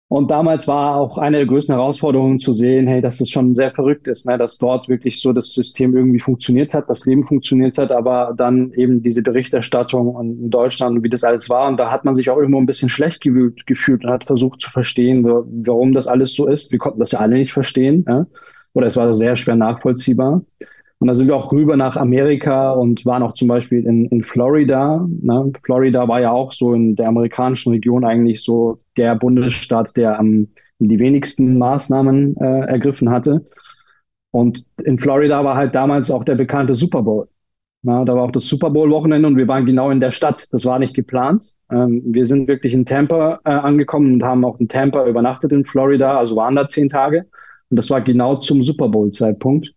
Und 0.07 0.31
damals 0.31 0.67
war 0.67 0.95
auch 0.95 1.19
eine 1.19 1.37
der 1.37 1.45
größten 1.45 1.75
Herausforderungen 1.75 2.39
zu 2.39 2.51
sehen, 2.51 2.87
hey, 2.87 2.99
dass 2.99 3.21
es 3.21 3.29
schon 3.29 3.53
sehr 3.53 3.71
verrückt 3.75 4.07
ist, 4.07 4.25
ne, 4.25 4.39
dass 4.39 4.57
dort 4.57 4.89
wirklich 4.89 5.19
so 5.21 5.33
das 5.33 5.51
System 5.51 5.95
irgendwie 5.95 6.19
funktioniert 6.19 6.73
hat, 6.73 6.89
das 6.89 7.05
Leben 7.05 7.23
funktioniert 7.23 7.77
hat, 7.77 7.91
aber 7.91 8.33
dann 8.35 8.71
eben 8.71 9.03
diese 9.03 9.21
Berichterstattung 9.21 10.19
in 10.19 10.49
Deutschland, 10.49 11.03
wie 11.03 11.09
das 11.09 11.23
alles 11.23 11.47
war. 11.49 11.67
Und 11.67 11.77
da 11.77 11.91
hat 11.91 12.05
man 12.05 12.15
sich 12.15 12.31
auch 12.31 12.37
irgendwo 12.37 12.59
ein 12.59 12.65
bisschen 12.65 12.89
schlecht 12.89 13.21
gefühlt, 13.21 14.03
und 14.03 14.09
hat 14.09 14.23
versucht 14.23 14.61
zu 14.61 14.71
verstehen, 14.71 15.23
warum 15.25 15.93
das 15.93 16.07
alles 16.07 16.33
so 16.33 16.47
ist. 16.47 16.71
Wir 16.71 16.79
konnten 16.79 16.99
das 16.99 17.11
ja 17.11 17.19
alle 17.19 17.35
nicht 17.35 17.53
verstehen. 17.53 18.03
Ja? 18.07 18.25
Oder 18.77 18.85
es 18.85 18.95
war 18.95 19.11
sehr 19.15 19.35
schwer 19.35 19.55
nachvollziehbar. 19.55 20.43
Und 20.99 21.07
dann 21.07 21.15
sind 21.15 21.27
wir 21.27 21.35
auch 21.35 21.51
rüber 21.51 21.75
nach 21.75 21.97
Amerika 21.97 22.73
und 22.73 23.07
waren 23.07 23.23
auch 23.23 23.33
zum 23.33 23.47
Beispiel 23.47 23.83
in, 23.83 24.05
in 24.05 24.23
Florida. 24.23 25.03
Ne? 25.09 25.51
Florida 25.65 26.07
war 26.07 26.21
ja 26.21 26.29
auch 26.29 26.51
so 26.51 26.75
in 26.75 26.95
der 26.95 27.07
amerikanischen 27.07 27.71
Region 27.71 28.05
eigentlich 28.05 28.43
so 28.43 28.77
der 28.95 29.15
Bundesstaat, 29.15 29.97
der 29.97 30.19
am 30.19 30.49
die 30.77 30.99
wenigsten 30.99 31.57
Maßnahmen 31.57 32.37
äh, 32.37 32.67
ergriffen 32.67 33.09
hatte. 33.09 33.43
Und 34.29 34.63
in 34.83 34.99
Florida 34.99 35.43
war 35.43 35.55
halt 35.55 35.73
damals 35.73 36.11
auch 36.11 36.23
der 36.23 36.35
bekannte 36.35 36.75
Super 36.75 37.01
Bowl. 37.01 37.27
Na, 37.81 38.05
da 38.05 38.13
war 38.13 38.25
auch 38.25 38.31
das 38.31 38.47
Super 38.47 38.69
Bowl-Wochenende 38.69 39.27
und 39.27 39.37
wir 39.37 39.47
waren 39.47 39.65
genau 39.65 39.89
in 39.89 39.99
der 39.99 40.11
Stadt. 40.11 40.47
Das 40.51 40.65
war 40.65 40.77
nicht 40.77 40.93
geplant. 40.93 41.53
Ähm, 41.71 42.03
wir 42.05 42.25
sind 42.25 42.47
wirklich 42.47 42.75
in 42.75 42.85
Tampa 42.85 43.39
äh, 43.43 43.49
angekommen 43.49 44.13
und 44.13 44.23
haben 44.23 44.45
auch 44.45 44.59
in 44.59 44.67
Tampa 44.67 45.07
übernachtet 45.07 45.51
in 45.51 45.65
Florida, 45.65 46.19
also 46.19 46.35
waren 46.35 46.55
da 46.55 46.67
zehn 46.67 46.89
Tage. 46.89 47.25
Und 47.69 47.77
das 47.77 47.89
war 47.89 48.01
genau 48.01 48.37
zum 48.37 48.61
Super 48.61 48.89
Bowl-Zeitpunkt. 48.89 49.73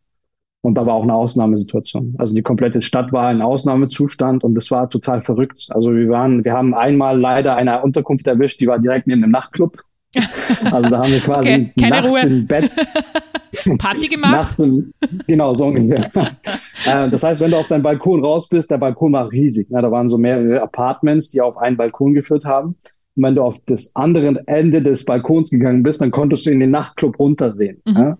Und 0.62 0.74
da 0.74 0.84
war 0.84 0.94
auch 0.94 1.04
eine 1.04 1.14
Ausnahmesituation. 1.14 2.14
Also 2.18 2.34
die 2.34 2.42
komplette 2.42 2.82
Stadt 2.82 3.12
war 3.12 3.30
in 3.30 3.40
Ausnahmezustand 3.40 4.44
und 4.44 4.54
das 4.54 4.70
war 4.70 4.90
total 4.90 5.22
verrückt. 5.22 5.68
Also 5.70 5.94
wir 5.94 6.08
waren, 6.10 6.44
wir 6.44 6.52
haben 6.52 6.74
einmal 6.74 7.18
leider 7.18 7.56
eine 7.56 7.80
Unterkunft 7.82 8.26
erwischt, 8.26 8.60
die 8.60 8.66
war 8.66 8.78
direkt 8.78 9.06
neben 9.06 9.22
dem 9.22 9.30
Nachtclub. 9.30 9.78
Also 10.64 10.90
da 10.90 10.98
haben 10.98 11.12
wir 11.12 11.20
quasi 11.20 11.72
okay, 11.76 11.88
nachts 11.88 12.10
Ruhe. 12.10 12.20
im 12.20 12.46
Bett 12.46 12.74
Party 13.78 14.08
gemacht. 14.08 14.32
Nachts 14.32 14.60
im, 14.60 14.92
genau, 15.26 15.54
so 15.54 15.66
ungefähr. 15.66 16.10
äh, 16.86 17.08
das 17.08 17.22
heißt, 17.22 17.40
wenn 17.40 17.52
du 17.52 17.56
auf 17.56 17.68
deinen 17.68 17.82
Balkon 17.82 18.22
raus 18.24 18.48
bist, 18.48 18.70
der 18.70 18.78
Balkon 18.78 19.12
war 19.12 19.30
riesig. 19.30 19.70
Ne? 19.70 19.80
Da 19.80 19.90
waren 19.90 20.08
so 20.08 20.18
mehrere 20.18 20.60
Apartments, 20.60 21.30
die 21.30 21.40
auf 21.40 21.56
einen 21.56 21.76
Balkon 21.76 22.14
geführt 22.14 22.44
haben. 22.44 22.74
Und 23.16 23.24
wenn 23.24 23.34
du 23.34 23.42
auf 23.42 23.58
das 23.66 23.90
andere 23.94 24.42
Ende 24.46 24.82
des 24.82 25.04
Balkons 25.04 25.50
gegangen 25.50 25.82
bist, 25.82 26.00
dann 26.00 26.10
konntest 26.10 26.46
du 26.46 26.50
in 26.50 26.60
den 26.60 26.70
Nachtclub 26.70 27.18
runtersehen. 27.18 27.82
Mhm. 27.86 27.96
Ja? 27.96 28.18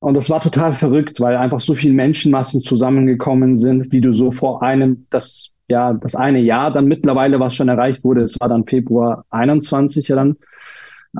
Und 0.00 0.14
das 0.14 0.30
war 0.30 0.40
total 0.40 0.74
verrückt, 0.74 1.20
weil 1.20 1.36
einfach 1.36 1.60
so 1.60 1.74
viele 1.74 1.94
Menschenmassen 1.94 2.62
zusammengekommen 2.62 3.58
sind, 3.58 3.92
die 3.92 4.00
du 4.00 4.12
so 4.12 4.30
vor 4.30 4.62
einem, 4.62 5.06
das, 5.10 5.52
ja, 5.68 5.92
das 5.92 6.14
eine 6.14 6.38
Jahr 6.40 6.72
dann 6.72 6.86
mittlerweile, 6.86 7.40
was 7.40 7.56
schon 7.56 7.68
erreicht 7.68 8.04
wurde, 8.04 8.22
es 8.22 8.38
war 8.40 8.48
dann 8.48 8.64
Februar 8.66 9.24
21 9.30 10.06
ja 10.08 10.16
dann. 10.16 10.36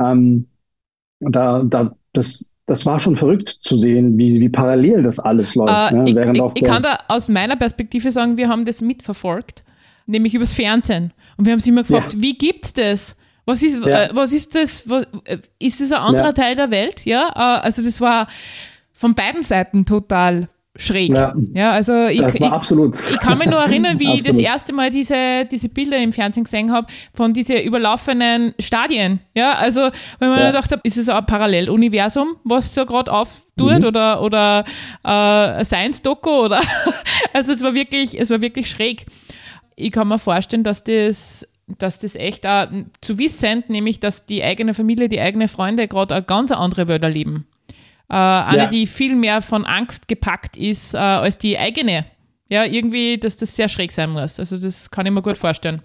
Ähm, 0.00 0.46
und 1.20 1.34
da, 1.34 1.64
da, 1.64 1.96
das, 2.12 2.52
das 2.66 2.87
war 2.87 3.00
schon 3.00 3.16
verrückt 3.16 3.48
zu 3.48 3.77
sehen, 3.77 4.16
wie, 4.16 4.40
wie 4.40 4.48
parallel 4.48 5.02
das 5.02 5.18
alles 5.18 5.56
läuft. 5.56 5.92
Äh, 5.92 5.96
ne? 5.96 6.10
ich, 6.10 6.16
ich, 6.16 6.42
ich 6.54 6.62
kann 6.62 6.83
da 6.83 7.00
aus 7.08 7.29
meiner 7.29 7.56
Perspektive 7.56 8.12
sagen, 8.12 8.37
wir 8.37 8.48
haben 8.48 8.64
das 8.64 8.81
mitverfolgt, 8.81 9.64
nämlich 10.09 10.35
übers 10.35 10.52
Fernsehen. 10.52 11.13
Und 11.37 11.44
wir 11.44 11.52
haben 11.52 11.59
uns 11.59 11.67
immer 11.67 11.83
gefragt, 11.83 12.15
ja. 12.15 12.21
wie 12.21 12.35
gibt's 12.35 12.73
das? 12.73 13.17
Was 13.44 13.63
ist, 13.63 13.85
ja. 13.85 14.04
äh, 14.04 14.11
was 14.13 14.33
ist 14.33 14.54
das? 14.54 14.88
Was, 14.88 15.06
äh, 15.25 15.38
ist 15.59 15.81
das 15.81 15.92
ein 15.92 15.98
anderer 15.98 16.27
ja. 16.27 16.33
Teil 16.33 16.54
der 16.54 16.71
Welt? 16.71 17.04
Ja, 17.06 17.29
äh, 17.35 17.63
also 17.63 17.83
das 17.83 18.00
war 18.00 18.27
von 18.92 19.15
beiden 19.15 19.42
Seiten 19.42 19.87
total 19.87 20.48
schräg. 20.79 21.17
Ja, 21.17 21.35
ja 21.52 21.71
also 21.73 22.06
ich, 22.06 22.21
das 22.21 22.40
war 22.40 22.48
ich, 22.48 22.54
absolut. 22.54 22.96
ich 23.11 23.19
kann 23.19 23.38
mich 23.38 23.48
nur 23.48 23.59
erinnern, 23.59 23.98
wie 24.00 24.15
ich 24.15 24.25
das 24.25 24.38
erste 24.38 24.73
Mal 24.73 24.90
diese, 24.90 25.44
diese 25.50 25.69
Bilder 25.69 25.98
im 25.98 26.13
Fernsehen 26.13 26.44
gesehen 26.44 26.73
habe 26.73 26.87
von 27.13 27.33
diesen 27.33 27.61
überlaufenen 27.61 28.54
Stadien. 28.59 29.21
Ja, 29.35 29.54
also 29.54 29.90
wenn 30.19 30.31
man 30.31 30.40
ja. 30.40 30.46
gedacht 30.48 30.71
hat, 30.71 30.81
ist 30.85 30.96
es 30.96 31.09
ein 31.09 31.27
Paralleluniversum, 31.27 32.37
was 32.44 32.75
so 32.75 32.87
gerade 32.87 33.13
auftut 33.13 33.81
mhm. 33.81 33.85
oder, 33.85 34.23
oder 34.23 34.65
äh, 35.04 35.65
Science-Doku 35.65 36.31
oder 36.31 36.61
also 37.33 37.52
es 37.52 37.63
war 37.63 37.75
wirklich, 37.75 38.19
es 38.19 38.31
war 38.31 38.40
wirklich 38.40 38.71
schräg. 38.71 39.06
Ich 39.81 39.92
kann 39.92 40.08
mir 40.08 40.18
vorstellen, 40.18 40.64
dass 40.64 40.85
das 40.85 41.46
dass 41.79 41.98
das 41.98 42.14
echt 42.14 42.46
auch 42.46 42.66
zu 43.02 43.18
wissen, 43.18 43.62
nämlich 43.68 44.00
dass 44.00 44.24
die 44.24 44.42
eigene 44.42 44.72
Familie, 44.72 45.08
die 45.08 45.20
eigenen 45.20 45.48
Freunde 45.48 45.87
gerade 45.87 46.14
eine 46.14 46.24
ganz 46.24 46.50
andere 46.50 46.88
Welt 46.88 47.02
erleben. 47.02 47.46
Äh, 48.08 48.14
eine, 48.14 48.62
ja. 48.62 48.66
die 48.66 48.87
viel 48.87 49.14
mehr 49.14 49.42
von 49.42 49.66
Angst 49.66 50.08
gepackt 50.08 50.56
ist 50.56 50.94
äh, 50.94 50.98
als 50.98 51.37
die 51.37 51.58
eigene. 51.58 52.06
Ja, 52.48 52.64
irgendwie, 52.64 53.18
dass 53.18 53.37
das 53.37 53.54
sehr 53.54 53.68
schräg 53.68 53.92
sein 53.92 54.10
muss. 54.10 54.40
Also 54.40 54.56
das 54.56 54.90
kann 54.90 55.04
ich 55.04 55.12
mir 55.12 55.20
gut 55.20 55.37
vorstellen. 55.37 55.83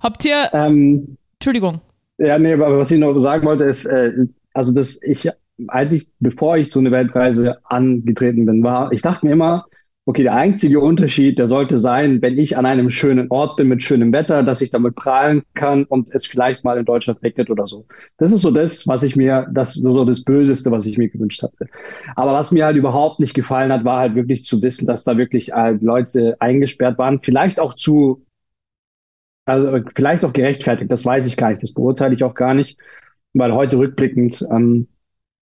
Habt 0.00 0.24
ihr. 0.24 0.48
Ähm, 0.54 1.18
Entschuldigung. 1.34 1.82
Ja, 2.16 2.38
nee, 2.38 2.54
aber 2.54 2.78
was 2.78 2.90
ich 2.90 2.98
noch 2.98 3.18
sagen 3.18 3.46
wollte, 3.46 3.64
ist, 3.64 3.84
äh, 3.84 4.12
also 4.54 4.72
das, 4.72 4.98
ich, 5.02 5.28
als 5.68 5.92
ich, 5.92 6.08
bevor 6.20 6.56
ich 6.56 6.70
so 6.70 6.80
eine 6.80 6.90
Weltreise 6.90 7.58
angetreten 7.64 8.46
bin, 8.46 8.62
war, 8.62 8.90
ich 8.92 9.02
dachte 9.02 9.26
mir 9.26 9.32
immer, 9.32 9.66
okay, 10.06 10.22
der 10.22 10.34
einzige 10.34 10.80
Unterschied, 10.80 11.38
der 11.38 11.46
sollte 11.46 11.78
sein, 11.78 12.20
wenn 12.20 12.38
ich 12.38 12.58
an 12.58 12.66
einem 12.66 12.90
schönen 12.90 13.30
Ort 13.30 13.56
bin 13.56 13.68
mit 13.68 13.82
schönem 13.82 14.12
Wetter, 14.12 14.42
dass 14.42 14.60
ich 14.60 14.70
damit 14.70 14.96
prahlen 14.96 15.42
kann 15.54 15.84
und 15.84 16.14
es 16.14 16.26
vielleicht 16.26 16.62
mal 16.62 16.76
in 16.76 16.84
Deutschland 16.84 17.22
regnet 17.22 17.48
oder 17.48 17.66
so. 17.66 17.86
Das 18.18 18.30
ist 18.30 18.42
so 18.42 18.50
das, 18.50 18.86
was 18.86 19.02
ich 19.02 19.16
mir, 19.16 19.46
das 19.52 19.72
so 19.72 20.04
das 20.04 20.22
Böseste, 20.22 20.70
was 20.70 20.84
ich 20.84 20.98
mir 20.98 21.08
gewünscht 21.08 21.42
hatte. 21.42 21.68
Aber 22.16 22.34
was 22.34 22.52
mir 22.52 22.66
halt 22.66 22.76
überhaupt 22.76 23.18
nicht 23.18 23.32
gefallen 23.32 23.72
hat, 23.72 23.84
war 23.84 23.98
halt 24.00 24.14
wirklich 24.14 24.44
zu 24.44 24.60
wissen, 24.60 24.86
dass 24.86 25.04
da 25.04 25.16
wirklich 25.16 25.52
halt 25.52 25.82
Leute 25.82 26.36
eingesperrt 26.38 26.98
waren, 26.98 27.20
vielleicht 27.22 27.58
auch 27.58 27.72
zu, 27.74 28.26
also 29.46 29.80
vielleicht 29.94 30.24
auch 30.24 30.34
gerechtfertigt, 30.34 30.92
das 30.92 31.06
weiß 31.06 31.26
ich 31.26 31.38
gar 31.38 31.48
nicht, 31.48 31.62
das 31.62 31.72
beurteile 31.72 32.14
ich 32.14 32.24
auch 32.24 32.34
gar 32.34 32.52
nicht, 32.52 32.78
weil 33.32 33.52
heute 33.54 33.78
rückblickend, 33.78 34.46
ähm, 34.50 34.88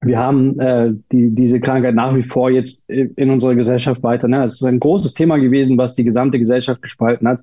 wir 0.02 0.18
haben 0.18 0.58
äh, 0.58 0.92
die, 1.12 1.30
diese 1.30 1.60
Krankheit 1.60 1.94
nach 1.94 2.14
wie 2.14 2.24
vor 2.24 2.50
jetzt 2.50 2.90
in 2.90 3.30
unserer 3.30 3.54
Gesellschaft 3.54 4.02
weiter. 4.02 4.28
Ne? 4.28 4.44
Es 4.44 4.54
ist 4.54 4.64
ein 4.64 4.80
großes 4.80 5.14
Thema 5.14 5.38
gewesen, 5.38 5.78
was 5.78 5.94
die 5.94 6.04
gesamte 6.04 6.38
Gesellschaft 6.38 6.82
gespalten 6.82 7.28
hat. 7.28 7.42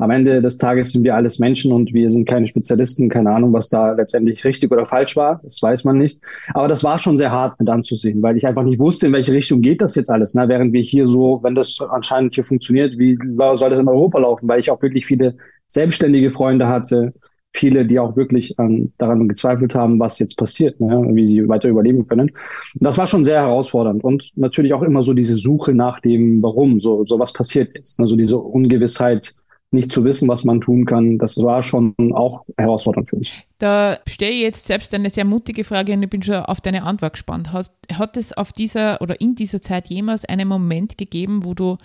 Am 0.00 0.10
Ende 0.12 0.40
des 0.40 0.58
Tages 0.58 0.92
sind 0.92 1.02
wir 1.02 1.16
alles 1.16 1.40
Menschen 1.40 1.72
und 1.72 1.92
wir 1.92 2.08
sind 2.08 2.26
keine 2.28 2.46
Spezialisten, 2.46 3.08
keine 3.08 3.30
Ahnung, 3.30 3.52
was 3.52 3.68
da 3.68 3.92
letztendlich 3.92 4.44
richtig 4.44 4.70
oder 4.70 4.86
falsch 4.86 5.16
war. 5.16 5.40
Das 5.42 5.60
weiß 5.60 5.84
man 5.84 5.98
nicht. 5.98 6.20
Aber 6.54 6.68
das 6.68 6.84
war 6.84 7.00
schon 7.00 7.16
sehr 7.16 7.32
hart 7.32 7.58
mit 7.58 7.68
anzusehen, 7.68 8.22
weil 8.22 8.36
ich 8.36 8.46
einfach 8.46 8.62
nicht 8.62 8.78
wusste, 8.78 9.08
in 9.08 9.12
welche 9.12 9.32
Richtung 9.32 9.60
geht 9.60 9.82
das 9.82 9.96
jetzt 9.96 10.08
alles. 10.08 10.34
Ne? 10.34 10.48
Während 10.48 10.72
wir 10.72 10.82
hier 10.82 11.06
so, 11.08 11.40
wenn 11.42 11.56
das 11.56 11.78
anscheinend 11.90 12.36
hier 12.36 12.44
funktioniert, 12.44 12.96
wie 12.96 13.18
soll 13.54 13.70
das 13.70 13.80
in 13.80 13.88
Europa 13.88 14.20
laufen? 14.20 14.48
Weil 14.48 14.60
ich 14.60 14.70
auch 14.70 14.80
wirklich 14.80 15.04
viele 15.04 15.34
selbstständige 15.66 16.30
Freunde 16.30 16.68
hatte, 16.68 17.12
viele, 17.54 17.86
die 17.86 17.98
auch 17.98 18.16
wirklich 18.16 18.54
ähm, 18.58 18.92
daran 18.98 19.26
gezweifelt 19.28 19.74
haben, 19.74 19.98
was 19.98 20.18
jetzt 20.18 20.36
passiert, 20.36 20.80
ne, 20.80 21.02
wie 21.12 21.24
sie 21.24 21.48
weiter 21.48 21.68
überleben 21.68 22.06
können. 22.06 22.30
Und 22.30 22.84
das 22.84 22.98
war 22.98 23.06
schon 23.06 23.24
sehr 23.24 23.40
herausfordernd 23.40 24.04
und 24.04 24.30
natürlich 24.36 24.74
auch 24.74 24.82
immer 24.82 25.02
so 25.02 25.14
diese 25.14 25.36
Suche 25.36 25.74
nach 25.74 26.00
dem 26.00 26.42
Warum, 26.42 26.80
so, 26.80 27.04
so 27.06 27.18
was 27.18 27.32
passiert 27.32 27.74
jetzt, 27.74 27.98
also 28.00 28.16
diese 28.16 28.38
Ungewissheit, 28.38 29.34
nicht 29.70 29.92
zu 29.92 30.04
wissen, 30.04 30.28
was 30.28 30.44
man 30.44 30.60
tun 30.60 30.86
kann, 30.86 31.18
das 31.18 31.42
war 31.42 31.62
schon 31.62 31.94
auch 32.14 32.46
herausfordernd 32.56 33.10
für 33.10 33.16
mich. 33.18 33.46
Da 33.58 33.98
stelle 34.06 34.32
ich 34.32 34.40
jetzt 34.40 34.66
selbst 34.66 34.94
eine 34.94 35.10
sehr 35.10 35.26
mutige 35.26 35.64
Frage 35.64 35.92
und 35.92 36.02
ich 36.02 36.08
bin 36.08 36.22
schon 36.22 36.36
auf 36.36 36.60
deine 36.60 36.84
Antwort 36.84 37.14
gespannt. 37.14 37.52
Hast, 37.52 37.74
hat 37.92 38.16
es 38.16 38.32
auf 38.32 38.52
dieser 38.52 39.02
oder 39.02 39.20
in 39.20 39.34
dieser 39.34 39.60
Zeit 39.60 39.88
jemals 39.88 40.24
einen 40.24 40.48
Moment 40.48 40.96
gegeben, 40.96 41.44
wo 41.44 41.52
du 41.52 41.76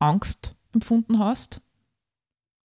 Angst 0.00 0.56
empfunden 0.74 1.20
hast? 1.20 1.60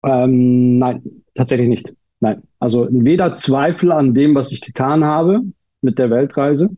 Ähm, 0.04 0.80
nein, 0.80 1.04
tatsächlich 1.36 1.70
nicht. 1.70 1.94
Nein, 2.20 2.44
also 2.60 2.88
weder 2.90 3.34
Zweifel 3.36 3.92
an 3.92 4.14
dem, 4.14 4.34
was 4.36 4.52
ich 4.52 4.62
getan 4.62 5.06
habe 5.06 5.42
mit 5.82 6.00
der 6.00 6.10
Weltreise, 6.10 6.70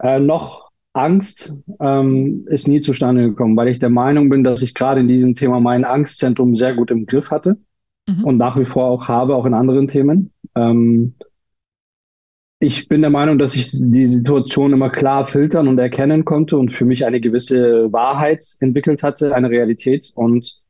äh, 0.00 0.20
noch 0.20 0.68
Angst 0.92 1.56
ähm, 1.80 2.46
ist 2.48 2.68
nie 2.68 2.80
zustande 2.80 3.28
gekommen, 3.28 3.56
weil 3.56 3.68
ich 3.68 3.78
der 3.78 3.90
Meinung 3.90 4.28
bin, 4.28 4.44
dass 4.44 4.62
ich 4.62 4.74
gerade 4.74 5.00
in 5.00 5.08
diesem 5.08 5.34
Thema 5.34 5.60
mein 5.60 5.84
Angstzentrum 5.84 6.54
sehr 6.54 6.74
gut 6.74 6.90
im 6.90 7.06
Griff 7.06 7.30
hatte 7.30 7.56
mhm. 8.08 8.24
und 8.24 8.36
nach 8.36 8.58
wie 8.58 8.64
vor 8.64 8.86
auch 8.86 9.08
habe, 9.08 9.34
auch 9.34 9.46
in 9.46 9.54
anderen 9.54 9.88
Themen. 9.88 10.32
Ähm, 10.54 11.14
ich 12.60 12.88
bin 12.88 13.02
der 13.02 13.10
Meinung, 13.10 13.38
dass 13.38 13.54
ich 13.54 13.70
die 13.70 14.06
Situation 14.06 14.72
immer 14.72 14.90
klar 14.90 15.26
filtern 15.26 15.68
und 15.68 15.78
erkennen 15.78 16.24
konnte 16.24 16.56
und 16.56 16.72
für 16.72 16.84
mich 16.84 17.06
eine 17.06 17.20
gewisse 17.20 17.92
Wahrheit 17.92 18.42
entwickelt 18.58 19.04
hatte, 19.04 19.32
eine 19.34 19.48
Realität. 19.48 20.10
Und 20.14 20.60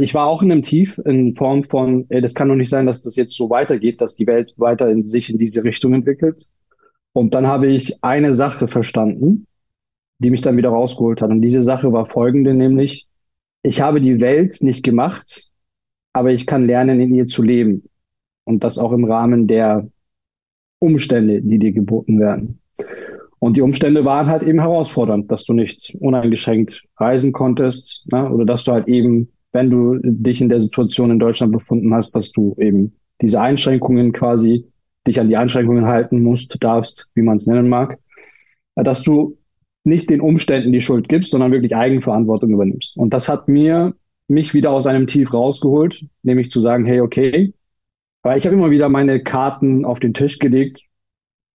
ich 0.00 0.14
war 0.14 0.26
auch 0.26 0.42
in 0.42 0.52
einem 0.52 0.62
Tief 0.62 0.98
in 1.04 1.32
Form 1.32 1.64
von, 1.64 2.06
ey, 2.08 2.20
das 2.20 2.34
kann 2.34 2.48
doch 2.48 2.54
nicht 2.54 2.68
sein, 2.68 2.86
dass 2.86 3.02
das 3.02 3.16
jetzt 3.16 3.34
so 3.34 3.48
weitergeht, 3.50 4.00
dass 4.00 4.16
die 4.16 4.26
Welt 4.26 4.54
weiter 4.56 4.90
in 4.90 5.04
sich 5.04 5.30
in 5.30 5.38
diese 5.38 5.64
Richtung 5.64 5.94
entwickelt. 5.94 6.46
Und 7.12 7.34
dann 7.34 7.46
habe 7.46 7.68
ich 7.68 8.02
eine 8.02 8.34
Sache 8.34 8.68
verstanden, 8.68 9.46
die 10.18 10.30
mich 10.30 10.42
dann 10.42 10.56
wieder 10.56 10.68
rausgeholt 10.68 11.22
hat. 11.22 11.30
Und 11.30 11.40
diese 11.40 11.62
Sache 11.62 11.92
war 11.92 12.06
folgende, 12.06 12.54
nämlich, 12.54 13.08
ich 13.62 13.80
habe 13.80 14.00
die 14.00 14.20
Welt 14.20 14.58
nicht 14.60 14.82
gemacht, 14.82 15.48
aber 16.12 16.30
ich 16.30 16.46
kann 16.46 16.66
lernen, 16.66 17.00
in 17.00 17.14
ihr 17.14 17.26
zu 17.26 17.42
leben. 17.42 17.84
Und 18.44 18.64
das 18.64 18.78
auch 18.78 18.92
im 18.92 19.04
Rahmen 19.04 19.46
der 19.46 19.88
Umstände, 20.78 21.42
die 21.42 21.58
dir 21.58 21.72
geboten 21.72 22.20
werden. 22.20 22.60
Und 23.38 23.56
die 23.56 23.62
Umstände 23.62 24.04
waren 24.04 24.28
halt 24.28 24.42
eben 24.42 24.60
herausfordernd, 24.60 25.30
dass 25.30 25.44
du 25.44 25.54
nicht 25.54 25.96
uneingeschränkt 26.00 26.82
reisen 26.98 27.32
konntest 27.32 28.04
ne? 28.12 28.28
oder 28.30 28.44
dass 28.44 28.64
du 28.64 28.72
halt 28.72 28.86
eben 28.88 29.30
wenn 29.52 29.70
du 29.70 29.98
dich 30.02 30.40
in 30.40 30.48
der 30.48 30.60
Situation 30.60 31.10
in 31.10 31.18
Deutschland 31.18 31.52
befunden 31.52 31.92
hast, 31.94 32.14
dass 32.14 32.32
du 32.32 32.54
eben 32.58 32.96
diese 33.20 33.40
Einschränkungen 33.40 34.12
quasi 34.12 34.66
dich 35.06 35.20
an 35.20 35.28
die 35.28 35.36
Einschränkungen 35.36 35.86
halten 35.86 36.22
musst, 36.22 36.62
darfst, 36.62 37.10
wie 37.14 37.22
man 37.22 37.36
es 37.36 37.46
nennen 37.46 37.68
mag, 37.68 37.98
dass 38.76 39.02
du 39.02 39.38
nicht 39.82 40.10
den 40.10 40.20
Umständen 40.20 40.72
die 40.72 40.80
Schuld 40.80 41.08
gibst, 41.08 41.30
sondern 41.30 41.52
wirklich 41.52 41.74
Eigenverantwortung 41.74 42.50
übernimmst. 42.50 42.96
Und 42.96 43.14
das 43.14 43.28
hat 43.28 43.48
mir 43.48 43.94
mich 44.28 44.54
wieder 44.54 44.70
aus 44.70 44.86
einem 44.86 45.06
Tief 45.06 45.32
rausgeholt, 45.32 46.04
nämlich 46.22 46.50
zu 46.50 46.60
sagen, 46.60 46.84
hey, 46.84 47.00
okay, 47.00 47.54
weil 48.22 48.38
ich 48.38 48.46
habe 48.46 48.54
immer 48.54 48.70
wieder 48.70 48.88
meine 48.88 49.22
Karten 49.22 49.84
auf 49.84 49.98
den 49.98 50.14
Tisch 50.14 50.38
gelegt, 50.38 50.82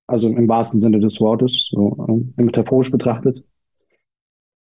also 0.07 0.27
im 0.27 0.49
wahrsten 0.49 0.79
Sinne 0.79 0.99
des 0.99 1.21
Wortes, 1.21 1.69
so 1.71 2.25
äh, 2.37 2.43
metaphorisch 2.43 2.91
betrachtet 2.91 3.43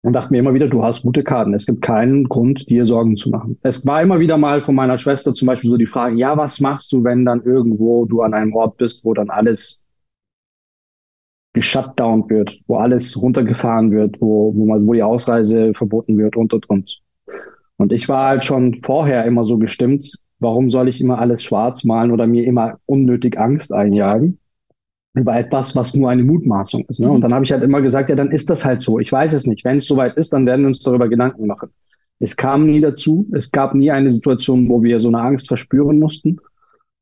und 0.02 0.14
dachte 0.14 0.32
mir 0.32 0.38
immer 0.38 0.54
wieder, 0.54 0.68
du 0.68 0.82
hast 0.82 1.02
gute 1.02 1.22
Karten. 1.22 1.52
Es 1.52 1.66
gibt 1.66 1.82
keinen 1.82 2.28
Grund, 2.28 2.68
dir 2.70 2.86
Sorgen 2.86 3.16
zu 3.16 3.30
machen. 3.30 3.58
Es 3.62 3.86
war 3.86 4.02
immer 4.02 4.18
wieder 4.18 4.38
mal 4.38 4.62
von 4.62 4.74
meiner 4.74 4.96
Schwester 4.96 5.34
zum 5.34 5.46
Beispiel 5.46 5.70
so 5.70 5.76
die 5.76 5.86
Frage, 5.86 6.16
ja, 6.16 6.36
was 6.36 6.60
machst 6.60 6.92
du, 6.92 7.04
wenn 7.04 7.24
dann 7.24 7.42
irgendwo 7.42 8.06
du 8.06 8.22
an 8.22 8.32
einem 8.32 8.54
Ort 8.54 8.78
bist, 8.78 9.04
wo 9.04 9.12
dann 9.12 9.28
alles 9.28 9.84
geshutdownt 11.52 12.30
wird, 12.30 12.60
wo 12.66 12.76
alles 12.76 13.20
runtergefahren 13.20 13.90
wird, 13.90 14.20
wo, 14.20 14.54
wo, 14.54 14.66
man, 14.66 14.86
wo 14.86 14.94
die 14.94 15.02
Ausreise 15.02 15.74
verboten 15.74 16.16
wird 16.16 16.36
und, 16.36 16.52
und, 16.54 16.70
und. 16.70 17.00
Und 17.76 17.92
ich 17.92 18.08
war 18.08 18.28
halt 18.28 18.44
schon 18.44 18.78
vorher 18.78 19.24
immer 19.24 19.44
so 19.44 19.58
gestimmt, 19.58 20.14
warum 20.38 20.70
soll 20.70 20.88
ich 20.88 21.00
immer 21.00 21.18
alles 21.18 21.42
schwarz 21.42 21.84
malen 21.84 22.10
oder 22.10 22.26
mir 22.26 22.44
immer 22.44 22.78
unnötig 22.86 23.38
Angst 23.38 23.72
einjagen? 23.72 24.39
Über 25.14 25.36
etwas, 25.36 25.74
was 25.74 25.94
nur 25.94 26.10
eine 26.10 26.22
Mutmaßung 26.22 26.84
ist. 26.88 27.00
Ne? 27.00 27.08
Mhm. 27.08 27.14
Und 27.14 27.20
dann 27.22 27.34
habe 27.34 27.44
ich 27.44 27.52
halt 27.52 27.64
immer 27.64 27.82
gesagt, 27.82 28.10
ja, 28.10 28.16
dann 28.16 28.30
ist 28.30 28.48
das 28.48 28.64
halt 28.64 28.80
so. 28.80 28.98
Ich 28.98 29.10
weiß 29.10 29.32
es 29.32 29.46
nicht. 29.46 29.64
Wenn 29.64 29.78
es 29.78 29.86
soweit 29.86 30.16
ist, 30.16 30.32
dann 30.32 30.46
werden 30.46 30.62
wir 30.62 30.68
uns 30.68 30.80
darüber 30.80 31.08
Gedanken 31.08 31.46
machen. 31.46 31.70
Es 32.20 32.36
kam 32.36 32.66
nie 32.66 32.80
dazu. 32.80 33.26
Es 33.32 33.50
gab 33.50 33.74
nie 33.74 33.90
eine 33.90 34.10
Situation, 34.10 34.68
wo 34.68 34.82
wir 34.82 35.00
so 35.00 35.08
eine 35.08 35.20
Angst 35.20 35.48
verspüren 35.48 35.98
mussten. 35.98 36.38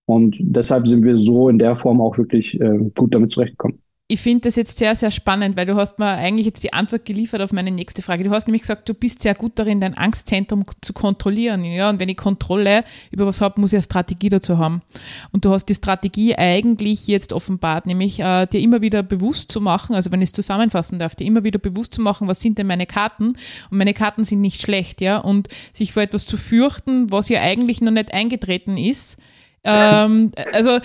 Und 0.07 0.37
deshalb 0.41 0.89
sind 0.89 1.05
wir 1.05 1.19
so 1.19 1.49
in 1.49 1.59
der 1.59 1.77
Form 1.77 2.01
auch 2.01 2.17
wirklich 2.17 2.59
äh, 2.61 2.79
gut 2.95 3.15
damit 3.15 3.31
zurechtgekommen 3.31 3.81
ich 4.11 4.23
finde 4.23 4.49
das 4.49 4.57
jetzt 4.57 4.79
sehr, 4.79 4.97
sehr 4.97 5.11
spannend, 5.11 5.55
weil 5.55 5.67
du 5.67 5.77
hast 5.77 5.99
mir 5.99 6.07
eigentlich 6.07 6.47
jetzt 6.47 6.63
die 6.65 6.73
Antwort 6.73 7.05
geliefert 7.05 7.43
auf 7.43 7.53
meine 7.53 7.71
nächste 7.71 8.01
Frage. 8.01 8.25
Du 8.25 8.31
hast 8.31 8.47
nämlich 8.47 8.63
gesagt, 8.63 8.89
du 8.89 8.95
bist 8.95 9.21
sehr 9.21 9.35
gut 9.35 9.53
darin, 9.57 9.83
dein 9.83 9.99
Angstzentrum 9.99 10.65
zu 10.81 10.95
kontrollieren. 10.95 11.63
Ja, 11.63 11.91
und 11.91 12.01
wenn 12.01 12.09
ich 12.09 12.17
Kontrolle 12.17 12.85
über 13.11 13.27
was 13.27 13.43
habe, 13.43 13.61
muss 13.61 13.75
ich 13.75 13.77
eine 13.77 13.83
Strategie 13.83 14.31
dazu 14.31 14.57
haben. 14.57 14.81
Und 15.31 15.45
du 15.45 15.51
hast 15.51 15.67
die 15.67 15.75
Strategie 15.75 16.35
eigentlich 16.35 17.07
jetzt 17.07 17.35
offenbart, 17.35 17.85
nämlich 17.85 18.19
äh, 18.21 18.47
dir 18.47 18.61
immer 18.61 18.81
wieder 18.81 19.03
bewusst 19.03 19.53
zu 19.53 19.61
machen, 19.61 19.95
also 19.95 20.11
wenn 20.11 20.23
ich 20.23 20.29
es 20.29 20.33
zusammenfassen 20.33 20.99
darf, 20.99 21.15
dir 21.15 21.27
immer 21.27 21.45
wieder 21.45 21.59
bewusst 21.59 21.93
zu 21.93 22.01
machen, 22.01 22.29
was 22.29 22.41
sind 22.41 22.57
denn 22.57 22.67
meine 22.67 22.87
Karten? 22.87 23.35
Und 23.71 23.77
meine 23.77 23.93
Karten 23.93 24.25
sind 24.25 24.41
nicht 24.41 24.63
schlecht, 24.63 25.03
ja. 25.03 25.19
Und 25.19 25.49
sich 25.75 25.93
vor 25.93 26.03
etwas 26.03 26.25
zu 26.25 26.39
fürchten, 26.39 27.13
was 27.13 27.29
ja 27.29 27.43
eigentlich 27.43 27.83
noch 27.83 27.93
nicht 27.93 28.15
eingetreten 28.15 28.79
ist. 28.79 29.19
Ähm, 29.65 30.31
also 30.53 30.79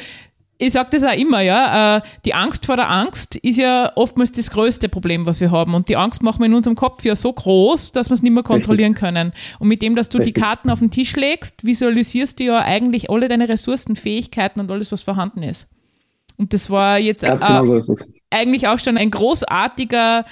ich 0.63 0.73
sage 0.73 0.89
das 0.91 1.03
auch 1.03 1.15
immer, 1.15 1.41
ja, 1.41 1.97
äh, 1.97 2.01
die 2.23 2.33
Angst 2.33 2.65
vor 2.65 2.77
der 2.77 2.89
Angst 2.89 3.35
ist 3.35 3.57
ja 3.57 3.91
oftmals 3.95 4.31
das 4.31 4.49
größte 4.49 4.87
Problem, 4.87 5.25
was 5.25 5.41
wir 5.41 5.51
haben. 5.51 5.73
Und 5.73 5.89
die 5.89 5.97
Angst 5.97 6.23
machen 6.23 6.39
wir 6.39 6.45
in 6.45 6.53
unserem 6.53 6.75
Kopf 6.75 7.03
ja 7.03 7.15
so 7.15 7.33
groß, 7.33 7.91
dass 7.91 8.09
wir 8.09 8.13
es 8.13 8.21
nicht 8.21 8.31
mehr 8.31 8.43
kontrollieren 8.43 8.93
Richtig. 8.93 9.09
können. 9.09 9.33
Und 9.59 9.67
mit 9.67 9.81
dem, 9.81 9.95
dass 9.95 10.07
du 10.07 10.19
Richtig. 10.19 10.35
die 10.35 10.41
Karten 10.41 10.69
auf 10.69 10.79
den 10.79 10.89
Tisch 10.89 11.15
legst, 11.17 11.65
visualisierst 11.65 12.39
du 12.39 12.45
ja 12.45 12.59
eigentlich 12.59 13.09
alle 13.09 13.27
deine 13.27 13.49
Ressourcen, 13.49 13.97
Fähigkeiten 13.97 14.61
und 14.61 14.71
alles, 14.71 14.91
was 14.93 15.01
vorhanden 15.01 15.43
ist. 15.43 15.67
Und 16.37 16.53
das 16.53 16.69
war 16.69 16.97
jetzt 16.97 17.21
Ganz 17.21 17.45
genau 17.45 17.79
so 17.79 17.93
eigentlich 18.29 18.67
auch 18.67 18.79
schon 18.79 18.97
ein 18.97 19.11
großartiger 19.11 20.25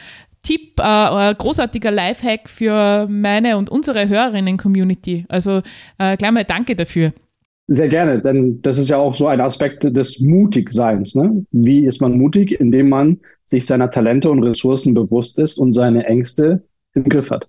Tipp, 0.43 0.79
äh, 0.79 0.83
ein 0.83 1.37
großartiger 1.37 1.91
Lifehack 1.91 2.49
für 2.49 3.05
meine 3.09 3.57
und 3.57 3.69
unsere 3.69 4.07
Hörerinnen-Community. 4.07 5.25
Also 5.27 5.61
äh, 5.97 6.15
gleich 6.15 6.31
mal 6.31 6.45
danke 6.45 6.75
dafür. 6.75 7.13
Sehr 7.67 7.89
gerne, 7.89 8.21
denn 8.21 8.61
das 8.61 8.77
ist 8.77 8.89
ja 8.89 8.97
auch 8.97 9.15
so 9.15 9.27
ein 9.27 9.39
Aspekt 9.39 9.83
des 9.83 10.19
Mutigseins. 10.19 11.15
Ne? 11.15 11.45
Wie 11.51 11.85
ist 11.85 12.01
man 12.01 12.17
mutig? 12.17 12.59
Indem 12.59 12.89
man 12.89 13.19
sich 13.45 13.65
seiner 13.65 13.89
Talente 13.91 14.29
und 14.29 14.43
Ressourcen 14.43 14.93
bewusst 14.93 15.39
ist 15.39 15.57
und 15.57 15.73
seine 15.73 16.05
Ängste 16.05 16.63
im 16.93 17.05
Griff 17.05 17.29
hat. 17.29 17.47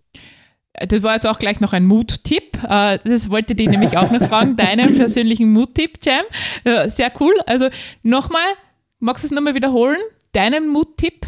Das 0.74 1.02
war 1.02 1.14
jetzt 1.14 1.26
auch 1.26 1.38
gleich 1.38 1.60
noch 1.60 1.72
ein 1.72 1.84
Muttipp. 1.84 2.58
Äh, 2.68 2.98
das 3.04 3.30
wollte 3.30 3.54
ich 3.58 3.68
nämlich 3.68 3.96
auch 3.96 4.10
noch 4.10 4.22
fragen, 4.22 4.56
deinen 4.56 4.96
persönlichen 4.96 5.52
Muttipp, 5.52 5.98
Jam. 6.02 6.24
Sehr 6.88 7.10
cool. 7.20 7.34
Also 7.46 7.68
nochmal, 8.02 8.46
magst 9.00 9.24
du 9.24 9.26
es 9.26 9.32
nochmal 9.32 9.54
wiederholen? 9.54 9.98
Deinen 10.32 10.68
Muttipp? 10.68 11.26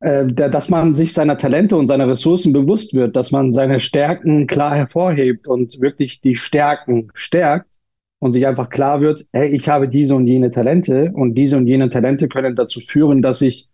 Äh, 0.00 0.26
dass 0.26 0.68
man 0.68 0.94
sich 0.94 1.14
seiner 1.14 1.38
Talente 1.38 1.76
und 1.76 1.86
seiner 1.86 2.08
Ressourcen 2.08 2.52
bewusst 2.52 2.94
wird, 2.94 3.16
dass 3.16 3.30
man 3.30 3.52
seine 3.52 3.80
Stärken 3.80 4.46
klar 4.46 4.76
hervorhebt 4.76 5.46
und 5.46 5.80
wirklich 5.80 6.20
die 6.20 6.36
Stärken 6.36 7.08
stärkt 7.14 7.80
und 8.24 8.32
sich 8.32 8.46
einfach 8.46 8.70
klar 8.70 9.02
wird, 9.02 9.26
hey, 9.34 9.50
ich 9.50 9.68
habe 9.68 9.86
diese 9.86 10.14
und 10.14 10.26
jene 10.26 10.50
Talente 10.50 11.12
und 11.12 11.34
diese 11.34 11.58
und 11.58 11.66
jene 11.66 11.90
Talente 11.90 12.26
können 12.26 12.56
dazu 12.56 12.80
führen, 12.80 13.20
dass 13.20 13.42
ich 13.42 13.68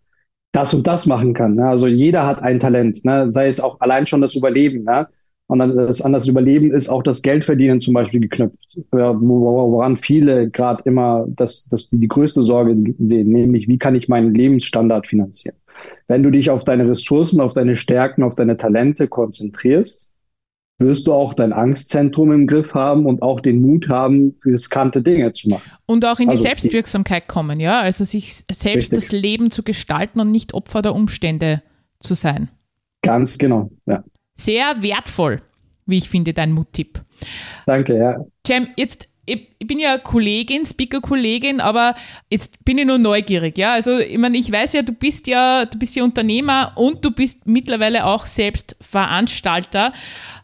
das 0.51 0.73
und 0.73 0.85
das 0.85 1.07
machen 1.07 1.33
kann. 1.33 1.55
Ne? 1.55 1.69
Also 1.69 1.87
jeder 1.87 2.27
hat 2.27 2.43
ein 2.43 2.59
Talent, 2.59 3.05
ne? 3.05 3.31
sei 3.31 3.47
es 3.47 3.61
auch 3.61 3.79
allein 3.79 4.07
schon 4.07 4.19
das 4.19 4.35
Überleben. 4.35 4.83
Ne? 4.83 5.07
Und 5.47 5.59
dann 5.59 5.77
das, 5.77 6.01
an 6.01 6.11
das 6.11 6.27
Überleben 6.27 6.73
ist 6.73 6.89
auch 6.89 7.01
das 7.01 7.21
Geldverdienen 7.21 7.79
zum 7.79 7.93
Beispiel 7.93 8.19
geknüpft, 8.19 8.77
woran 8.91 9.95
viele 9.95 10.49
gerade 10.49 10.83
immer 10.83 11.25
das, 11.29 11.65
das 11.69 11.87
die 11.89 12.09
größte 12.09 12.43
Sorge 12.43 12.75
sehen, 12.99 13.29
nämlich 13.29 13.69
wie 13.69 13.77
kann 13.77 13.95
ich 13.95 14.09
meinen 14.09 14.33
Lebensstandard 14.33 15.07
finanzieren. 15.07 15.55
Wenn 16.09 16.23
du 16.23 16.29
dich 16.29 16.49
auf 16.49 16.65
deine 16.65 16.89
Ressourcen, 16.89 17.39
auf 17.39 17.53
deine 17.53 17.77
Stärken, 17.77 18.21
auf 18.23 18.35
deine 18.35 18.57
Talente 18.57 19.07
konzentrierst, 19.07 20.11
wirst 20.81 21.07
du 21.07 21.13
auch 21.13 21.33
dein 21.33 21.53
Angstzentrum 21.53 22.31
im 22.31 22.47
Griff 22.47 22.73
haben 22.73 23.05
und 23.05 23.21
auch 23.21 23.39
den 23.39 23.61
Mut 23.61 23.87
haben, 23.87 24.37
riskante 24.45 25.01
Dinge 25.01 25.31
zu 25.31 25.49
machen. 25.49 25.71
Und 25.85 26.05
auch 26.05 26.19
in 26.19 26.27
die 26.27 26.31
also, 26.31 26.43
Selbstwirksamkeit 26.43 27.27
kommen, 27.27 27.59
ja, 27.59 27.79
also 27.79 28.03
sich 28.03 28.43
selbst 28.51 28.91
richtig. 28.91 28.99
das 28.99 29.11
Leben 29.11 29.51
zu 29.51 29.63
gestalten 29.63 30.19
und 30.19 30.31
nicht 30.31 30.53
Opfer 30.53 30.81
der 30.81 30.95
Umstände 30.95 31.61
zu 31.99 32.13
sein. 32.13 32.49
Ganz 33.01 33.37
genau, 33.37 33.69
ja. 33.85 34.03
Sehr 34.35 34.81
wertvoll, 34.81 35.37
wie 35.85 35.97
ich 35.97 36.09
finde, 36.09 36.33
dein 36.33 36.51
Muttipp. 36.51 37.01
Danke, 37.65 37.97
ja. 37.97 38.17
Cem, 38.45 38.67
jetzt 38.75 39.07
ich, 39.31 39.67
bin 39.67 39.79
ja 39.79 39.97
Kollegin, 39.97 40.65
Speaker-Kollegin, 40.65 41.61
aber 41.61 41.95
jetzt 42.29 42.63
bin 42.65 42.77
ich 42.77 42.85
nur 42.85 42.97
neugierig, 42.97 43.57
ja. 43.57 43.73
Also, 43.73 43.99
ich 43.99 44.17
meine, 44.17 44.37
ich 44.37 44.51
weiß 44.51 44.73
ja, 44.73 44.81
du 44.81 44.93
bist 44.93 45.27
ja, 45.27 45.65
du 45.65 45.77
bist 45.77 45.95
ja 45.95 46.03
Unternehmer 46.03 46.73
und 46.75 47.03
du 47.05 47.11
bist 47.11 47.45
mittlerweile 47.45 48.05
auch 48.05 48.25
selbst 48.25 48.75
Veranstalter 48.81 49.93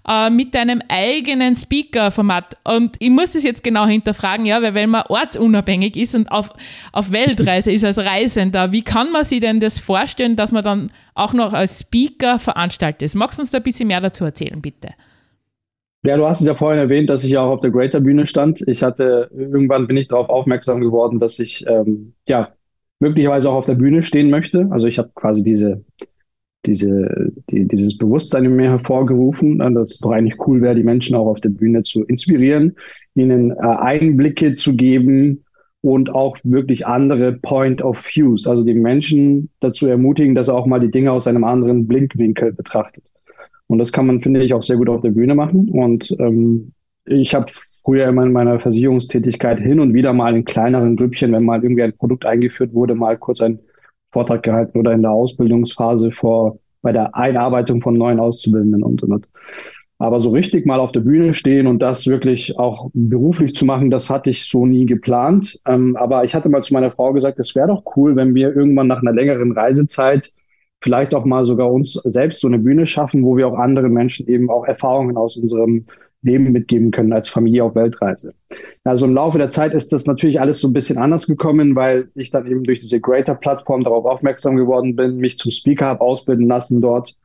äh, 0.08 0.30
mit 0.30 0.56
deinem 0.56 0.82
eigenen 0.88 1.56
Speaker-Format. 1.56 2.58
Und 2.64 2.96
ich 3.00 3.10
muss 3.10 3.34
das 3.34 3.44
jetzt 3.44 3.64
genau 3.64 3.86
hinterfragen, 3.86 4.46
ja, 4.46 4.62
weil 4.62 4.74
wenn 4.74 4.90
man 4.90 5.04
ortsunabhängig 5.10 5.98
ist 5.98 6.16
und 6.16 6.32
auf, 6.32 6.52
auf 6.92 7.12
Weltreise 7.12 7.72
ist 7.72 7.84
als 7.84 7.98
Reisender, 7.98 8.72
wie 8.72 8.84
kann 8.84 9.12
man 9.12 9.24
sich 9.24 9.42
denn 9.42 9.60
das 9.60 9.80
vorstellen, 9.80 10.36
dass 10.36 10.52
man 10.52 10.64
dann 10.64 10.92
auch 11.14 11.34
noch 11.34 11.54
als 11.54 11.82
Speaker 11.82 12.40
veranstaltet? 12.40 13.14
Magst 13.16 13.38
du 13.38 13.42
uns 13.42 13.52
da 13.52 13.58
ein 13.58 13.64
bisschen 13.64 13.88
mehr 13.88 14.02
dazu 14.02 14.24
erzählen, 14.24 14.62
bitte? 14.62 14.90
Ja, 16.08 16.16
du 16.16 16.26
hast 16.26 16.40
es 16.40 16.48
ja 16.48 16.56
vorhin 16.56 16.80
erwähnt, 16.80 17.10
dass 17.10 17.26
ich 17.26 17.32
ja 17.32 17.42
auch 17.42 17.52
auf 17.52 17.60
der 17.60 17.72
Greater 17.72 18.00
Bühne 18.00 18.26
stand. 18.26 18.64
Ich 18.66 18.82
hatte, 18.82 19.30
irgendwann 19.36 19.88
bin 19.88 19.98
ich 19.98 20.08
darauf 20.08 20.30
aufmerksam 20.30 20.80
geworden, 20.80 21.20
dass 21.20 21.38
ich 21.38 21.66
ähm, 21.68 22.14
ja 22.28 22.54
möglicherweise 23.00 23.50
auch 23.50 23.56
auf 23.56 23.66
der 23.66 23.76
Bühne 23.76 24.02
stehen 24.02 24.30
möchte. 24.30 24.68
Also 24.72 24.88
ich 24.88 25.00
habe 25.00 25.12
quasi 25.16 25.44
diese 25.44 25.84
diese, 26.66 27.32
die, 27.50 27.68
dieses 27.68 27.98
Bewusstsein 27.98 28.46
in 28.46 28.56
mir 28.56 28.70
hervorgerufen, 28.70 29.60
äh, 29.60 29.74
dass 29.74 29.96
es 29.96 30.00
doch 30.00 30.12
eigentlich 30.12 30.40
cool 30.48 30.62
wäre, 30.62 30.76
die 30.76 30.84
Menschen 30.84 31.16
auch 31.16 31.28
auf 31.28 31.42
der 31.42 31.50
Bühne 31.50 31.84
zu 31.84 32.06
inspirieren, 32.06 32.76
ihnen 33.16 33.52
äh, 33.52 33.56
Einblicke 33.56 34.54
zu 34.54 34.76
geben 34.76 35.44
und 35.82 36.10
auch 36.14 36.38
wirklich 36.44 36.88
andere 36.88 37.34
Point 37.34 37.82
of 37.82 38.00
Views, 38.00 38.48
also 38.48 38.64
die 38.64 38.74
Menschen 38.74 39.50
dazu 39.60 39.88
ermutigen, 39.88 40.36
dass 40.36 40.48
er 40.48 40.56
auch 40.56 40.66
mal 40.68 40.80
die 40.80 40.92
Dinge 40.92 41.12
aus 41.12 41.28
einem 41.28 41.44
anderen 41.44 41.88
Blinkwinkel 41.88 42.54
betrachtet. 42.54 43.12
Und 43.68 43.80
das 43.80 43.92
kann 43.92 44.08
man, 44.08 44.22
finde 44.22 44.44
ich, 44.44 44.54
auch 44.54 44.62
sehr 44.62 44.78
gut 44.78 44.90
auf 44.90 45.02
der 45.02 45.12
Bühne 45.12 45.36
machen. 45.36 45.70
Und 45.70 46.16
ähm, 46.20 46.72
ich 47.06 47.34
habe 47.36 47.46
früher 47.84 48.08
immer 48.08 48.24
in 48.24 48.32
meiner 48.32 48.60
Versicherungstätigkeit 48.60 49.60
hin 49.60 49.80
und 49.80 49.94
wieder 49.94 50.14
mal 50.14 50.36
in 50.36 50.46
kleineren 50.46 50.96
Grüppchen, 50.96 51.32
wenn 51.32 51.46
mal 51.46 51.64
irgendwie 51.64 51.84
ein 51.84 51.96
Produkt 51.96 52.26
eingeführt 52.26 52.74
wurde, 52.74 52.96
mal 52.96 53.18
kurz 53.18 53.42
ein 53.42 53.60
Vortrag 54.12 54.44
gehalten 54.44 54.78
oder 54.78 54.94
in 54.94 55.02
der 55.02 55.12
Ausbildungsphase 55.12 56.12
vor, 56.12 56.60
bei 56.82 56.92
der 56.92 57.16
Einarbeitung 57.16 57.82
von 57.82 57.94
neuen 57.94 58.20
Auszubildenden 58.20 58.84
und, 58.84 59.04
und. 59.04 59.28
Aber 60.00 60.20
so 60.20 60.30
richtig 60.30 60.66
mal 60.66 60.80
auf 60.80 60.92
der 60.92 61.00
Bühne 61.00 61.34
stehen 61.34 61.66
und 61.66 61.82
das 61.82 62.06
wirklich 62.06 62.60
auch 62.60 62.92
beruflich 62.94 63.56
zu 63.56 63.66
machen, 63.66 63.90
das 63.90 64.10
hatte 64.10 64.30
ich 64.30 64.46
so 64.46 64.66
nie 64.66 64.86
geplant. 64.86 65.60
Ähm, 65.66 65.96
aber 65.96 66.24
ich 66.24 66.36
hatte 66.36 66.50
mal 66.50 66.62
zu 66.62 66.74
meiner 66.74 66.92
Frau 66.92 67.14
gesagt, 67.14 67.40
es 67.40 67.56
wäre 67.56 67.68
doch 67.68 67.84
cool, 67.96 68.16
wenn 68.16 68.36
wir 68.36 68.56
irgendwann 68.56 68.88
nach 68.88 69.02
einer 69.02 69.14
längeren 69.14 69.54
Reisezeit 69.54 70.32
vielleicht 70.82 71.16
auch 71.16 71.26
mal 71.26 71.46
sogar 71.46 71.72
uns 71.72 71.94
selbst 72.06 72.42
so 72.42 72.48
eine 72.48 72.60
Bühne 72.60 72.86
schaffen, 72.86 73.24
wo 73.24 73.38
wir 73.38 73.48
auch 73.48 73.58
anderen 73.58 73.94
Menschen 73.94 74.28
eben 74.28 74.50
auch 74.50 74.66
Erfahrungen 74.66 75.18
aus 75.18 75.38
unserem 75.38 75.86
Leben 76.22 76.52
mitgeben 76.52 76.92
können 76.92 77.14
als 77.14 77.30
Familie 77.30 77.64
auf 77.64 77.76
Weltreise. 77.76 78.34
Also 78.84 79.06
im 79.06 79.14
Laufe 79.14 79.38
der 79.38 79.50
Zeit 79.50 79.74
ist 79.74 79.94
das 79.94 80.06
natürlich 80.06 80.42
alles 80.42 80.60
so 80.60 80.68
ein 80.68 80.74
bisschen 80.74 80.98
anders 80.98 81.28
gekommen, 81.28 81.76
weil 81.76 82.10
ich 82.16 82.32
dann 82.32 82.48
eben 82.48 82.64
durch 82.64 82.80
diese 82.80 83.00
Greater-Plattform 83.00 83.84
darauf 83.84 84.06
aufmerksam 84.06 84.56
geworden 84.56 84.96
bin, 84.96 85.18
mich 85.18 85.38
zum 85.38 85.52
Speaker 85.52 85.86
habe 85.86 86.02
ausbilden 86.02 86.48
lassen 86.48 86.82
dort 86.82 87.16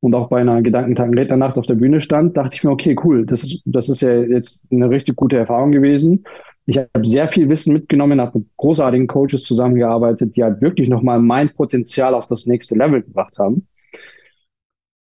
und 0.00 0.14
auch 0.14 0.28
bei 0.28 0.40
einer 0.40 0.62
Gedankentag 0.62 1.10
Rednernacht 1.16 1.58
auf 1.58 1.66
der 1.66 1.74
Bühne 1.74 2.00
stand, 2.00 2.36
dachte 2.36 2.56
ich 2.56 2.64
mir, 2.64 2.70
okay, 2.70 2.96
cool, 3.04 3.26
das 3.26 3.42
ist, 3.44 3.62
das 3.64 3.88
ist 3.88 4.00
ja 4.00 4.14
jetzt 4.22 4.64
eine 4.70 4.88
richtig 4.88 5.16
gute 5.16 5.36
Erfahrung 5.36 5.72
gewesen. 5.72 6.24
Ich 6.68 6.76
habe 6.76 6.90
sehr 7.02 7.28
viel 7.28 7.48
Wissen 7.48 7.72
mitgenommen, 7.72 8.20
habe 8.20 8.40
mit 8.40 8.48
großartigen 8.58 9.06
Coaches 9.06 9.44
zusammengearbeitet, 9.44 10.36
die 10.36 10.44
halt 10.44 10.60
wirklich 10.60 10.90
nochmal 10.90 11.18
mein 11.18 11.54
Potenzial 11.54 12.12
auf 12.12 12.26
das 12.26 12.44
nächste 12.44 12.76
Level 12.76 13.02
gebracht 13.02 13.38
haben. 13.38 13.66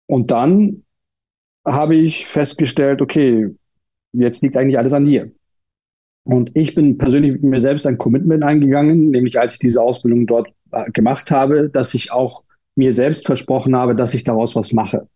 Und 0.05 0.29
dann 0.29 0.83
habe 1.65 1.95
ich 1.95 2.27
festgestellt, 2.27 3.01
okay, 3.01 3.49
jetzt 4.13 4.43
liegt 4.43 4.55
eigentlich 4.57 4.77
alles 4.77 4.93
an 4.93 5.05
dir. 5.05 5.31
Und 6.23 6.51
ich 6.53 6.75
bin 6.75 6.99
persönlich 6.99 7.31
mit 7.31 7.43
mir 7.43 7.59
selbst 7.59 7.87
ein 7.87 7.97
Commitment 7.97 8.43
eingegangen, 8.43 9.09
nämlich 9.09 9.39
als 9.39 9.55
ich 9.55 9.61
diese 9.61 9.81
Ausbildung 9.81 10.27
dort 10.27 10.49
äh, 10.71 10.91
gemacht 10.91 11.31
habe, 11.31 11.71
dass 11.71 11.95
ich 11.95 12.11
auch 12.11 12.43
mir 12.75 12.93
selbst 12.93 13.25
versprochen 13.25 13.75
habe, 13.75 13.95
dass 13.95 14.13
ich 14.13 14.23
daraus 14.23 14.55
was 14.55 14.71
mache. 14.71 15.07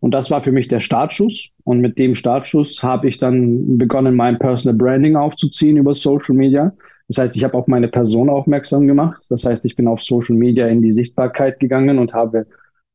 Und 0.00 0.12
das 0.12 0.30
war 0.30 0.42
für 0.42 0.52
mich 0.52 0.68
der 0.68 0.80
Startschuss. 0.80 1.50
Und 1.64 1.80
mit 1.80 1.98
dem 1.98 2.14
Startschuss 2.14 2.82
habe 2.82 3.08
ich 3.08 3.18
dann 3.18 3.78
begonnen, 3.78 4.14
mein 4.14 4.38
Personal 4.38 4.76
Branding 4.76 5.16
aufzuziehen 5.16 5.76
über 5.76 5.94
Social 5.94 6.34
Media. 6.34 6.72
Das 7.08 7.18
heißt, 7.18 7.36
ich 7.36 7.44
habe 7.44 7.54
auf 7.54 7.68
meine 7.68 7.88
Person 7.88 8.28
aufmerksam 8.28 8.86
gemacht. 8.86 9.24
Das 9.30 9.44
heißt, 9.44 9.64
ich 9.64 9.76
bin 9.76 9.88
auf 9.88 10.02
Social 10.02 10.36
Media 10.36 10.66
in 10.66 10.82
die 10.82 10.92
Sichtbarkeit 10.92 11.60
gegangen 11.60 11.98
und 11.98 12.14
habe 12.14 12.46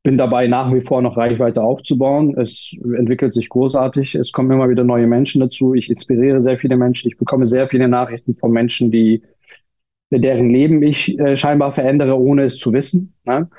bin 0.04 0.18
dabei 0.18 0.48
nach 0.48 0.74
wie 0.74 0.82
vor 0.82 1.02
noch 1.02 1.18
Reichweite 1.18 1.62
aufzubauen. 1.62 2.38
Es 2.38 2.74
entwickelt 2.98 3.34
sich 3.34 3.50
großartig. 3.50 4.16
Es 4.16 4.32
kommen 4.32 4.52
immer 4.52 4.70
wieder 4.70 4.84
neue 4.84 5.08
Menschen 5.08 5.42
dazu. 5.42 5.74
Ich 5.74 5.90
inspiriere 5.90 6.42
sehr 6.42 6.58
viele 6.58 6.78
Menschen. 6.78 7.10
Ich 7.10 7.18
bekomme 7.18 7.46
sehr 7.46 7.68
viele 7.68 7.88
Nachrichten 7.88 8.38
von 8.38 8.52
Menschen, 8.52 8.92
die 8.92 9.22
deren 10.12 10.50
Leben 10.50 10.82
ich 10.82 11.20
äh, 11.20 11.38
scheinbar 11.38 11.72
verändere, 11.72 12.18
ohne 12.18 12.44
es 12.44 12.58
zu 12.58 12.74
wissen. 12.74 13.14
Ne? 13.28 13.50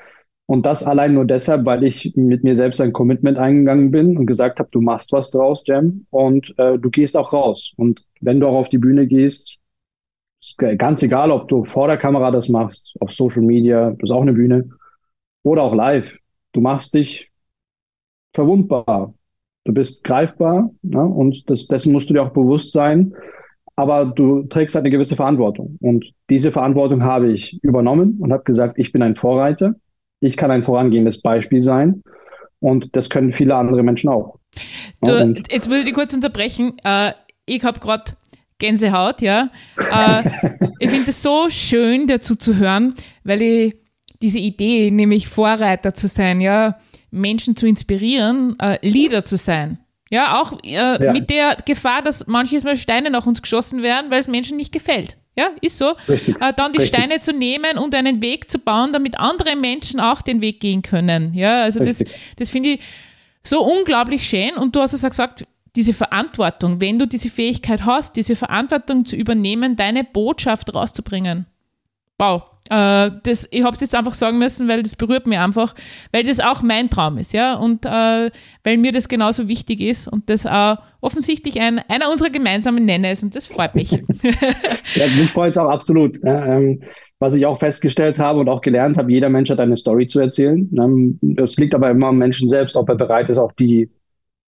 Und 0.51 0.65
das 0.65 0.83
allein 0.83 1.13
nur 1.13 1.23
deshalb, 1.23 1.63
weil 1.63 1.81
ich 1.85 2.11
mit 2.17 2.43
mir 2.43 2.55
selbst 2.55 2.81
ein 2.81 2.91
Commitment 2.91 3.37
eingegangen 3.37 3.89
bin 3.89 4.17
und 4.17 4.25
gesagt 4.25 4.59
habe, 4.59 4.67
du 4.69 4.81
machst 4.81 5.13
was 5.13 5.31
draus, 5.31 5.63
Jam, 5.65 6.05
und 6.09 6.53
äh, 6.57 6.77
du 6.77 6.89
gehst 6.89 7.15
auch 7.15 7.31
raus. 7.31 7.71
Und 7.77 8.05
wenn 8.19 8.41
du 8.41 8.47
auch 8.47 8.55
auf 8.55 8.67
die 8.67 8.77
Bühne 8.77 9.07
gehst, 9.07 9.59
ist 10.41 10.57
ganz 10.57 11.03
egal, 11.03 11.31
ob 11.31 11.47
du 11.47 11.63
vor 11.63 11.87
der 11.87 11.95
Kamera 11.95 12.31
das 12.31 12.49
machst, 12.49 12.97
auf 12.99 13.13
Social 13.13 13.43
Media, 13.43 13.91
das 13.91 14.09
ist 14.09 14.11
auch 14.11 14.23
eine 14.23 14.33
Bühne, 14.33 14.67
oder 15.43 15.63
auch 15.63 15.73
live. 15.73 16.17
Du 16.51 16.59
machst 16.59 16.95
dich 16.95 17.31
verwundbar. 18.33 19.13
Du 19.63 19.73
bist 19.73 20.03
greifbar 20.03 20.69
ja, 20.81 21.01
und 21.01 21.49
das, 21.49 21.67
dessen 21.67 21.93
musst 21.93 22.09
du 22.09 22.13
dir 22.13 22.23
auch 22.23 22.33
bewusst 22.33 22.73
sein. 22.73 23.15
Aber 23.77 24.03
du 24.03 24.43
trägst 24.43 24.75
halt 24.75 24.83
eine 24.83 24.91
gewisse 24.91 25.15
Verantwortung. 25.15 25.77
Und 25.79 26.11
diese 26.29 26.51
Verantwortung 26.51 27.03
habe 27.03 27.31
ich 27.31 27.57
übernommen 27.63 28.17
und 28.19 28.33
habe 28.33 28.43
gesagt, 28.43 28.77
ich 28.77 28.91
bin 28.91 29.01
ein 29.01 29.15
Vorreiter. 29.15 29.75
Ich 30.21 30.37
kann 30.37 30.51
ein 30.51 30.63
vorangehendes 30.63 31.21
Beispiel 31.21 31.61
sein. 31.61 32.03
Und 32.59 32.95
das 32.95 33.09
können 33.09 33.33
viele 33.33 33.55
andere 33.55 33.83
Menschen 33.83 34.09
auch. 34.09 34.37
Du, 35.01 35.11
ja, 35.11 35.25
jetzt 35.49 35.67
muss 35.67 35.79
ich 35.79 35.85
dich 35.85 35.93
kurz 35.93 36.13
unterbrechen. 36.13 36.77
Äh, 36.85 37.13
ich 37.45 37.63
habe 37.63 37.79
gerade 37.79 38.13
Gänsehaut, 38.59 39.21
ja. 39.21 39.49
Äh, 39.91 40.21
ich 40.79 40.91
finde 40.91 41.09
es 41.09 41.23
so 41.23 41.49
schön, 41.49 42.05
dazu 42.07 42.35
zu 42.35 42.57
hören, 42.57 42.93
weil 43.23 43.41
ich 43.41 43.75
diese 44.21 44.37
Idee, 44.37 44.91
nämlich 44.91 45.27
Vorreiter 45.27 45.95
zu 45.95 46.07
sein, 46.07 46.39
ja, 46.39 46.77
Menschen 47.09 47.55
zu 47.55 47.67
inspirieren, 47.67 48.55
äh, 48.59 48.77
Leader 48.87 49.23
zu 49.23 49.37
sein. 49.37 49.79
Ja, 50.11 50.39
auch 50.41 50.53
äh, 50.63 50.73
ja. 51.03 51.11
mit 51.11 51.29
der 51.29 51.57
Gefahr, 51.65 52.01
dass 52.03 52.27
manches 52.27 52.63
Mal 52.63 52.75
Steine 52.75 53.09
nach 53.09 53.25
uns 53.25 53.41
geschossen 53.41 53.81
werden, 53.81 54.11
weil 54.11 54.19
es 54.19 54.27
Menschen 54.27 54.57
nicht 54.57 54.71
gefällt. 54.71 55.17
Ja, 55.37 55.51
ist 55.61 55.77
so. 55.77 55.95
Richtig. 56.09 56.35
Äh, 56.41 56.53
dann 56.55 56.73
die 56.73 56.79
Richtig. 56.79 56.97
Steine 56.97 57.19
zu 57.19 57.31
nehmen 57.31 57.77
und 57.77 57.95
einen 57.95 58.21
Weg 58.21 58.49
zu 58.49 58.59
bauen, 58.59 58.91
damit 58.91 59.17
andere 59.19 59.55
Menschen 59.55 59.99
auch 59.99 60.21
den 60.21 60.41
Weg 60.41 60.59
gehen 60.59 60.81
können. 60.81 61.33
Ja, 61.33 61.61
also 61.61 61.79
Richtig. 61.79 62.09
das, 62.09 62.17
das 62.37 62.49
finde 62.49 62.69
ich 62.69 62.79
so 63.43 63.63
unglaublich 63.63 64.27
schön. 64.27 64.55
Und 64.55 64.75
du 64.75 64.81
hast 64.81 64.93
es 64.93 65.05
auch 65.05 65.09
gesagt, 65.09 65.45
diese 65.75 65.93
Verantwortung, 65.93 66.81
wenn 66.81 66.99
du 66.99 67.07
diese 67.07 67.29
Fähigkeit 67.29 67.85
hast, 67.85 68.17
diese 68.17 68.35
Verantwortung 68.35 69.05
zu 69.05 69.15
übernehmen, 69.15 69.77
deine 69.77 70.03
Botschaft 70.03 70.73
rauszubringen. 70.75 71.45
Wow. 72.19 72.43
Äh, 72.69 73.11
das, 73.23 73.47
ich 73.51 73.63
habe 73.63 73.73
es 73.73 73.81
jetzt 73.81 73.95
einfach 73.95 74.13
sagen 74.13 74.37
müssen, 74.37 74.67
weil 74.67 74.83
das 74.83 74.95
berührt 74.95 75.27
mich 75.27 75.37
einfach, 75.37 75.73
weil 76.11 76.23
das 76.23 76.39
auch 76.39 76.61
mein 76.61 76.89
Traum 76.89 77.17
ist, 77.17 77.33
ja, 77.33 77.55
und 77.55 77.85
äh, 77.85 78.29
weil 78.63 78.77
mir 78.77 78.91
das 78.91 79.07
genauso 79.07 79.47
wichtig 79.47 79.81
ist 79.81 80.07
und 80.07 80.29
das 80.29 80.45
auch 80.45 80.77
offensichtlich 81.01 81.59
ein, 81.59 81.79
einer 81.89 82.11
unserer 82.11 82.29
gemeinsamen 82.29 82.85
Nenner 82.85 83.11
ist 83.11 83.23
und 83.23 83.35
das 83.35 83.47
freut 83.47 83.75
mich. 83.75 83.91
ja, 83.91 85.07
mich 85.17 85.31
freut 85.31 85.51
es 85.51 85.57
auch 85.57 85.69
absolut. 85.69 86.19
Ähm, 86.23 86.81
was 87.19 87.35
ich 87.35 87.45
auch 87.45 87.59
festgestellt 87.59 88.17
habe 88.17 88.39
und 88.39 88.49
auch 88.49 88.61
gelernt 88.61 88.97
habe, 88.97 89.11
jeder 89.11 89.29
Mensch 89.29 89.49
hat 89.49 89.59
eine 89.59 89.77
Story 89.77 90.07
zu 90.07 90.19
erzählen. 90.19 90.69
Ähm, 90.77 91.19
es 91.37 91.57
liegt 91.57 91.75
aber 91.75 91.91
immer 91.91 92.07
am 92.07 92.17
Menschen 92.17 92.47
selbst, 92.47 92.75
ob 92.75 92.89
er 92.89 92.95
bereit 92.95 93.29
ist, 93.29 93.37
auch 93.37 93.51
die 93.51 93.89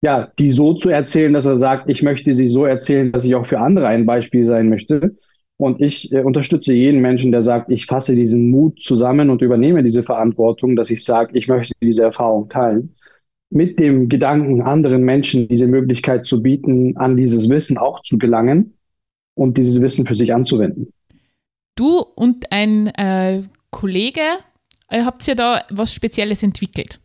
ja, 0.02 0.32
die 0.40 0.50
so 0.50 0.74
zu 0.74 0.90
erzählen, 0.90 1.32
dass 1.32 1.46
er 1.46 1.58
sagt, 1.58 1.88
ich 1.88 2.02
möchte 2.02 2.34
sie 2.34 2.48
so 2.48 2.66
erzählen, 2.66 3.12
dass 3.12 3.24
ich 3.24 3.36
auch 3.36 3.46
für 3.46 3.60
andere 3.60 3.88
ein 3.88 4.06
Beispiel 4.06 4.44
sein 4.44 4.68
möchte. 4.68 5.16
Und 5.62 5.80
ich 5.80 6.12
äh, 6.12 6.22
unterstütze 6.22 6.74
jeden 6.74 7.02
Menschen, 7.02 7.32
der 7.32 7.44
sagt, 7.44 7.70
ich 7.70 7.86
fasse 7.86 8.16
diesen 8.16 8.50
Mut 8.50 8.82
zusammen 8.82 9.30
und 9.30 9.44
übernehme 9.44 9.84
diese 9.84 10.02
Verantwortung, 10.02 10.76
dass 10.76 10.90
ich 10.90 11.06
sage, 11.06 11.38
ich 11.38 11.48
möchte 11.48 11.76
diese 11.84 12.02
Erfahrung 12.02 12.50
teilen. 12.50 12.96
Mit 13.52 13.80
dem 13.80 14.10
Gedanken, 14.10 14.64
anderen 14.64 15.04
Menschen 15.04 15.48
diese 15.50 15.68
Möglichkeit 15.68 16.26
zu 16.26 16.42
bieten, 16.42 16.98
an 16.98 17.16
dieses 17.16 17.48
Wissen 17.48 17.78
auch 17.78 18.02
zu 18.02 18.18
gelangen 18.18 18.74
und 19.36 19.56
dieses 19.56 19.80
Wissen 19.82 20.08
für 20.08 20.16
sich 20.16 20.34
anzuwenden. 20.34 20.92
Du 21.76 22.00
und 22.16 22.52
ein 22.52 22.88
äh, 22.88 23.44
Kollege 23.70 24.40
äh, 24.90 25.04
habt 25.04 25.28
ja 25.28 25.36
da 25.36 25.62
was 25.72 25.94
Spezielles 25.94 26.42
entwickelt. 26.42 27.00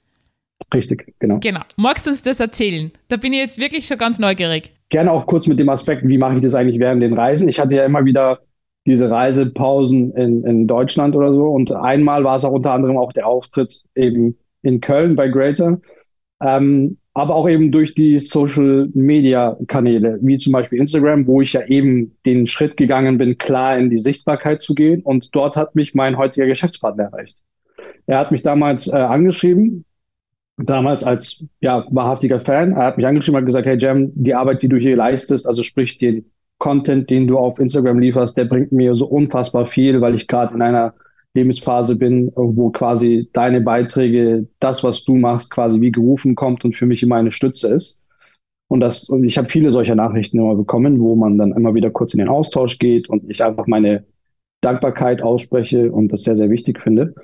Richtig, 0.73 1.13
genau. 1.19 1.41
Genau. 1.41 1.61
Magst 1.77 2.07
du 2.07 2.11
uns 2.11 2.23
das 2.23 2.41
erzählen? 2.41 2.91
Da 3.09 3.19
bin 3.19 3.35
ich 3.35 3.39
jetzt 3.39 3.59
wirklich 3.59 3.87
schon 3.87 3.99
ganz 3.99 4.19
neugierig. 4.19 4.73
Gerne 4.89 5.13
auch 5.13 5.27
kurz 5.27 5.47
mit 5.47 5.59
dem 5.59 5.69
Aspekt, 5.69 6.09
wie 6.09 6.17
mache 6.17 6.37
ich 6.37 6.41
das 6.41 6.55
eigentlich 6.55 6.79
während 6.79 7.03
den 7.03 7.13
Reisen? 7.13 7.51
Ich 7.51 7.61
hatte 7.61 7.75
ja 7.75 7.85
immer 7.85 8.07
wieder 8.07 8.46
diese 8.87 9.11
Reisepausen 9.11 10.13
in, 10.13 10.45
in 10.45 10.67
Deutschland 10.67 11.15
oder 11.17 11.33
so. 11.33 11.47
Und 11.47 11.73
einmal 11.73 12.25
war 12.25 12.37
es 12.37 12.45
auch 12.45 12.53
unter 12.53 12.73
anderem 12.73 12.97
auch 12.97 13.13
der 13.13 13.27
Auftritt 13.27 13.83
eben 13.95 14.39
in 14.63 14.81
Köln 14.81 15.17
bei 15.17 15.29
Greater. 15.29 15.81
Ähm, 16.41 16.99
aber 17.15 17.35
auch 17.35 17.49
eben 17.49 17.73
durch 17.73 17.95
die 17.95 18.19
Social 18.19 18.91
Media 18.93 19.57
Kanäle, 19.69 20.19
wie 20.21 20.37
zum 20.37 20.53
Beispiel 20.53 20.79
Instagram, 20.79 21.27
wo 21.27 21.41
ich 21.41 21.55
ja 21.55 21.65
eben 21.67 22.15
den 22.27 22.47
Schritt 22.47 22.77
gegangen 22.77 23.17
bin, 23.17 23.39
klar 23.39 23.79
in 23.79 23.89
die 23.89 23.97
Sichtbarkeit 23.97 24.61
zu 24.61 24.75
gehen. 24.75 25.03
Und 25.03 25.35
dort 25.35 25.57
hat 25.57 25.75
mich 25.75 25.95
mein 25.95 26.19
heutiger 26.19 26.47
Geschäftspartner 26.47 27.05
erreicht. 27.05 27.43
Er 28.07 28.19
hat 28.19 28.33
mich 28.33 28.43
damals 28.43 28.93
äh, 28.93 28.97
angeschrieben, 28.97 29.87
damals 30.59 31.05
als 31.05 31.43
ja, 31.61 31.87
wahrhaftiger 31.91 32.41
Fan. 32.41 32.73
Er 32.73 32.85
hat 32.85 32.99
mich 32.99 33.07
angeschrieben 33.07 33.41
und 33.41 33.47
gesagt, 33.47 33.67
hey 33.67 33.79
Jam, 33.79 34.11
die 34.15 34.35
Arbeit, 34.35 34.63
die 34.63 34.69
du 34.69 34.77
hier 34.77 34.97
leistest, 34.97 35.49
also 35.49 35.63
sprich 35.63 35.97
den 35.97 36.31
Content, 36.59 37.11
den 37.11 37.27
du 37.27 37.39
auf 37.39 37.59
Instagram 37.59 37.99
lieferst, 37.99 38.37
der 38.37 38.47
bringt 38.47 38.73
mir 38.73 38.95
so 38.95 39.07
unfassbar 39.07 39.67
viel, 39.67 40.01
weil 40.01 40.15
ich 40.15 40.27
gerade 40.27 40.55
in 40.55 40.63
einer 40.63 40.95
Lebensphase 41.35 41.97
bin, 41.97 42.33
wo 42.35 42.71
quasi 42.71 43.29
deine 43.33 43.61
Beiträge, 43.61 44.49
das, 44.59 44.83
was 44.83 45.05
du 45.05 45.17
machst, 45.17 45.53
quasi 45.53 45.81
wie 45.81 45.93
gerufen 45.93 46.35
kommt 46.35 46.65
und 46.65 46.75
für 46.75 46.87
mich 46.87 47.03
immer 47.03 47.17
eine 47.17 47.31
Stütze 47.31 47.75
ist. 47.75 48.03
Und 48.69 48.81
das, 48.81 49.09
und 49.09 49.23
ich 49.25 49.39
habe 49.39 49.49
viele 49.49 49.71
solcher 49.71 49.95
Nachrichten 49.95 50.39
immer 50.39 50.57
bekommen, 50.57 50.99
wo 50.99 51.15
man 51.15 51.39
dann 51.39 51.53
immer 51.53 51.75
wieder 51.75 51.91
kurz 51.91 52.15
in 52.15 52.19
den 52.19 52.29
Austausch 52.29 52.79
geht 52.79 53.09
und 53.09 53.31
ich 53.31 53.45
einfach 53.45 53.67
meine 53.67 54.05
Dankbarkeit 54.61 55.23
ausspreche 55.23 55.93
und 55.93 56.13
das 56.13 56.23
sehr, 56.23 56.37
sehr 56.37 56.51
wichtig 56.51 56.81
finde. 56.81 57.15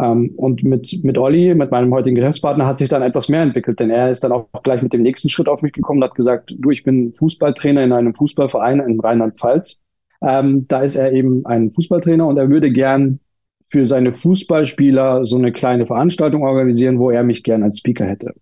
Ähm, 0.00 0.32
und 0.36 0.64
mit, 0.64 1.04
mit 1.04 1.18
Olli, 1.18 1.54
mit 1.54 1.70
meinem 1.70 1.94
heutigen 1.94 2.16
Geschäftspartner, 2.16 2.66
hat 2.66 2.78
sich 2.78 2.88
dann 2.88 3.02
etwas 3.02 3.28
mehr 3.28 3.42
entwickelt, 3.42 3.78
denn 3.78 3.90
er 3.90 4.10
ist 4.10 4.24
dann 4.24 4.32
auch 4.32 4.48
gleich 4.62 4.82
mit 4.82 4.92
dem 4.92 5.02
nächsten 5.02 5.30
Schritt 5.30 5.48
auf 5.48 5.62
mich 5.62 5.72
gekommen 5.72 6.02
und 6.02 6.08
hat 6.08 6.16
gesagt, 6.16 6.54
du, 6.58 6.70
ich 6.70 6.82
bin 6.82 7.12
Fußballtrainer 7.12 7.84
in 7.84 7.92
einem 7.92 8.14
Fußballverein 8.14 8.80
in 8.80 9.00
Rheinland-Pfalz. 9.00 9.80
Ähm, 10.22 10.66
da 10.68 10.82
ist 10.82 10.96
er 10.96 11.12
eben 11.12 11.46
ein 11.46 11.70
Fußballtrainer 11.70 12.26
und 12.26 12.36
er 12.36 12.48
würde 12.48 12.72
gern 12.72 13.20
für 13.66 13.86
seine 13.86 14.12
Fußballspieler 14.12 15.26
so 15.26 15.36
eine 15.36 15.52
kleine 15.52 15.86
Veranstaltung 15.86 16.42
organisieren, 16.42 16.98
wo 16.98 17.10
er 17.10 17.22
mich 17.22 17.44
gern 17.44 17.62
als 17.62 17.78
Speaker 17.78 18.04
hätte. 18.04 18.34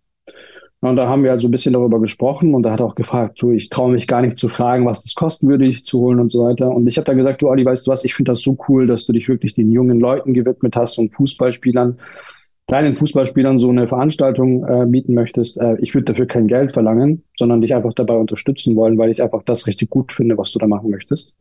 Und 0.83 0.97
da 0.97 1.09
haben 1.09 1.23
wir 1.23 1.31
also 1.31 1.47
ein 1.47 1.53
bisschen 1.53 1.75
darüber 1.75 2.01
gesprochen 2.01 2.55
und 2.55 2.67
er 2.67 2.73
hat 2.73 2.81
auch 2.81 2.97
gefragt, 2.97 3.41
du, 3.41 3.53
ich 3.53 3.69
traue 3.69 3.93
mich 3.93 4.09
gar 4.09 4.21
nicht 4.21 4.37
zu 4.37 4.49
fragen, 4.49 4.85
was 4.85 5.05
das 5.05 5.15
kosten 5.15 5.47
würde, 5.47 5.69
dich 5.69 5.85
zu 5.85 6.01
holen 6.01 6.19
und 6.19 6.29
so 6.29 6.43
weiter. 6.43 6.71
Und 6.71 6.89
ich 6.89 6.97
habe 6.97 7.05
dann 7.05 7.17
gesagt, 7.17 7.41
du 7.41 7.49
Olli, 7.49 7.65
weißt 7.65 7.87
du 7.87 7.93
was, 7.93 8.05
ich 8.05 8.15
finde 8.15 8.33
das 8.33 8.41
so 8.41 8.59
cool, 8.69 8.89
dass 8.89 9.07
du 9.07 9.13
dich 9.13 9.29
wirklich 9.29 9.55
den 9.55 9.71
jungen 9.71 10.01
Leuten 10.01 10.35
gewidmet 10.35 10.75
hast 10.75 10.99
und 10.99 11.15
Fußballspielern, 11.15 11.99
kleinen 12.67 12.97
Fußballspielern 12.97 13.61
so 13.61 13.71
eine 13.71 13.87
Veranstaltung 13.87 14.65
äh, 14.65 14.85
bieten 14.87 15.15
möchtest. 15.15 15.61
Äh, 15.61 15.77
ich 15.79 15.95
würde 15.95 16.07
dafür 16.07 16.27
kein 16.27 16.49
Geld 16.49 16.73
verlangen, 16.73 17.23
sondern 17.39 17.61
dich 17.61 17.77
einfach 17.77 17.95
dabei 17.95 18.17
unterstützen 18.17 18.75
wollen, 18.75 18.99
weil 18.99 19.13
ich 19.13 19.23
einfach 19.23 19.45
das 19.45 19.69
richtig 19.69 19.89
gut 19.89 20.13
finde, 20.13 20.37
was 20.37 20.51
du 20.51 20.59
da 20.59 20.67
machen 20.67 20.91
möchtest. 20.91 21.37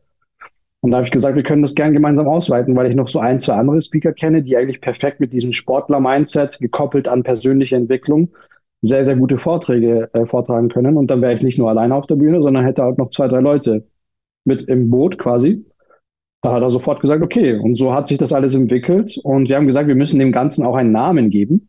Und 0.82 0.92
da 0.92 0.98
habe 0.98 1.06
ich 1.06 1.12
gesagt, 1.12 1.34
wir 1.34 1.42
können 1.42 1.62
das 1.62 1.74
gern 1.74 1.92
gemeinsam 1.92 2.28
ausweiten, 2.28 2.76
weil 2.76 2.88
ich 2.88 2.94
noch 2.94 3.08
so 3.08 3.18
ein, 3.18 3.40
zwei 3.40 3.54
andere 3.54 3.80
Speaker 3.80 4.12
kenne, 4.12 4.40
die 4.42 4.56
eigentlich 4.56 4.80
perfekt 4.80 5.18
mit 5.18 5.32
diesem 5.32 5.52
Sportler-Mindset 5.52 6.60
gekoppelt 6.60 7.08
an 7.08 7.24
persönliche 7.24 7.74
Entwicklung 7.74 8.30
sehr, 8.82 9.04
sehr 9.04 9.16
gute 9.16 9.38
Vorträge 9.38 10.10
äh, 10.12 10.26
vortragen 10.26 10.68
können. 10.68 10.96
Und 10.96 11.10
dann 11.10 11.22
wäre 11.22 11.34
ich 11.34 11.42
nicht 11.42 11.58
nur 11.58 11.70
alleine 11.70 11.94
auf 11.94 12.06
der 12.06 12.16
Bühne, 12.16 12.42
sondern 12.42 12.64
hätte 12.64 12.82
halt 12.82 12.98
noch 12.98 13.10
zwei, 13.10 13.28
drei 13.28 13.40
Leute 13.40 13.86
mit 14.44 14.62
im 14.64 14.90
Boot 14.90 15.18
quasi. 15.18 15.64
Da 16.42 16.52
hat 16.54 16.62
er 16.62 16.70
sofort 16.70 17.00
gesagt, 17.00 17.22
okay. 17.22 17.54
Und 17.54 17.76
so 17.76 17.94
hat 17.94 18.08
sich 18.08 18.18
das 18.18 18.32
alles 18.32 18.54
entwickelt. 18.54 19.16
Und 19.22 19.48
wir 19.48 19.56
haben 19.56 19.68
gesagt, 19.68 19.86
wir 19.86 19.94
müssen 19.94 20.18
dem 20.18 20.32
Ganzen 20.32 20.66
auch 20.66 20.74
einen 20.74 20.90
Namen 20.90 21.30
geben. 21.30 21.68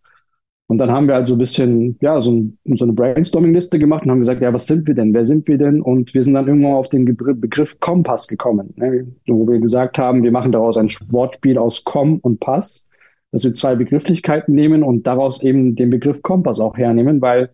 Und 0.68 0.80
dann 0.80 0.90
haben 0.90 1.08
wir 1.08 1.14
halt 1.14 1.28
so 1.28 1.36
ein 1.36 1.38
bisschen, 1.38 1.98
ja, 2.02 2.20
so, 2.20 2.32
ein, 2.32 2.58
so 2.76 2.86
eine 2.86 2.94
Brainstorming-Liste 2.94 3.78
gemacht 3.78 4.06
und 4.06 4.12
haben 4.12 4.20
gesagt, 4.20 4.42
ja, 4.42 4.52
was 4.52 4.66
sind 4.66 4.88
wir 4.88 4.96
denn? 4.96 5.14
Wer 5.14 5.26
sind 5.26 5.48
wir 5.48 5.60
denn? 5.60 5.82
Und 5.82 6.16
wir 6.16 6.24
sind 6.24 6.34
dann 6.34 6.48
irgendwann 6.48 6.74
auf 6.74 6.90
den 6.90 7.06
Begriff 7.06 7.80
Kompass 7.80 8.28
gekommen, 8.28 8.74
ne? 8.78 9.06
wo 9.28 9.48
wir 9.48 9.60
gesagt 9.60 10.00
haben, 10.00 10.24
wir 10.24 10.32
machen 10.32 10.52
daraus 10.52 10.78
ein 10.78 10.90
Wortspiel 11.10 11.60
aus 11.60 11.84
Kom 11.84 12.18
und 12.20 12.40
Pass 12.40 12.90
dass 13.34 13.44
wir 13.44 13.54
zwei 13.54 13.76
Begrifflichkeiten 13.76 14.54
nehmen 14.54 14.84
und 14.84 15.08
daraus 15.08 15.42
eben 15.42 15.76
den 15.76 15.90
Begriff 15.90 16.22
Kompass 16.22 16.60
auch 16.60 16.78
hernehmen, 16.78 17.20
weil 17.20 17.50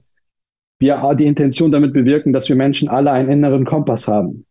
wir 0.78 1.16
die 1.18 1.26
Intention 1.26 1.72
damit 1.72 1.94
bewirken, 1.94 2.34
dass 2.34 2.50
wir 2.50 2.58
Menschen 2.58 2.90
alle 2.90 3.12
einen 3.12 3.32
inneren 3.32 3.66
Kompass 3.66 4.06
haben. 4.06 4.46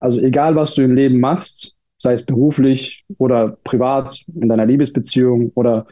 Also 0.00 0.20
egal, 0.20 0.54
was 0.54 0.74
du 0.74 0.82
im 0.82 0.94
Leben 0.94 1.18
machst, 1.18 1.74
sei 1.96 2.12
es 2.12 2.26
beruflich 2.26 3.06
oder 3.16 3.56
privat, 3.64 4.22
in 4.38 4.50
deiner 4.50 4.66
Liebesbeziehung 4.66 5.50
oder 5.54 5.86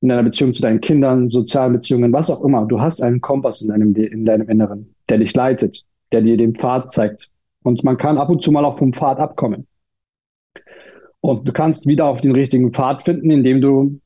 in 0.00 0.10
deiner 0.10 0.22
Beziehung 0.22 0.54
zu 0.54 0.62
deinen 0.62 0.80
Kindern, 0.80 1.30
sozialen 1.30 1.72
Beziehungen, 1.72 2.12
was 2.12 2.30
auch 2.30 2.44
immer, 2.44 2.66
du 2.66 2.80
hast 2.80 3.02
einen 3.02 3.20
Kompass 3.20 3.62
in 3.62 3.68
deinem, 3.68 3.96
in 3.96 4.24
deinem 4.24 4.48
Inneren, 4.48 4.94
der 5.08 5.18
dich 5.18 5.34
leitet, 5.34 5.84
der 6.12 6.22
dir 6.22 6.36
den 6.36 6.54
Pfad 6.54 6.92
zeigt. 6.92 7.28
Und 7.64 7.82
man 7.82 7.98
kann 7.98 8.16
ab 8.16 8.30
und 8.30 8.42
zu 8.42 8.52
mal 8.52 8.64
auch 8.64 8.78
vom 8.78 8.92
Pfad 8.92 9.18
abkommen. 9.18 9.66
Und 11.20 11.48
du 11.48 11.52
kannst 11.52 11.88
wieder 11.88 12.06
auf 12.06 12.20
den 12.20 12.30
richtigen 12.30 12.72
Pfad 12.72 13.02
finden, 13.02 13.32
indem 13.32 13.60
du 13.60 14.00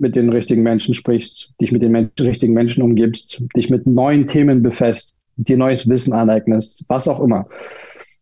mit 0.00 0.16
den 0.16 0.30
richtigen 0.30 0.62
Menschen 0.62 0.94
sprichst, 0.94 1.52
dich 1.60 1.72
mit 1.72 1.82
den 1.82 1.92
Men 1.92 2.10
richtigen 2.18 2.54
Menschen 2.54 2.82
umgibst, 2.82 3.42
dich 3.56 3.70
mit 3.70 3.86
neuen 3.86 4.26
Themen 4.26 4.62
befasst, 4.62 5.16
dir 5.36 5.56
neues 5.56 5.88
Wissen 5.88 6.12
aneignest, 6.12 6.84
was 6.88 7.08
auch 7.08 7.20
immer. 7.20 7.46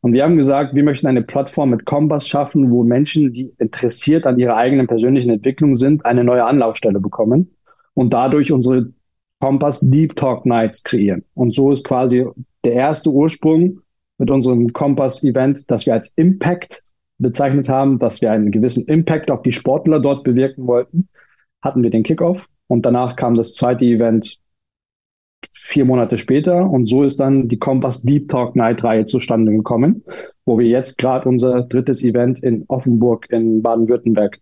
Und 0.01 0.12
wir 0.12 0.22
haben 0.22 0.37
gesagt, 0.37 0.74
wir 0.74 0.85
möchten 0.85 1.07
eine 1.07 1.22
Plattform 1.22 1.70
mit 1.70 1.85
Kompass 1.85 2.29
schaffen, 2.29 2.70
wo 2.70 2.85
Menschen, 2.85 3.33
die 3.33 3.53
interessiert 3.59 4.26
an 4.26 4.39
ihrer 4.39 4.57
eigenen 4.57 4.87
persönlichen 4.87 5.31
Entwicklung 5.31 5.76
sind, 5.76 6.05
eine 6.05 6.22
neue 6.22 6.45
Anlaufstelle 6.45 7.01
bekommen 7.01 7.51
und 7.95 8.12
dadurch 8.12 8.53
unsere 8.53 8.93
Kompass 9.41 9.81
Deep 9.81 10.14
Talk 10.16 10.47
Nights 10.47 10.85
kreieren. 10.85 11.24
Und 11.35 11.55
so 11.55 11.72
ist 11.72 11.85
quasi 11.87 12.26
der 12.64 12.72
erste 12.72 13.11
Ursprung 13.11 13.81
mit 14.18 14.31
unserem 14.31 14.72
Kompass 14.72 15.24
Event, 15.24 15.70
dass 15.70 15.87
wir 15.87 15.95
als 15.95 16.12
Impact 16.16 16.83
bezeichnet 17.18 17.68
haben, 17.68 17.99
dass 17.99 18.20
wir 18.20 18.31
einen 18.31 18.53
gewissen 18.53 18.87
Impact 18.87 19.31
auf 19.31 19.43
die 19.43 19.53
Sportler 19.53 20.01
dort 20.01 20.22
bewirken 20.22 20.66
wollten 20.66 21.09
hatten 21.63 21.83
wir 21.83 21.91
den 21.91 22.03
Kickoff 22.03 22.49
und 22.67 22.87
danach 22.87 23.17
kam 23.17 23.35
das 23.35 23.55
zweite 23.55 23.85
Event 23.85 24.39
vier 25.53 25.85
Monate 25.85 26.19
später 26.19 26.69
und 26.69 26.89
so 26.89 27.05
ist 27.05 27.19
dann 27.21 27.49
die 27.49 27.59
Compass 27.59 28.03
Deep 28.03 28.29
Talk 28.29 28.57
Night 28.57 28.83
Reihe 28.85 29.05
zustande 29.05 29.53
gekommen, 29.53 30.05
wo 30.45 30.59
wir 30.59 30.67
jetzt 30.67 30.99
gerade 30.99 31.29
unser 31.29 31.63
drittes 31.63 32.05
Event 32.05 32.43
in 32.43 32.65
Offenburg 32.69 33.27
in 33.31 33.63
Baden-Württemberg 33.63 34.39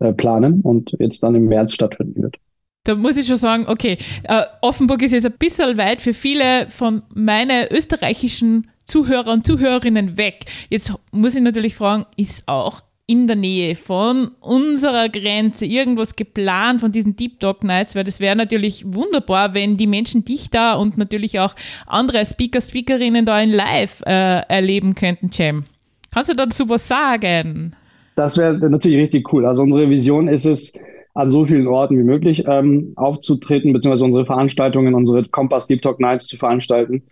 äh, 0.00 0.12
planen 0.12 0.60
und 0.60 0.90
jetzt 0.98 1.22
dann 1.22 1.34
im 1.34 1.46
März 1.46 1.72
stattfinden 1.72 2.22
wird. 2.22 2.36
Da 2.84 2.94
muss 2.94 3.16
ich 3.16 3.26
schon 3.26 3.36
sagen, 3.36 3.64
okay, 3.66 3.96
äh, 4.24 4.42
Offenburg 4.60 5.02
ist 5.02 5.12
jetzt 5.12 5.24
ein 5.24 5.34
bisschen 5.38 5.78
weit 5.78 6.02
für 6.02 6.12
viele 6.12 6.66
von 6.68 7.02
meinen 7.14 7.66
österreichischen 7.70 8.68
Zuhörer 8.84 9.32
und 9.32 9.46
Zuhörerinnen 9.46 10.18
weg. 10.18 10.44
Jetzt 10.68 10.92
muss 11.10 11.34
ich 11.34 11.42
natürlich 11.42 11.74
fragen, 11.76 12.04
ist 12.16 12.46
auch 12.46 12.82
in 13.06 13.26
der 13.26 13.36
Nähe 13.36 13.74
von 13.74 14.30
unserer 14.40 15.08
Grenze 15.10 15.66
irgendwas 15.66 16.16
geplant 16.16 16.80
von 16.80 16.90
diesen 16.90 17.16
Deep 17.16 17.38
Talk 17.38 17.62
Nights, 17.62 17.94
weil 17.94 18.04
das 18.04 18.18
wäre 18.18 18.34
natürlich 18.34 18.84
wunderbar, 18.86 19.52
wenn 19.52 19.76
die 19.76 19.86
Menschen 19.86 20.24
dich 20.24 20.48
da 20.50 20.74
und 20.74 20.96
natürlich 20.96 21.38
auch 21.38 21.54
andere 21.86 22.24
Speaker, 22.24 22.60
Speakerinnen 22.60 23.26
da 23.26 23.40
in 23.40 23.50
Live 23.50 24.00
äh, 24.06 24.40
erleben 24.48 24.94
könnten, 24.94 25.28
Jam. 25.32 25.64
Kannst 26.12 26.30
du 26.30 26.34
dazu 26.34 26.68
was 26.68 26.88
sagen? 26.88 27.74
Das 28.14 28.38
wäre 28.38 28.54
natürlich 28.70 28.98
richtig 28.98 29.32
cool. 29.32 29.44
Also 29.44 29.62
unsere 29.62 29.90
Vision 29.90 30.28
ist 30.28 30.46
es, 30.46 30.78
an 31.14 31.30
so 31.30 31.46
vielen 31.46 31.68
Orten 31.68 31.96
wie 31.96 32.02
möglich 32.02 32.44
ähm, 32.46 32.92
aufzutreten, 32.96 33.72
beziehungsweise 33.72 34.04
unsere 34.04 34.24
Veranstaltungen, 34.24 34.94
unsere 34.94 35.24
Kompass 35.28 35.68
Deep 35.68 35.80
Talk 35.80 36.00
Nights 36.00 36.26
zu 36.26 36.36
veranstalten. 36.36 37.04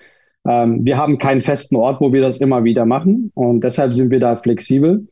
Ähm, 0.46 0.84
wir 0.84 0.98
haben 0.98 1.18
keinen 1.18 1.40
festen 1.40 1.76
Ort, 1.76 2.00
wo 2.00 2.12
wir 2.12 2.20
das 2.20 2.40
immer 2.40 2.64
wieder 2.64 2.84
machen 2.84 3.30
und 3.34 3.62
deshalb 3.62 3.94
sind 3.94 4.10
wir 4.10 4.18
da 4.18 4.36
flexibel. 4.36 5.06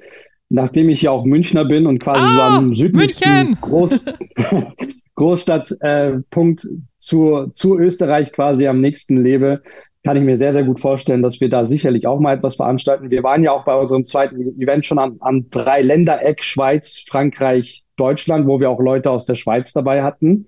Nachdem 0.53 0.89
ich 0.89 1.03
ja 1.03 1.13
auch 1.13 1.25
Münchner 1.25 1.65
bin 1.65 1.87
und 1.87 2.01
quasi 2.01 2.27
ah, 2.27 2.35
so 2.35 2.41
am 2.43 2.75
südlichsten 2.75 3.57
Groß 3.61 4.05
Großstadtpunkt 5.15 6.65
äh, 6.65 6.69
zu, 6.97 7.53
zu 7.55 7.79
Österreich 7.79 8.33
quasi 8.33 8.67
am 8.67 8.81
nächsten 8.81 9.23
lebe, 9.23 9.63
kann 10.03 10.17
ich 10.17 10.23
mir 10.23 10.37
sehr, 10.37 10.55
sehr 10.55 10.65
gut 10.65 10.81
vorstellen, 10.81 11.23
dass 11.23 11.41
wir 11.41 11.51
da 11.51 11.67
sicherlich 11.67 12.07
auch 12.07 12.21
mal 12.21 12.37
etwas 12.37 12.57
veranstalten. 12.57 13.11
Wir 13.11 13.23
waren 13.23 13.45
ja 13.45 13.53
auch 13.53 13.65
bei 13.65 13.75
unserem 13.75 14.05
zweiten 14.05 14.41
Event 14.61 14.87
schon 14.87 14.99
an, 14.99 15.17
an 15.21 15.47
drei 15.51 15.83
Ländereck, 15.83 16.43
Schweiz, 16.43 17.05
Frankreich, 17.07 17.85
Deutschland, 17.97 18.47
wo 18.47 18.61
wir 18.61 18.71
auch 18.71 18.81
Leute 18.81 19.11
aus 19.11 19.27
der 19.27 19.35
Schweiz 19.35 19.75
dabei 19.75 20.03
hatten, 20.03 20.47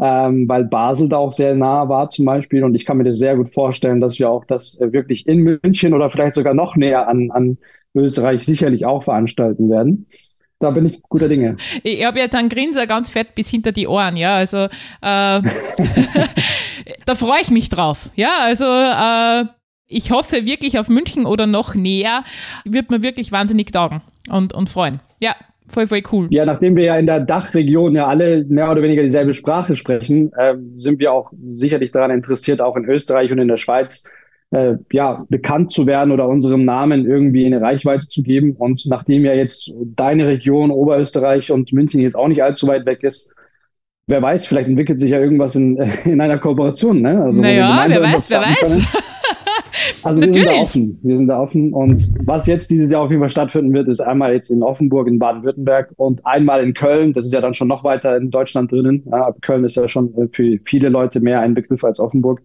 ähm, 0.00 0.48
weil 0.48 0.64
Basel 0.64 1.08
da 1.08 1.18
auch 1.18 1.30
sehr 1.30 1.54
nah 1.54 1.88
war 1.88 2.08
zum 2.08 2.24
Beispiel. 2.24 2.64
Und 2.64 2.74
ich 2.74 2.84
kann 2.84 2.96
mir 2.96 3.04
das 3.04 3.18
sehr 3.18 3.36
gut 3.36 3.52
vorstellen, 3.52 4.00
dass 4.00 4.18
wir 4.18 4.28
auch 4.28 4.44
das 4.44 4.80
äh, 4.80 4.92
wirklich 4.92 5.28
in 5.28 5.38
München 5.38 5.94
oder 5.94 6.10
vielleicht 6.10 6.34
sogar 6.34 6.54
noch 6.54 6.74
näher 6.74 7.06
an, 7.06 7.30
an 7.30 7.58
Österreich 7.94 8.44
sicherlich 8.44 8.86
auch 8.86 9.02
veranstalten 9.02 9.70
werden 9.70 10.06
da 10.62 10.70
bin 10.70 10.86
ich 10.86 11.02
guter 11.02 11.28
Dinge. 11.28 11.56
Ich 11.82 12.04
habe 12.04 12.18
jetzt 12.18 12.34
einen 12.34 12.48
Grinser 12.48 12.86
ganz 12.86 13.10
fett 13.10 13.34
bis 13.34 13.48
hinter 13.48 13.72
die 13.72 13.88
Ohren, 13.88 14.16
ja. 14.16 14.36
Also 14.36 14.58
äh, 14.58 14.68
da 17.04 17.14
freue 17.14 17.40
ich 17.42 17.50
mich 17.50 17.68
drauf. 17.68 18.10
Ja, 18.14 18.38
also 18.40 18.64
äh, 18.64 19.44
ich 19.86 20.10
hoffe 20.10 20.46
wirklich 20.46 20.78
auf 20.78 20.88
München 20.88 21.26
oder 21.26 21.46
noch 21.46 21.74
näher. 21.74 22.24
Wird 22.64 22.90
mir 22.90 23.02
wirklich 23.02 23.32
wahnsinnig 23.32 23.72
taugen 23.72 24.02
und, 24.30 24.54
und 24.54 24.70
freuen. 24.70 25.00
Ja, 25.20 25.34
voll, 25.68 25.86
voll 25.86 26.02
cool. 26.12 26.28
Ja, 26.30 26.46
nachdem 26.46 26.76
wir 26.76 26.84
ja 26.84 26.96
in 26.96 27.06
der 27.06 27.20
Dachregion 27.20 27.94
ja 27.94 28.06
alle 28.06 28.44
mehr 28.44 28.70
oder 28.70 28.82
weniger 28.82 29.02
dieselbe 29.02 29.34
Sprache 29.34 29.76
sprechen, 29.76 30.32
äh, 30.34 30.54
sind 30.76 31.00
wir 31.00 31.12
auch 31.12 31.32
sicherlich 31.46 31.92
daran 31.92 32.10
interessiert, 32.10 32.60
auch 32.60 32.76
in 32.76 32.84
Österreich 32.84 33.32
und 33.32 33.38
in 33.38 33.48
der 33.48 33.58
Schweiz 33.58 34.08
äh, 34.52 34.76
ja, 34.92 35.16
bekannt 35.28 35.72
zu 35.72 35.86
werden 35.86 36.12
oder 36.12 36.28
unserem 36.28 36.60
Namen 36.60 37.06
irgendwie 37.06 37.46
eine 37.46 37.60
Reichweite 37.60 38.06
zu 38.06 38.22
geben. 38.22 38.54
Und 38.56 38.86
nachdem 38.86 39.24
ja 39.24 39.32
jetzt 39.32 39.72
deine 39.96 40.26
Region, 40.26 40.70
Oberösterreich 40.70 41.50
und 41.50 41.72
München 41.72 42.00
jetzt 42.00 42.16
auch 42.16 42.28
nicht 42.28 42.42
allzu 42.42 42.66
weit 42.68 42.86
weg 42.86 43.02
ist, 43.02 43.34
wer 44.06 44.20
weiß, 44.20 44.46
vielleicht 44.46 44.68
entwickelt 44.68 45.00
sich 45.00 45.10
ja 45.10 45.20
irgendwas 45.20 45.56
in, 45.56 45.76
in 46.04 46.20
einer 46.20 46.38
Kooperation. 46.38 47.00
Ne? 47.00 47.22
Also, 47.22 47.40
naja, 47.40 47.86
wer 47.88 48.02
weiß, 48.02 48.30
wer 48.30 48.40
weiß. 48.40 48.86
Also 50.04 50.20
wir 50.20 50.32
sind 50.32 50.46
da 50.46 50.52
offen. 50.52 50.98
Wir 51.02 51.16
sind 51.16 51.28
da 51.28 51.40
offen. 51.40 51.72
Und 51.72 52.12
was 52.24 52.46
jetzt 52.46 52.70
dieses 52.70 52.90
Jahr 52.90 53.02
auf 53.02 53.10
jeden 53.10 53.22
Fall 53.22 53.30
stattfinden 53.30 53.72
wird, 53.72 53.88
ist 53.88 54.00
einmal 54.00 54.32
jetzt 54.32 54.50
in 54.50 54.62
Offenburg 54.62 55.08
in 55.08 55.18
Baden-Württemberg 55.18 55.92
und 55.96 56.24
einmal 56.26 56.62
in 56.62 56.74
Köln. 56.74 57.12
Das 57.12 57.24
ist 57.24 57.32
ja 57.32 57.40
dann 57.40 57.54
schon 57.54 57.68
noch 57.68 57.82
weiter 57.84 58.16
in 58.16 58.30
Deutschland 58.30 58.70
drinnen. 58.70 59.04
Ja, 59.10 59.32
Köln 59.40 59.64
ist 59.64 59.76
ja 59.76 59.88
schon 59.88 60.12
für 60.30 60.58
viele 60.64 60.88
Leute 60.88 61.20
mehr 61.20 61.40
ein 61.40 61.54
Begriff 61.54 61.84
als 61.84 62.00
Offenburg. 62.00 62.42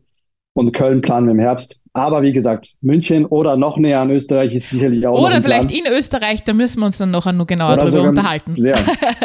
Und 0.57 0.71
Köln 0.71 1.01
planen 1.01 1.27
wir 1.27 1.33
im 1.33 1.39
Herbst. 1.39 1.79
Aber 1.93 2.23
wie 2.23 2.33
gesagt, 2.33 2.77
München 2.81 3.27
oder 3.27 3.55
noch 3.57 3.77
näher 3.77 3.99
an 3.99 4.09
Österreich 4.09 4.55
ist 4.55 4.71
sicherlich 4.71 5.05
auch. 5.05 5.21
Oder 5.21 5.39
vielleicht 5.39 5.69
Plan. 5.69 5.85
in 5.85 5.93
Österreich, 5.93 6.43
da 6.45 6.53
müssen 6.53 6.79
wir 6.79 6.87
uns 6.87 6.97
dann 6.97 7.11
noch, 7.11 7.25
genauer 7.45 7.73
oder 7.73 7.85
darüber 7.85 8.09
unterhalten. 8.09 8.55
Ja. 8.55 8.73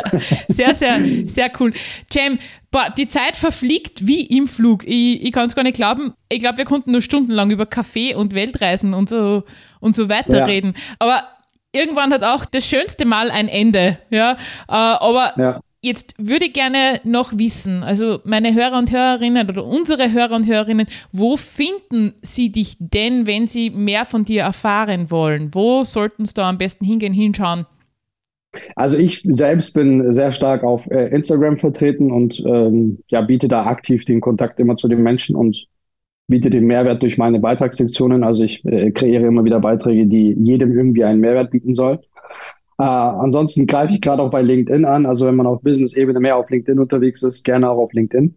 sehr, 0.49 0.75
sehr, 0.75 1.01
sehr 1.25 1.51
cool. 1.59 1.73
Jam, 2.13 2.39
boah, 2.71 2.89
die 2.95 3.07
Zeit 3.07 3.37
verfliegt 3.37 4.07
wie 4.07 4.27
im 4.27 4.47
Flug. 4.47 4.87
Ich, 4.87 5.25
ich 5.25 5.33
kann 5.33 5.47
es 5.47 5.55
gar 5.55 5.63
nicht 5.63 5.77
glauben. 5.77 6.13
Ich 6.29 6.41
glaube, 6.41 6.59
wir 6.59 6.67
konnten 6.67 6.93
nur 6.93 7.01
stundenlang 7.01 7.51
über 7.51 7.65
Kaffee 7.65 8.15
und 8.15 8.35
Weltreisen 8.35 8.93
und 8.93 9.09
so, 9.09 9.45
und 9.81 9.97
so 9.97 10.11
weiter 10.11 10.41
ja. 10.41 10.45
reden. 10.45 10.75
Aber 10.99 11.23
irgendwann 11.75 12.13
hat 12.13 12.25
auch 12.25 12.45
das 12.45 12.67
schönste 12.67 13.07
Mal 13.07 13.31
ein 13.31 13.49
Ende. 13.49 13.97
Ja, 14.11 14.33
äh, 14.33 14.37
aber. 14.69 15.33
Ja 15.39 15.61
Jetzt 15.85 16.15
würde 16.17 16.47
ich 16.47 16.53
gerne 16.53 17.01
noch 17.03 17.37
wissen, 17.37 17.83
also 17.83 18.21
meine 18.23 18.55
Hörer 18.55 18.79
und 18.79 18.93
Hörerinnen 18.93 19.49
oder 19.49 19.67
unsere 19.67 20.13
Hörer 20.13 20.37
und 20.37 20.47
Hörerinnen, 20.47 20.87
wo 21.11 21.37
finden 21.37 22.15
sie 22.23 22.53
dich 22.53 22.77
denn, 22.79 23.27
wenn 23.27 23.49
sie 23.49 23.71
mehr 23.71 24.05
von 24.05 24.25
dir 24.25 24.43
erfahren 24.43 25.11
wollen? 25.11 25.51
Wo 25.53 25.83
sollten 25.83 26.25
sie 26.25 26.35
da 26.35 26.49
am 26.49 26.57
besten 26.57 26.85
hingehen, 26.85 27.13
hinschauen? 27.13 27.67
Also 28.77 28.97
ich 28.97 29.23
selbst 29.29 29.75
bin 29.75 30.13
sehr 30.13 30.31
stark 30.31 30.63
auf 30.63 30.89
äh, 30.89 31.09
Instagram 31.09 31.59
vertreten 31.59 32.13
und 32.13 32.41
ähm, 32.47 32.99
ja, 33.09 33.21
biete 33.23 33.49
da 33.49 33.67
aktiv 33.67 34.05
den 34.05 34.21
Kontakt 34.21 34.61
immer 34.61 34.77
zu 34.77 34.87
den 34.87 35.03
Menschen 35.03 35.35
und 35.35 35.67
biete 36.29 36.51
den 36.51 36.67
Mehrwert 36.67 37.03
durch 37.03 37.19
meine 37.19 37.41
Beitragssektionen. 37.41 38.23
Also 38.23 38.45
ich 38.45 38.65
äh, 38.67 38.93
kreiere 38.93 39.27
immer 39.27 39.45
wieder 39.45 39.59
Beiträge, 39.59 40.07
die 40.07 40.37
jedem 40.39 40.77
irgendwie 40.77 41.03
einen 41.03 41.21
Mehrwert 41.21 41.51
bieten 41.51 41.75
soll. 41.75 41.99
Äh, 42.83 42.85
ansonsten 42.85 43.69
greife 43.69 43.95
ich 43.95 44.01
gerade 44.01 44.21
auch 44.23 44.31
bei 44.31 44.43
LinkedIn 44.43 44.85
an. 44.85 45.07
Also 45.07 45.27
wenn 45.27 45.37
man 45.37 45.47
auf 45.47 45.63
Business-Ebene 45.63 46.19
mehr 46.19 46.37
auf 46.37 46.51
LinkedIn 46.51 46.81
unterwegs 46.81 47.23
ist, 47.23 47.45
gerne 47.45 47.71
auch 47.71 47.79
auf 47.79 47.93
LinkedIn. 47.93 48.35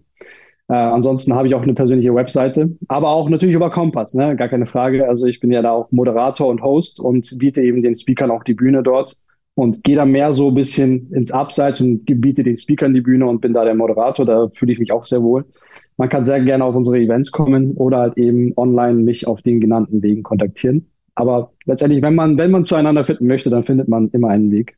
Äh, 0.68 0.74
ansonsten 0.74 1.34
habe 1.34 1.48
ich 1.48 1.56
auch 1.56 1.64
eine 1.64 1.74
persönliche 1.74 2.14
Webseite, 2.14 2.78
aber 2.88 3.10
auch 3.10 3.28
natürlich 3.28 3.56
über 3.56 3.72
Kompass, 3.72 4.14
ne? 4.14 4.36
gar 4.36 4.48
keine 4.48 4.68
Frage. 4.68 5.10
Also 5.10 5.26
ich 5.26 5.39
bin 5.39 5.52
ja 5.52 5.64
da 5.64 5.72
auch 5.72 5.91
Moderator 5.91 6.48
und 6.48 6.62
Host 6.62 7.00
und 7.00 7.36
biete 7.39 7.64
eben 7.64 7.82
den 7.82 7.96
Speakern 7.96 8.30
auch 8.30 8.43
die 8.43 8.54
Bühne 8.54 8.84
dort 8.84 9.18
und 9.56 9.84
gehe 9.84 9.96
da 9.96 10.06
mehr 10.06 10.32
so 10.36 10.50
ein 10.50 10.56
bisschen 10.56 11.12
ins 11.12 11.32
Abseits 11.32 11.82
und 11.82 12.06
biete 12.06 12.43
den 12.43 12.58
Speakern 12.58 12.93
die 12.93 13.02
Bühne 13.02 13.26
und 13.26 13.41
bin 13.41 13.54
da 13.54 13.66
der 13.66 13.74
Moderator. 13.74 14.28
Da 14.28 14.50
fühle 14.50 14.74
ich 14.74 14.80
mich 14.80 14.91
auch 14.91 15.06
sehr 15.06 15.24
wohl. 15.24 15.46
Man 15.98 16.10
kann 16.10 16.24
sehr 16.24 16.39
gerne 16.41 16.64
auf 16.64 16.76
unsere 16.76 17.00
Events 17.00 17.32
kommen 17.32 17.72
oder 17.78 17.98
halt 17.98 18.18
eben 18.18 18.54
online 18.58 19.02
mich 19.02 19.26
auf 19.26 19.41
den 19.41 19.60
genannten 19.60 20.04
Wegen 20.04 20.22
kontaktieren. 20.22 20.91
Aber 21.16 21.51
letztendlich, 21.66 22.01
wenn 22.01 22.16
man, 22.16 22.38
wenn 22.38 22.51
man 22.51 22.66
zueinander 22.66 23.05
finden 23.05 23.28
möchte, 23.28 23.49
dann 23.49 23.63
findet 23.63 23.88
man 23.88 24.09
immer 24.11 24.30
einen 24.30 24.51
Weg. 24.51 24.78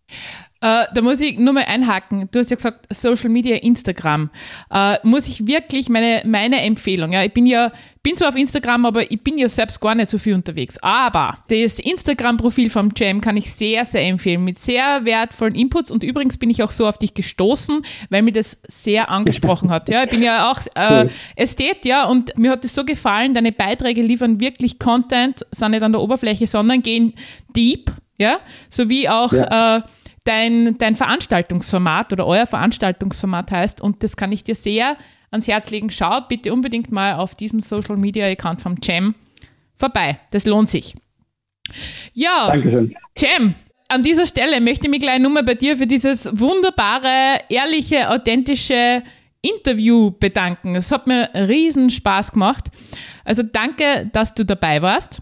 Äh, 0.62 0.86
da 0.94 1.02
muss 1.02 1.22
ich 1.22 1.38
nur 1.38 1.54
mal 1.54 1.66
einhaken. 1.66 2.30
Du 2.32 2.40
hast 2.40 2.50
ja 2.50 2.56
gesagt, 2.56 2.88
Social 2.94 3.30
Media, 3.30 3.58
Instagram. 3.58 4.30
Äh, 4.72 4.98
muss 5.04 5.28
ich 5.28 5.46
wirklich 5.46 5.90
meine, 5.90 6.24
meine 6.26 6.62
Empfehlung, 6.62 7.12
ja, 7.14 7.24
ich 7.24 7.34
bin 7.34 7.46
ja, 7.46 7.72
bin 8.02 8.16
zwar 8.16 8.30
auf 8.30 8.36
Instagram, 8.36 8.86
aber 8.86 9.12
ich 9.12 9.22
bin 9.22 9.38
ja 9.38 9.50
selbst 9.50 9.82
gar 9.82 9.94
nicht 9.94 10.10
so 10.10 10.18
viel 10.18 10.34
unterwegs. 10.34 10.78
Aber 10.82 11.40
das 11.50 11.80
Instagram-Profil 11.80 12.70
vom 12.70 12.90
Jam 12.96 13.22
kann 13.22 13.38
ich 13.38 13.52
sehr, 13.52 13.86
sehr 13.86 14.08
empfehlen, 14.08 14.44
mit 14.44 14.58
sehr 14.58 15.04
wertvollen 15.06 15.56
Inputs. 15.56 15.92
Und 15.92 16.04
übrigens 16.04 16.38
bin 16.38 16.50
ich 16.50 16.64
auch 16.64 16.72
so 16.72 16.88
auf 16.88 16.98
dich 16.98 17.14
gestoßen, 17.14 17.82
weil 18.10 18.22
mir 18.22 18.32
das 18.32 18.58
sehr 18.68 19.10
angesprochen 19.10 19.70
hat. 19.70 19.90
Ja, 19.90 20.04
ich 20.06 20.10
bin 20.10 20.24
ja 20.24 20.50
auch 20.50 20.60
äh, 20.76 21.10
Ästhet, 21.36 21.86
ja, 21.86 22.06
und 22.06 22.38
mir 22.38 22.52
hat 22.52 22.66
es 22.66 22.74
so 22.74 22.86
gefallen, 22.86 23.34
deine 23.34 23.52
Beiträge 23.52 24.02
liefern 24.02 24.40
wirklich 24.40 24.80
Content, 24.80 25.46
sind 25.52 25.72
nicht 25.72 25.84
an 25.84 25.92
der 25.92 26.02
Oberfläche, 26.02 26.48
sondern 26.48 26.82
gehen 26.82 27.14
deep, 27.56 27.92
ja, 28.18 28.40
sowie 28.70 29.10
auch 29.10 29.34
ja. 29.34 29.78
äh, 29.78 29.82
dein, 30.28 30.78
dein 30.78 30.96
Veranstaltungsformat 30.96 32.14
oder 32.14 32.28
euer 32.28 32.46
Veranstaltungsformat 32.46 33.52
heißt. 33.52 33.82
Und 33.82 34.04
das 34.04 34.18
kann 34.18 34.32
ich 34.32 34.44
dir 34.44 34.56
sehr 34.56 34.98
ans 35.32 35.48
Herz 35.48 35.70
legen. 35.70 35.90
Schau 35.90 36.22
bitte 36.22 36.54
unbedingt 36.54 36.92
mal 36.92 37.16
auf 37.16 37.36
diesem 37.36 37.60
Social 37.60 37.98
Media 37.98 38.28
Account 38.28 38.62
vom 38.62 38.76
Jam 38.82 39.16
vorbei. 39.76 40.20
Das 40.32 40.46
lohnt 40.46 40.70
sich. 40.70 40.96
Ja, 42.14 42.48
Dankeschön. 42.48 42.96
Jam, 43.18 43.56
an 43.88 44.04
dieser 44.04 44.26
Stelle 44.26 44.60
möchte 44.62 44.88
ich 44.88 44.92
mich 44.92 45.02
gleich 45.02 45.20
nochmal 45.20 45.44
bei 45.44 45.56
dir 45.56 45.78
für 45.78 45.88
dieses 45.88 46.30
wunderbare, 46.40 47.42
ehrliche, 47.50 48.10
authentische 48.10 49.04
Interview 49.42 50.12
bedanken. 50.12 50.76
Es 50.76 50.92
hat 50.92 51.08
mir 51.08 51.30
riesen 51.34 51.90
Spaß 51.90 52.34
gemacht. 52.34 52.66
Also 53.24 53.44
danke, 53.44 54.10
dass 54.12 54.34
du 54.34 54.46
dabei 54.46 54.82
warst. 54.82 55.22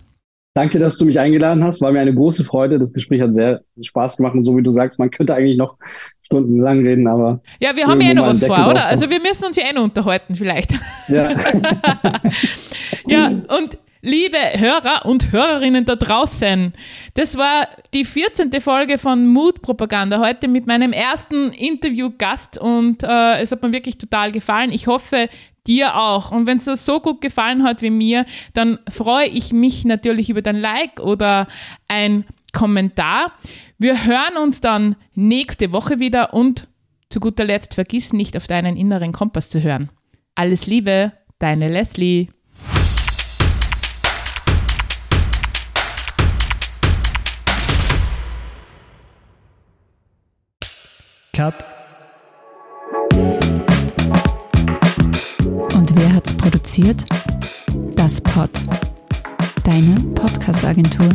Danke, 0.55 0.79
dass 0.79 0.97
du 0.97 1.03
mich 1.03 1.19
eingeladen 1.19 1.65
hast. 1.65 1.81
War 1.81 1.91
mir 1.91 1.99
eine 1.99 2.15
große 2.15 2.45
Freude. 2.45 2.79
Das 2.79 2.93
Gespräch 2.93 3.21
hat 3.21 3.35
sehr 3.35 3.61
Spaß 3.81 4.15
gemacht. 4.15 4.35
Und 4.35 4.45
so 4.45 4.55
wie 4.55 4.63
du 4.63 4.71
sagst, 4.71 4.99
man 4.99 5.11
könnte 5.11 5.35
eigentlich 5.35 5.57
noch 5.57 5.75
stundenlang 6.21 6.79
reden, 6.79 7.07
aber. 7.07 7.41
Ja, 7.59 7.75
wir 7.75 7.85
haben 7.87 7.99
ja 7.99 8.11
eh 8.11 8.13
noch 8.13 8.25
was 8.25 8.45
vor, 8.45 8.69
oder? 8.69 8.85
Also 8.85 9.09
wir 9.09 9.21
müssen 9.21 9.45
uns 9.47 9.57
ja 9.57 9.69
eh 9.69 9.73
noch 9.73 9.83
unterhalten, 9.83 10.33
vielleicht. 10.37 10.71
Ja. 11.09 11.29
ja, 13.05 13.27
und 13.27 13.77
liebe 14.01 14.37
Hörer 14.37 15.05
und 15.05 15.33
Hörerinnen 15.33 15.83
da 15.83 15.97
draußen, 15.97 16.71
das 17.15 17.37
war 17.37 17.67
die 17.93 18.05
14. 18.05 18.49
Folge 18.61 18.97
von 18.97 19.27
Mutpropaganda 19.27 20.25
heute 20.25 20.47
mit 20.47 20.67
meinem 20.67 20.93
ersten 20.93 21.51
Interviewgast 21.51 22.57
und 22.57 23.03
äh, 23.03 23.41
es 23.41 23.51
hat 23.51 23.61
mir 23.61 23.73
wirklich 23.73 23.97
total 23.97 24.31
gefallen. 24.31 24.71
Ich 24.71 24.87
hoffe, 24.87 25.27
dir 25.67 25.95
auch. 25.95 26.31
Und 26.31 26.47
wenn 26.47 26.57
es 26.57 26.65
dir 26.65 26.77
so 26.77 26.99
gut 26.99 27.21
gefallen 27.21 27.63
hat 27.63 27.81
wie 27.81 27.89
mir, 27.89 28.25
dann 28.53 28.79
freue 28.89 29.27
ich 29.27 29.53
mich 29.53 29.85
natürlich 29.85 30.29
über 30.29 30.41
dein 30.41 30.57
Like 30.57 30.99
oder 30.99 31.47
ein 31.87 32.25
Kommentar. 32.53 33.33
Wir 33.77 34.05
hören 34.05 34.37
uns 34.41 34.61
dann 34.61 34.95
nächste 35.13 35.71
Woche 35.71 35.99
wieder 35.99 36.33
und 36.33 36.67
zu 37.09 37.19
guter 37.19 37.45
Letzt 37.45 37.75
vergiss 37.75 38.13
nicht 38.13 38.35
auf 38.35 38.47
deinen 38.47 38.77
inneren 38.77 39.11
Kompass 39.11 39.49
zu 39.49 39.61
hören. 39.61 39.89
Alles 40.35 40.65
Liebe, 40.65 41.11
deine 41.39 41.67
Leslie. 41.67 42.27
Cut. 51.33 51.53
Wer 55.95 56.13
hat's 56.13 56.33
produziert? 56.33 57.05
Das 57.95 58.19
Pod. 58.19 58.49
Deine 59.63 59.95
Podcast-Agentur. 60.13 61.09